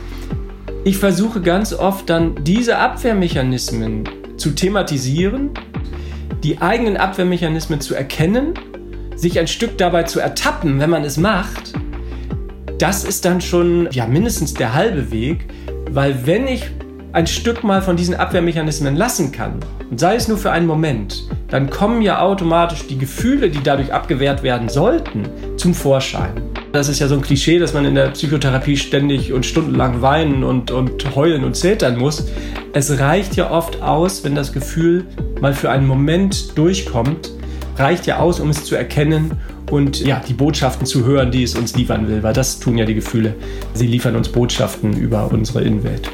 Ich 0.85 0.99
versuche 0.99 1.41
ganz 1.41 1.73
oft 1.73 2.09
dann 2.09 2.45
diese 2.45 2.79
Abwehrmechanismen 2.79 4.09
zu 4.37 4.51
thematisieren 4.51 5.51
die 6.43 6.61
eigenen 6.61 6.97
Abwehrmechanismen 6.97 7.81
zu 7.81 7.95
erkennen, 7.95 8.55
sich 9.15 9.39
ein 9.39 9.47
Stück 9.47 9.79
dabei 9.79 10.03
zu 10.03 10.19
ertappen, 10.19 10.81
wenn 10.81 10.91
man 10.91 11.05
es 11.05 11.17
macht, 11.17 11.73
das 12.79 13.05
ist 13.05 13.25
dann 13.25 13.41
schon 13.41 13.89
ja 13.93 14.07
mindestens 14.07 14.55
der 14.55 14.75
halbe 14.75 15.13
Weg, 15.13 15.47
weil 15.91 16.27
wenn 16.27 16.49
ich 16.49 16.65
ein 17.13 17.27
Stück 17.27 17.63
mal 17.63 17.83
von 17.83 17.97
diesen 17.97 18.15
Abwehrmechanismen 18.15 18.97
lassen 18.97 19.31
kann, 19.31 19.61
und 19.91 20.01
sei 20.01 20.17
es 20.17 20.27
nur 20.27 20.39
für 20.39 20.51
einen 20.51 20.67
Moment, 20.67 21.29
dann 21.53 21.69
kommen 21.69 22.01
ja 22.01 22.23
automatisch 22.23 22.87
die 22.87 22.97
Gefühle, 22.97 23.51
die 23.51 23.63
dadurch 23.63 23.93
abgewehrt 23.93 24.43
werden 24.43 24.71
sollten, 24.71 25.29
zum 25.59 25.75
Vorschein. 25.75 26.33
Das 26.73 26.89
ist 26.89 26.99
ja 26.99 27.09
so 27.09 27.15
ein 27.15 27.21
Klischee, 27.21 27.59
dass 27.59 27.75
man 27.75 27.85
in 27.85 27.95
der 27.95 28.09
Psychotherapie 28.09 28.79
ständig 28.79 29.35
und 29.35 29.45
stundenlang 29.45 30.01
weinen 30.01 30.45
und, 30.45 30.71
und 30.71 31.15
heulen 31.15 31.45
und 31.45 31.55
zetern 31.55 31.99
muss. 31.99 32.27
Es 32.73 32.99
reicht 32.99 33.37
ja 33.37 33.51
oft 33.51 33.83
aus, 33.83 34.25
wenn 34.25 34.35
das 34.35 34.55
Gefühl 34.55 35.05
mal 35.43 35.53
für 35.53 35.71
einen 35.71 35.87
Moment 35.87 36.57
durchkommt, 36.57 37.31
reicht 37.77 38.07
ja 38.07 38.19
aus, 38.19 38.41
um 38.41 38.49
es 38.49 38.65
zu 38.65 38.75
erkennen 38.75 39.33
und 39.71 40.01
ja, 40.01 40.23
die 40.27 40.33
Botschaften 40.33 40.87
zu 40.87 41.05
hören, 41.05 41.33
die 41.33 41.43
es 41.43 41.55
uns 41.55 41.77
liefern 41.77 42.09
will, 42.09 42.23
weil 42.23 42.33
das 42.33 42.61
tun 42.61 42.79
ja 42.79 42.87
die 42.87 42.95
Gefühle. 42.95 43.35
Sie 43.75 43.87
liefern 43.87 44.17
uns 44.17 44.31
Botschaften 44.31 44.97
über 44.97 45.31
unsere 45.31 45.61
Innenwelt. 45.61 46.09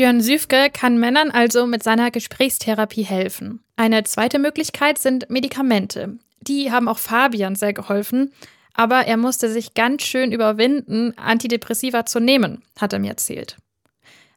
Björn 0.00 0.22
Süfke 0.22 0.70
kann 0.72 0.98
Männern 0.98 1.30
also 1.30 1.66
mit 1.66 1.82
seiner 1.82 2.10
Gesprächstherapie 2.10 3.02
helfen. 3.02 3.62
Eine 3.76 4.02
zweite 4.04 4.38
Möglichkeit 4.38 4.96
sind 4.96 5.28
Medikamente. 5.28 6.16
Die 6.40 6.72
haben 6.72 6.88
auch 6.88 6.98
Fabian 6.98 7.54
sehr 7.54 7.74
geholfen, 7.74 8.32
aber 8.72 9.06
er 9.06 9.18
musste 9.18 9.50
sich 9.50 9.74
ganz 9.74 10.04
schön 10.04 10.32
überwinden, 10.32 11.12
Antidepressiva 11.18 12.06
zu 12.06 12.18
nehmen, 12.18 12.62
hat 12.80 12.94
er 12.94 12.98
mir 12.98 13.10
erzählt. 13.10 13.58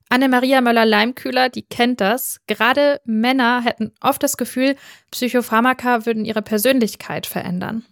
Anne-Maria 0.09 0.59
Möller-Leimkühler, 0.59 1.47
die 1.47 1.63
kennt 1.63 2.01
das. 2.01 2.41
Gerade 2.45 2.99
Männer 3.05 3.61
hätten 3.63 3.93
oft 4.01 4.21
das 4.21 4.35
Gefühl, 4.35 4.75
Psychopharmaka 5.11 6.05
würden 6.05 6.25
ihre 6.25 6.41
Persönlichkeit 6.41 7.25
verändern. 7.25 7.85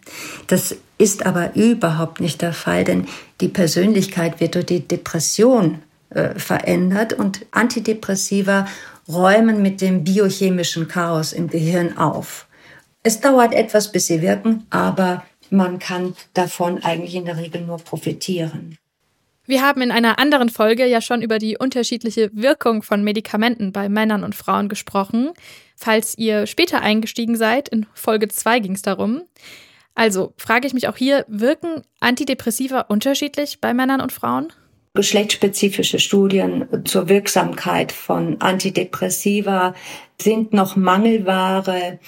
Das 0.47 0.75
ist 0.97 1.25
aber 1.25 1.55
überhaupt 1.55 2.19
nicht 2.19 2.41
der 2.41 2.51
Fall, 2.51 2.83
denn 2.83 3.07
die 3.39 3.47
Persönlichkeit 3.47 4.41
wird 4.41 4.55
durch 4.55 4.65
die 4.65 4.85
Depression 4.85 5.79
äh, 6.11 6.37
verändert 6.37 7.13
und 7.13 7.45
Antidepressiva 7.51 8.67
räumen 9.07 9.61
mit 9.61 9.81
dem 9.81 10.03
biochemischen 10.03 10.87
Chaos 10.87 11.33
im 11.33 11.47
Gehirn 11.49 11.97
auf. 11.97 12.47
Es 13.03 13.19
dauert 13.19 13.53
etwas, 13.53 13.91
bis 13.91 14.07
sie 14.07 14.21
wirken, 14.21 14.67
aber 14.69 15.23
man 15.49 15.79
kann 15.79 16.15
davon 16.33 16.83
eigentlich 16.83 17.15
in 17.15 17.25
der 17.25 17.37
Regel 17.37 17.61
nur 17.61 17.77
profitieren. 17.77 18.77
Wir 19.45 19.63
haben 19.63 19.81
in 19.81 19.91
einer 19.91 20.19
anderen 20.19 20.49
Folge 20.49 20.85
ja 20.85 21.01
schon 21.01 21.21
über 21.21 21.39
die 21.39 21.57
unterschiedliche 21.57 22.29
Wirkung 22.33 22.83
von 22.83 23.03
Medikamenten 23.03 23.71
bei 23.71 23.89
Männern 23.89 24.23
und 24.23 24.35
Frauen 24.35 24.69
gesprochen. 24.69 25.31
Falls 25.75 26.17
ihr 26.17 26.45
später 26.45 26.81
eingestiegen 26.81 27.35
seid, 27.35 27.67
in 27.67 27.87
Folge 27.93 28.27
2 28.27 28.59
ging 28.59 28.73
es 28.73 28.81
darum. 28.81 29.23
Also 29.95 30.33
frage 30.37 30.67
ich 30.67 30.73
mich 30.73 30.87
auch 30.87 30.95
hier, 30.95 31.25
wirken 31.27 31.81
Antidepressiva 31.99 32.81
unterschiedlich 32.81 33.59
bei 33.59 33.73
Männern 33.73 33.99
und 33.99 34.11
Frauen? 34.11 34.53
Geschlechtsspezifische 34.93 35.99
Studien 35.99 36.67
zur 36.83 37.07
Wirksamkeit 37.07 37.93
von 37.93 38.41
Antidepressiva 38.41 39.73
sind 40.21 40.51
noch 40.51 40.75
Mangelware. 40.75 41.99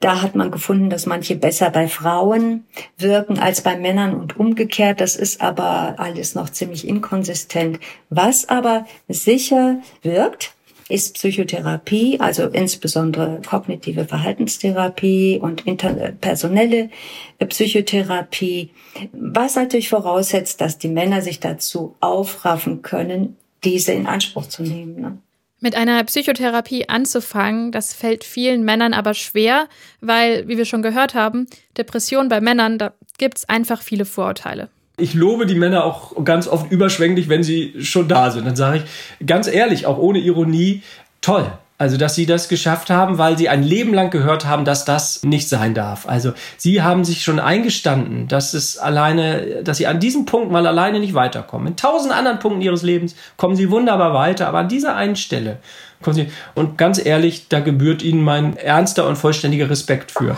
Da 0.00 0.22
hat 0.22 0.36
man 0.36 0.50
gefunden, 0.50 0.88
dass 0.88 1.04
manche 1.04 1.36
besser 1.36 1.68
bei 1.68 1.86
Frauen 1.86 2.64
wirken 2.96 3.38
als 3.38 3.60
bei 3.60 3.76
Männern 3.76 4.14
und 4.14 4.38
umgekehrt. 4.40 5.02
Das 5.02 5.16
ist 5.16 5.42
aber 5.42 5.96
alles 5.98 6.34
noch 6.34 6.48
ziemlich 6.48 6.88
inkonsistent. 6.88 7.78
Was 8.08 8.48
aber 8.48 8.86
sicher 9.06 9.76
wirkt, 10.00 10.54
ist 10.90 11.14
Psychotherapie, 11.14 12.18
also 12.20 12.46
insbesondere 12.46 13.40
kognitive 13.48 14.04
Verhaltenstherapie 14.04 15.38
und 15.40 15.66
interpersonelle 15.66 16.90
Psychotherapie, 17.38 18.70
was 19.12 19.56
natürlich 19.56 19.88
voraussetzt, 19.88 20.60
dass 20.60 20.78
die 20.78 20.88
Männer 20.88 21.22
sich 21.22 21.40
dazu 21.40 21.96
aufraffen 22.00 22.82
können, 22.82 23.36
diese 23.64 23.92
in 23.92 24.06
Anspruch 24.06 24.46
zu 24.46 24.62
nehmen. 24.62 25.00
Ne? 25.00 25.18
Mit 25.60 25.74
einer 25.76 26.02
Psychotherapie 26.04 26.88
anzufangen, 26.88 27.70
das 27.70 27.92
fällt 27.92 28.24
vielen 28.24 28.64
Männern 28.64 28.94
aber 28.94 29.14
schwer, 29.14 29.68
weil, 30.00 30.48
wie 30.48 30.56
wir 30.56 30.64
schon 30.64 30.82
gehört 30.82 31.14
haben, 31.14 31.46
Depression 31.76 32.28
bei 32.28 32.40
Männern, 32.40 32.78
da 32.78 32.94
gibt 33.18 33.38
es 33.38 33.48
einfach 33.48 33.82
viele 33.82 34.06
Vorurteile 34.06 34.70
ich 35.00 35.14
lobe 35.14 35.46
die 35.46 35.54
Männer 35.54 35.84
auch 35.84 36.24
ganz 36.24 36.46
oft 36.48 36.70
überschwänglich, 36.70 37.28
wenn 37.28 37.42
sie 37.42 37.74
schon 37.82 38.08
da 38.08 38.30
sind. 38.30 38.46
Dann 38.46 38.56
sage 38.56 38.78
ich 38.78 39.26
ganz 39.26 39.48
ehrlich, 39.48 39.86
auch 39.86 39.98
ohne 39.98 40.18
Ironie, 40.18 40.82
toll. 41.20 41.50
Also, 41.80 41.96
dass 41.96 42.14
sie 42.14 42.26
das 42.26 42.50
geschafft 42.50 42.90
haben, 42.90 43.16
weil 43.16 43.38
sie 43.38 43.48
ein 43.48 43.62
Leben 43.62 43.94
lang 43.94 44.10
gehört 44.10 44.44
haben, 44.44 44.66
dass 44.66 44.84
das 44.84 45.22
nicht 45.22 45.48
sein 45.48 45.72
darf. 45.72 46.06
Also, 46.06 46.34
sie 46.58 46.82
haben 46.82 47.06
sich 47.06 47.24
schon 47.24 47.40
eingestanden, 47.40 48.28
dass 48.28 48.52
es 48.52 48.76
alleine, 48.76 49.62
dass 49.64 49.78
sie 49.78 49.86
an 49.86 49.98
diesem 49.98 50.26
Punkt 50.26 50.52
mal 50.52 50.66
alleine 50.66 51.00
nicht 51.00 51.14
weiterkommen. 51.14 51.68
In 51.68 51.76
tausend 51.76 52.12
anderen 52.12 52.38
Punkten 52.38 52.60
ihres 52.60 52.82
Lebens 52.82 53.16
kommen 53.38 53.56
sie 53.56 53.70
wunderbar 53.70 54.12
weiter, 54.12 54.46
aber 54.46 54.58
an 54.58 54.68
dieser 54.68 54.94
einen 54.94 55.16
Stelle 55.16 55.56
kommen 56.02 56.16
sie. 56.16 56.26
Und 56.54 56.76
ganz 56.76 57.02
ehrlich, 57.02 57.48
da 57.48 57.60
gebührt 57.60 58.02
ihnen 58.02 58.22
mein 58.22 58.58
ernster 58.58 59.08
und 59.08 59.16
vollständiger 59.16 59.70
Respekt 59.70 60.10
für. 60.10 60.36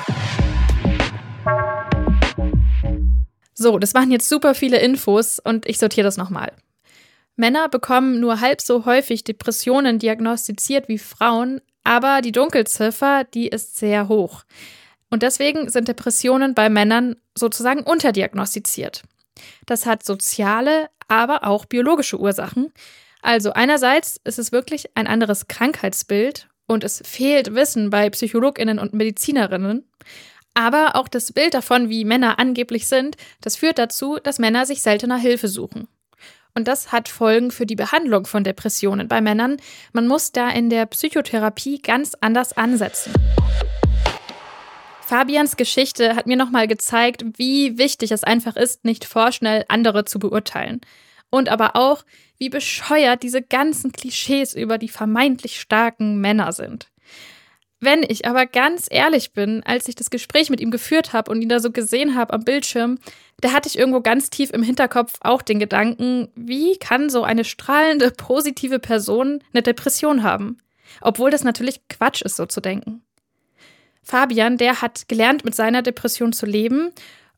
So, 3.54 3.78
das 3.78 3.94
waren 3.94 4.10
jetzt 4.10 4.28
super 4.28 4.54
viele 4.54 4.78
Infos 4.78 5.38
und 5.38 5.66
ich 5.66 5.78
sortiere 5.78 6.04
das 6.04 6.16
nochmal. 6.16 6.52
Männer 7.36 7.68
bekommen 7.68 8.20
nur 8.20 8.40
halb 8.40 8.60
so 8.60 8.84
häufig 8.84 9.24
Depressionen 9.24 9.98
diagnostiziert 9.98 10.88
wie 10.88 10.98
Frauen, 10.98 11.60
aber 11.84 12.20
die 12.20 12.32
Dunkelziffer, 12.32 13.24
die 13.24 13.48
ist 13.48 13.76
sehr 13.76 14.08
hoch. 14.08 14.44
Und 15.10 15.22
deswegen 15.22 15.68
sind 15.68 15.88
Depressionen 15.88 16.54
bei 16.54 16.70
Männern 16.70 17.16
sozusagen 17.36 17.82
unterdiagnostiziert. 17.82 19.02
Das 19.66 19.86
hat 19.86 20.04
soziale, 20.04 20.88
aber 21.08 21.46
auch 21.46 21.64
biologische 21.64 22.18
Ursachen. 22.18 22.72
Also 23.20 23.52
einerseits 23.52 24.20
ist 24.24 24.38
es 24.38 24.52
wirklich 24.52 24.96
ein 24.96 25.06
anderes 25.06 25.48
Krankheitsbild 25.48 26.48
und 26.66 26.84
es 26.84 27.02
fehlt 27.04 27.54
Wissen 27.54 27.90
bei 27.90 28.08
Psychologinnen 28.10 28.78
und 28.78 28.94
Medizinerinnen. 28.94 29.84
Aber 30.54 30.96
auch 30.96 31.08
das 31.08 31.32
Bild 31.32 31.54
davon, 31.54 31.88
wie 31.88 32.04
Männer 32.04 32.38
angeblich 32.38 32.86
sind, 32.86 33.16
das 33.40 33.56
führt 33.56 33.78
dazu, 33.78 34.18
dass 34.22 34.38
Männer 34.38 34.66
sich 34.66 34.82
seltener 34.82 35.16
Hilfe 35.16 35.48
suchen. 35.48 35.88
Und 36.54 36.68
das 36.68 36.92
hat 36.92 37.08
Folgen 37.08 37.50
für 37.50 37.64
die 37.64 37.76
Behandlung 37.76 38.26
von 38.26 38.44
Depressionen 38.44 39.08
bei 39.08 39.22
Männern. 39.22 39.56
Man 39.92 40.06
muss 40.06 40.32
da 40.32 40.50
in 40.50 40.68
der 40.68 40.84
Psychotherapie 40.84 41.80
ganz 41.80 42.14
anders 42.20 42.54
ansetzen. 42.54 43.14
Fabians 45.00 45.56
Geschichte 45.56 46.14
hat 46.14 46.26
mir 46.26 46.36
nochmal 46.36 46.68
gezeigt, 46.68 47.24
wie 47.36 47.78
wichtig 47.78 48.12
es 48.12 48.24
einfach 48.24 48.56
ist, 48.56 48.84
nicht 48.84 49.04
vorschnell 49.04 49.64
andere 49.68 50.04
zu 50.04 50.18
beurteilen. 50.18 50.80
Und 51.30 51.48
aber 51.48 51.76
auch, 51.76 52.04
wie 52.36 52.50
bescheuert 52.50 53.22
diese 53.22 53.40
ganzen 53.40 53.92
Klischees 53.92 54.54
über 54.54 54.76
die 54.76 54.88
vermeintlich 54.88 55.58
starken 55.58 56.20
Männer 56.20 56.52
sind. 56.52 56.91
Wenn 57.84 58.04
ich 58.06 58.28
aber 58.28 58.46
ganz 58.46 58.86
ehrlich 58.88 59.32
bin, 59.32 59.64
als 59.64 59.88
ich 59.88 59.96
das 59.96 60.08
Gespräch 60.08 60.50
mit 60.50 60.60
ihm 60.60 60.70
geführt 60.70 61.12
habe 61.12 61.32
und 61.32 61.42
ihn 61.42 61.48
da 61.48 61.58
so 61.58 61.72
gesehen 61.72 62.14
habe 62.14 62.32
am 62.32 62.44
Bildschirm, 62.44 63.00
da 63.40 63.50
hatte 63.52 63.68
ich 63.68 63.76
irgendwo 63.76 64.00
ganz 64.00 64.30
tief 64.30 64.50
im 64.50 64.62
Hinterkopf 64.62 65.14
auch 65.20 65.42
den 65.42 65.58
Gedanken, 65.58 66.28
wie 66.36 66.76
kann 66.76 67.10
so 67.10 67.24
eine 67.24 67.42
strahlende, 67.42 68.12
positive 68.12 68.78
Person 68.78 69.42
eine 69.52 69.62
Depression 69.64 70.22
haben? 70.22 70.58
Obwohl 71.00 71.32
das 71.32 71.42
natürlich 71.42 71.80
Quatsch 71.88 72.22
ist, 72.22 72.36
so 72.36 72.46
zu 72.46 72.60
denken. 72.60 73.02
Fabian, 74.04 74.58
der 74.58 74.80
hat 74.80 75.08
gelernt, 75.08 75.44
mit 75.44 75.56
seiner 75.56 75.82
Depression 75.82 76.32
zu 76.32 76.46
leben 76.46 76.92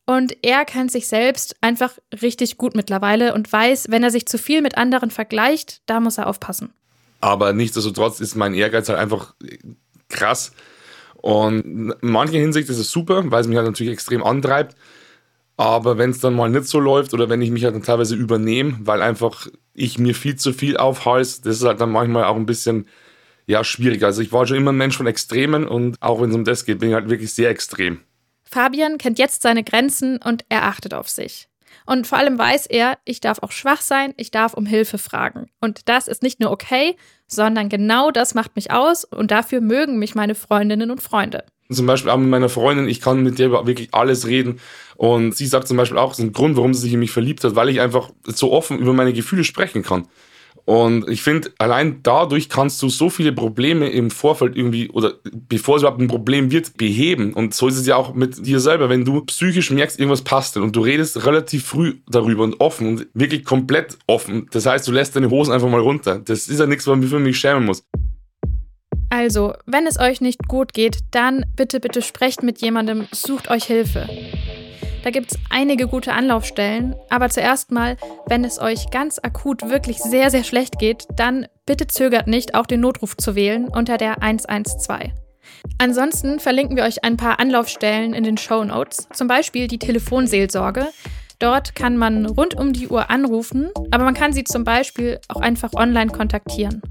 und 0.05 0.37
er 0.43 0.63
kennt 0.65 0.91
sich 0.91 1.07
selbst 1.07 1.55
einfach 1.61 1.93
richtig 2.21 2.57
gut 2.57 2.75
mittlerweile 2.75 3.33
und 3.33 3.51
weiß, 3.51 3.87
wenn 3.89 4.03
er 4.03 4.11
sich 4.11 4.27
zu 4.27 4.37
viel 4.37 4.61
mit 4.61 4.77
anderen 4.77 5.09
vergleicht, 5.09 5.81
da 5.87 5.99
muss 5.99 6.19
er 6.19 6.27
aufpassen. 6.27 6.71
Aber 7.19 7.51
nichtsdestotrotz 7.51 8.19
ist 8.19 8.35
mein 8.35 8.53
Ehrgeiz 8.53 8.87
halt 8.89 8.99
einfach 8.99 9.33
krass. 10.09 10.51
Und 11.15 11.61
in 11.61 11.93
mancher 12.01 12.37
Hinsicht 12.37 12.69
ist 12.69 12.77
es 12.77 12.91
super, 12.91 13.23
weil 13.31 13.41
es 13.41 13.47
mich 13.47 13.57
halt 13.57 13.67
natürlich 13.67 13.93
extrem 13.93 14.23
antreibt. 14.23 14.75
Aber 15.57 15.97
wenn 15.97 16.09
es 16.09 16.19
dann 16.19 16.35
mal 16.35 16.49
nicht 16.49 16.65
so 16.65 16.79
läuft 16.79 17.13
oder 17.13 17.29
wenn 17.29 17.41
ich 17.41 17.49
mich 17.49 17.63
halt 17.63 17.75
dann 17.75 17.83
teilweise 17.83 18.15
übernehme, 18.15 18.77
weil 18.81 19.01
einfach 19.01 19.47
ich 19.73 19.97
mir 19.97 20.13
viel 20.13 20.35
zu 20.35 20.53
viel 20.53 20.77
aufhals, 20.77 21.41
das 21.41 21.57
ist 21.57 21.63
halt 21.63 21.79
dann 21.79 21.91
manchmal 21.91 22.25
auch 22.25 22.35
ein 22.35 22.45
bisschen 22.45 22.87
ja, 23.47 23.63
schwierig. 23.63 24.03
Also 24.03 24.21
ich 24.21 24.33
war 24.33 24.45
schon 24.45 24.57
immer 24.57 24.71
ein 24.71 24.77
Mensch 24.77 24.97
von 24.97 25.07
Extremen 25.07 25.67
und 25.67 26.01
auch 26.01 26.21
wenn 26.21 26.29
es 26.29 26.35
um 26.35 26.43
das 26.43 26.65
geht, 26.65 26.79
bin 26.79 26.89
ich 26.89 26.95
halt 26.95 27.09
wirklich 27.09 27.33
sehr 27.33 27.49
extrem. 27.49 28.01
Fabian 28.43 28.97
kennt 28.97 29.19
jetzt 29.19 29.41
seine 29.41 29.63
Grenzen 29.63 30.17
und 30.17 30.45
er 30.49 30.63
achtet 30.63 30.93
auf 30.93 31.09
sich. 31.09 31.47
Und 31.85 32.07
vor 32.07 32.17
allem 32.17 32.37
weiß 32.37 32.65
er, 32.67 32.97
ich 33.05 33.21
darf 33.21 33.39
auch 33.39 33.51
schwach 33.51 33.81
sein, 33.81 34.13
ich 34.17 34.31
darf 34.31 34.53
um 34.53 34.65
Hilfe 34.65 34.97
fragen. 34.97 35.49
Und 35.61 35.87
das 35.89 36.07
ist 36.07 36.23
nicht 36.23 36.39
nur 36.39 36.51
okay, 36.51 36.95
sondern 37.27 37.69
genau 37.69 38.11
das 38.11 38.35
macht 38.35 38.55
mich 38.55 38.71
aus 38.71 39.03
und 39.03 39.31
dafür 39.31 39.61
mögen 39.61 39.99
mich 39.99 40.15
meine 40.15 40.35
Freundinnen 40.35 40.91
und 40.91 41.01
Freunde. 41.01 41.43
Zum 41.71 41.87
Beispiel 41.87 42.11
auch 42.11 42.17
mit 42.17 42.29
meiner 42.29 42.49
Freundin, 42.49 42.87
ich 42.87 43.01
kann 43.01 43.23
mit 43.23 43.39
der 43.39 43.47
über 43.47 43.65
wirklich 43.65 43.89
alles 43.91 44.27
reden. 44.27 44.59
Und 44.97 45.35
sie 45.35 45.47
sagt 45.47 45.67
zum 45.67 45.77
Beispiel 45.77 45.97
auch, 45.97 46.09
das 46.09 46.19
ist 46.19 46.25
ein 46.25 46.33
Grund, 46.33 46.57
warum 46.57 46.73
sie 46.73 46.81
sich 46.81 46.93
in 46.93 46.99
mich 46.99 47.11
verliebt 47.11 47.43
hat, 47.43 47.55
weil 47.55 47.69
ich 47.69 47.81
einfach 47.81 48.11
so 48.23 48.51
offen 48.51 48.77
über 48.77 48.93
meine 48.93 49.13
Gefühle 49.13 49.43
sprechen 49.43 49.81
kann. 49.81 50.07
Und 50.65 51.07
ich 51.09 51.21
finde, 51.21 51.51
allein 51.59 51.99
dadurch 52.01 52.49
kannst 52.49 52.81
du 52.81 52.89
so 52.89 53.11
viele 53.11 53.31
Probleme 53.31 53.87
im 53.89 54.09
Vorfeld 54.09 54.57
irgendwie 54.57 54.89
oder 54.89 55.13
bevor 55.47 55.75
es 55.75 55.83
überhaupt 55.83 56.01
ein 56.01 56.07
Problem 56.07 56.51
wird, 56.51 56.75
beheben. 56.75 57.33
Und 57.33 57.53
so 57.53 57.67
ist 57.67 57.77
es 57.77 57.85
ja 57.85 57.95
auch 57.95 58.15
mit 58.15 58.45
dir 58.45 58.59
selber. 58.59 58.89
Wenn 58.89 59.05
du 59.05 59.21
psychisch 59.21 59.69
merkst, 59.69 59.99
irgendwas 59.99 60.23
passt 60.23 60.57
und 60.57 60.75
du 60.75 60.81
redest 60.81 61.23
relativ 61.25 61.65
früh 61.65 61.99
darüber 62.09 62.43
und 62.43 62.59
offen 62.59 62.87
und 62.87 63.07
wirklich 63.13 63.45
komplett 63.45 63.97
offen. 64.07 64.47
Das 64.51 64.65
heißt, 64.65 64.87
du 64.87 64.91
lässt 64.91 65.15
deine 65.15 65.29
Hosen 65.29 65.53
einfach 65.53 65.69
mal 65.69 65.81
runter. 65.81 66.19
Das 66.19 66.47
ist 66.47 66.59
ja 66.59 66.65
nichts, 66.65 66.87
wofür 66.87 67.19
mich 67.19 67.37
schämen 67.37 67.65
muss. 67.65 67.83
Also, 69.11 69.53
wenn 69.67 69.85
es 69.85 69.99
euch 69.99 70.19
nicht 70.19 70.47
gut 70.47 70.73
geht, 70.73 70.97
dann 71.11 71.45
bitte, 71.55 71.79
bitte 71.79 72.01
sprecht 72.01 72.41
mit 72.41 72.59
jemandem, 72.61 73.07
sucht 73.11 73.51
euch 73.51 73.65
Hilfe. 73.65 74.09
Da 75.05 75.11
gibt 75.11 75.31
es 75.31 75.39
einige 75.51 75.87
gute 75.87 76.13
Anlaufstellen, 76.13 76.95
aber 77.11 77.29
zuerst 77.29 77.69
mal, 77.69 77.95
wenn 78.25 78.43
es 78.43 78.59
euch 78.59 78.89
ganz 78.89 79.19
akut 79.19 79.69
wirklich 79.69 79.99
sehr, 79.99 80.31
sehr 80.31 80.43
schlecht 80.43 80.79
geht, 80.79 81.05
dann 81.15 81.45
bitte 81.67 81.85
zögert 81.85 82.25
nicht, 82.25 82.55
auch 82.55 82.65
den 82.65 82.79
Notruf 82.79 83.15
zu 83.15 83.35
wählen 83.35 83.67
unter 83.67 83.97
der 83.97 84.23
112. 84.23 85.11
Ansonsten 85.77 86.39
verlinken 86.39 86.75
wir 86.75 86.85
euch 86.85 87.03
ein 87.03 87.17
paar 87.17 87.39
Anlaufstellen 87.39 88.15
in 88.15 88.23
den 88.23 88.39
Show 88.39 88.63
Notes, 88.63 89.07
zum 89.13 89.27
Beispiel 89.27 89.67
die 89.67 89.77
Telefonseelsorge. 89.77 90.87
Dort 91.37 91.75
kann 91.75 91.97
man 91.97 92.25
rund 92.25 92.55
um 92.55 92.73
die 92.73 92.87
Uhr 92.87 93.11
anrufen, 93.11 93.69
aber 93.91 94.05
man 94.05 94.15
kann 94.15 94.33
sie 94.33 94.43
zum 94.43 94.63
Beispiel 94.63 95.19
auch 95.27 95.39
einfach 95.39 95.73
online 95.75 96.09
kontaktieren. 96.09 96.81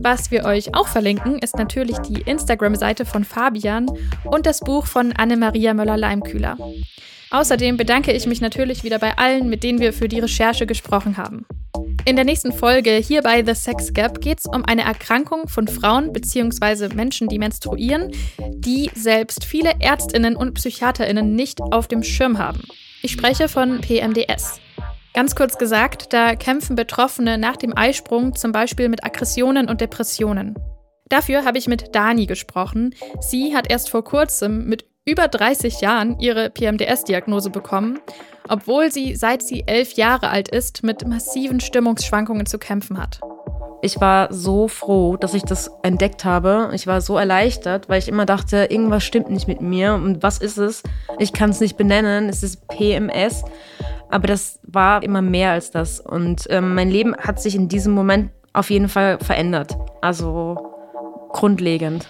Was 0.00 0.32
wir 0.32 0.46
euch 0.46 0.74
auch 0.74 0.88
verlinken, 0.88 1.38
ist 1.38 1.56
natürlich 1.56 1.98
die 1.98 2.22
Instagram-Seite 2.22 3.04
von 3.04 3.22
Fabian 3.22 3.86
und 4.24 4.46
das 4.46 4.58
Buch 4.58 4.86
von 4.86 5.12
Anne-Maria 5.12 5.74
Möller-Leimkühler. 5.74 6.56
Außerdem 7.30 7.76
bedanke 7.76 8.12
ich 8.12 8.26
mich 8.26 8.40
natürlich 8.40 8.82
wieder 8.82 8.98
bei 8.98 9.16
allen, 9.16 9.48
mit 9.48 9.62
denen 9.62 9.78
wir 9.78 9.92
für 9.92 10.08
die 10.08 10.18
Recherche 10.18 10.66
gesprochen 10.66 11.16
haben. 11.16 11.46
In 12.04 12.16
der 12.16 12.24
nächsten 12.24 12.52
Folge 12.52 12.92
hier 12.92 13.22
bei 13.22 13.44
The 13.44 13.54
Sex 13.54 13.92
Gap 13.92 14.20
geht 14.20 14.40
es 14.40 14.46
um 14.46 14.64
eine 14.64 14.82
Erkrankung 14.82 15.46
von 15.46 15.68
Frauen 15.68 16.12
bzw. 16.12 16.92
Menschen, 16.94 17.28
die 17.28 17.38
menstruieren, 17.38 18.10
die 18.38 18.90
selbst 18.94 19.44
viele 19.44 19.74
Ärztinnen 19.78 20.34
und 20.34 20.54
Psychiaterinnen 20.54 21.36
nicht 21.36 21.60
auf 21.60 21.86
dem 21.86 22.02
Schirm 22.02 22.38
haben. 22.38 22.62
Ich 23.02 23.12
spreche 23.12 23.48
von 23.48 23.80
PMDS. 23.80 24.60
Ganz 25.14 25.34
kurz 25.34 25.56
gesagt, 25.56 26.12
da 26.12 26.34
kämpfen 26.34 26.74
Betroffene 26.74 27.38
nach 27.38 27.56
dem 27.56 27.76
Eisprung 27.76 28.34
zum 28.34 28.50
Beispiel 28.50 28.88
mit 28.88 29.04
Aggressionen 29.04 29.68
und 29.68 29.80
Depressionen. 29.80 30.54
Dafür 31.08 31.44
habe 31.44 31.58
ich 31.58 31.66
mit 31.66 31.94
Dani 31.94 32.26
gesprochen. 32.26 32.94
Sie 33.20 33.54
hat 33.54 33.70
erst 33.70 33.90
vor 33.90 34.04
kurzem 34.04 34.66
mit 34.66 34.86
über 35.10 35.26
30 35.26 35.80
Jahren 35.80 36.18
ihre 36.20 36.50
PMDS-Diagnose 36.50 37.50
bekommen, 37.50 37.98
obwohl 38.48 38.92
sie 38.92 39.16
seit 39.16 39.42
sie 39.42 39.64
elf 39.66 39.94
Jahre 39.94 40.30
alt 40.30 40.48
ist 40.48 40.84
mit 40.84 41.06
massiven 41.06 41.58
Stimmungsschwankungen 41.58 42.46
zu 42.46 42.58
kämpfen 42.58 42.96
hat. 42.96 43.20
Ich 43.82 44.00
war 44.00 44.32
so 44.32 44.68
froh, 44.68 45.16
dass 45.16 45.34
ich 45.34 45.42
das 45.42 45.70
entdeckt 45.82 46.24
habe. 46.24 46.70
Ich 46.74 46.86
war 46.86 47.00
so 47.00 47.16
erleichtert, 47.16 47.88
weil 47.88 47.98
ich 47.98 48.08
immer 48.08 48.26
dachte, 48.26 48.66
irgendwas 48.68 49.02
stimmt 49.02 49.30
nicht 49.30 49.48
mit 49.48 49.62
mir. 49.62 49.94
Und 49.94 50.22
was 50.22 50.38
ist 50.38 50.58
es? 50.58 50.82
Ich 51.18 51.32
kann 51.32 51.50
es 51.50 51.60
nicht 51.60 51.78
benennen. 51.78 52.28
Es 52.28 52.42
ist 52.42 52.68
PMS. 52.68 53.42
Aber 54.10 54.26
das 54.26 54.60
war 54.64 55.02
immer 55.02 55.22
mehr 55.22 55.52
als 55.52 55.70
das. 55.70 55.98
Und 55.98 56.46
ähm, 56.50 56.74
mein 56.74 56.90
Leben 56.90 57.16
hat 57.16 57.40
sich 57.40 57.54
in 57.54 57.68
diesem 57.68 57.94
Moment 57.94 58.30
auf 58.52 58.68
jeden 58.68 58.88
Fall 58.88 59.18
verändert. 59.18 59.74
Also 60.02 60.56
grundlegend. 61.32 62.06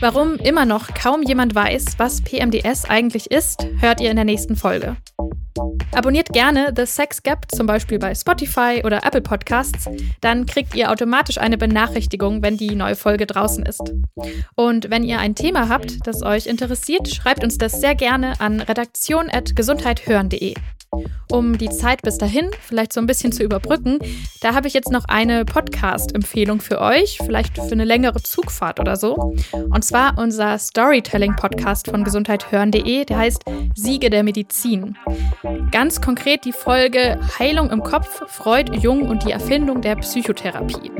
Warum 0.00 0.36
immer 0.36 0.64
noch 0.64 0.94
kaum 0.94 1.22
jemand 1.22 1.54
weiß, 1.54 1.98
was 1.98 2.22
PMDS 2.22 2.84
eigentlich 2.84 3.30
ist, 3.30 3.66
hört 3.80 4.00
ihr 4.00 4.10
in 4.10 4.16
der 4.16 4.24
nächsten 4.24 4.56
Folge. 4.56 4.96
Abonniert 5.92 6.32
gerne 6.32 6.72
The 6.76 6.84
Sex 6.84 7.22
Gap 7.22 7.46
zum 7.50 7.66
Beispiel 7.66 7.98
bei 7.98 8.14
Spotify 8.14 8.82
oder 8.84 9.04
Apple 9.04 9.22
Podcasts, 9.22 9.88
dann 10.20 10.44
kriegt 10.44 10.74
ihr 10.74 10.90
automatisch 10.90 11.38
eine 11.38 11.56
Benachrichtigung, 11.56 12.42
wenn 12.42 12.58
die 12.58 12.74
neue 12.74 12.96
Folge 12.96 13.26
draußen 13.26 13.64
ist. 13.64 13.94
Und 14.54 14.90
wenn 14.90 15.04
ihr 15.04 15.18
ein 15.18 15.34
Thema 15.34 15.68
habt, 15.68 16.06
das 16.06 16.22
euch 16.22 16.46
interessiert, 16.46 17.08
schreibt 17.08 17.42
uns 17.42 17.56
das 17.56 17.80
sehr 17.80 17.94
gerne 17.94 18.38
an 18.40 18.60
redaktion.gesundheithören.de. 18.60 20.54
Um 21.30 21.58
die 21.58 21.68
Zeit 21.68 22.02
bis 22.02 22.18
dahin 22.18 22.50
vielleicht 22.60 22.92
so 22.92 23.00
ein 23.00 23.06
bisschen 23.06 23.32
zu 23.32 23.42
überbrücken, 23.42 23.98
da 24.40 24.54
habe 24.54 24.68
ich 24.68 24.74
jetzt 24.74 24.90
noch 24.90 25.04
eine 25.08 25.44
Podcast-Empfehlung 25.44 26.60
für 26.60 26.80
euch, 26.80 27.18
vielleicht 27.24 27.56
für 27.56 27.72
eine 27.72 27.84
längere 27.84 28.22
Zugfahrt 28.22 28.80
oder 28.80 28.96
so. 28.96 29.34
Und 29.52 29.84
zwar 29.84 30.18
unser 30.18 30.58
Storytelling-Podcast 30.58 31.90
von 31.90 32.04
gesundheithören.de, 32.04 33.04
der 33.04 33.18
heißt 33.18 33.42
Siege 33.74 34.08
der 34.08 34.22
Medizin. 34.22 34.96
Ganz 35.72 36.00
konkret 36.00 36.44
die 36.44 36.52
Folge 36.52 37.18
Heilung 37.38 37.70
im 37.70 37.82
Kopf, 37.82 38.22
Freud, 38.28 38.76
Jung 38.76 39.02
und 39.02 39.24
die 39.24 39.32
Erfindung 39.32 39.80
der 39.80 39.96
Psychotherapie. 39.96 40.92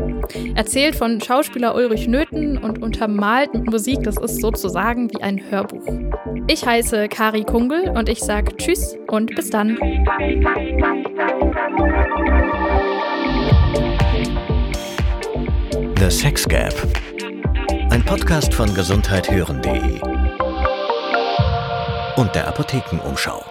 Erzählt 0.54 0.96
von 0.96 1.20
Schauspieler 1.20 1.74
Ulrich 1.74 2.08
Nöthen 2.08 2.58
und 2.58 2.82
untermalt 2.82 3.54
mit 3.54 3.70
Musik, 3.70 4.02
das 4.02 4.16
ist 4.18 4.40
sozusagen 4.40 5.10
wie 5.12 5.22
ein 5.22 5.40
Hörbuch. 5.50 5.86
Ich 6.48 6.66
heiße 6.66 7.08
Kari 7.08 7.44
Kungel 7.44 7.90
und 7.90 8.08
ich 8.08 8.20
sage 8.20 8.56
Tschüss 8.56 8.96
und 9.08 9.34
bis 9.34 9.50
dann. 9.50 9.75
The 15.98 16.10
Sex 16.10 16.48
Gap. 16.48 16.72
Ein 17.90 18.02
Podcast 18.04 18.54
von 18.54 18.72
gesundheithören.de 18.74 20.00
und 22.16 22.34
der 22.34 22.48
Apothekenumschau. 22.48 23.44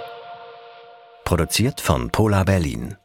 Produziert 1.26 1.80
von 1.80 2.09
Polar 2.09 2.45
Berlin. 2.45 2.95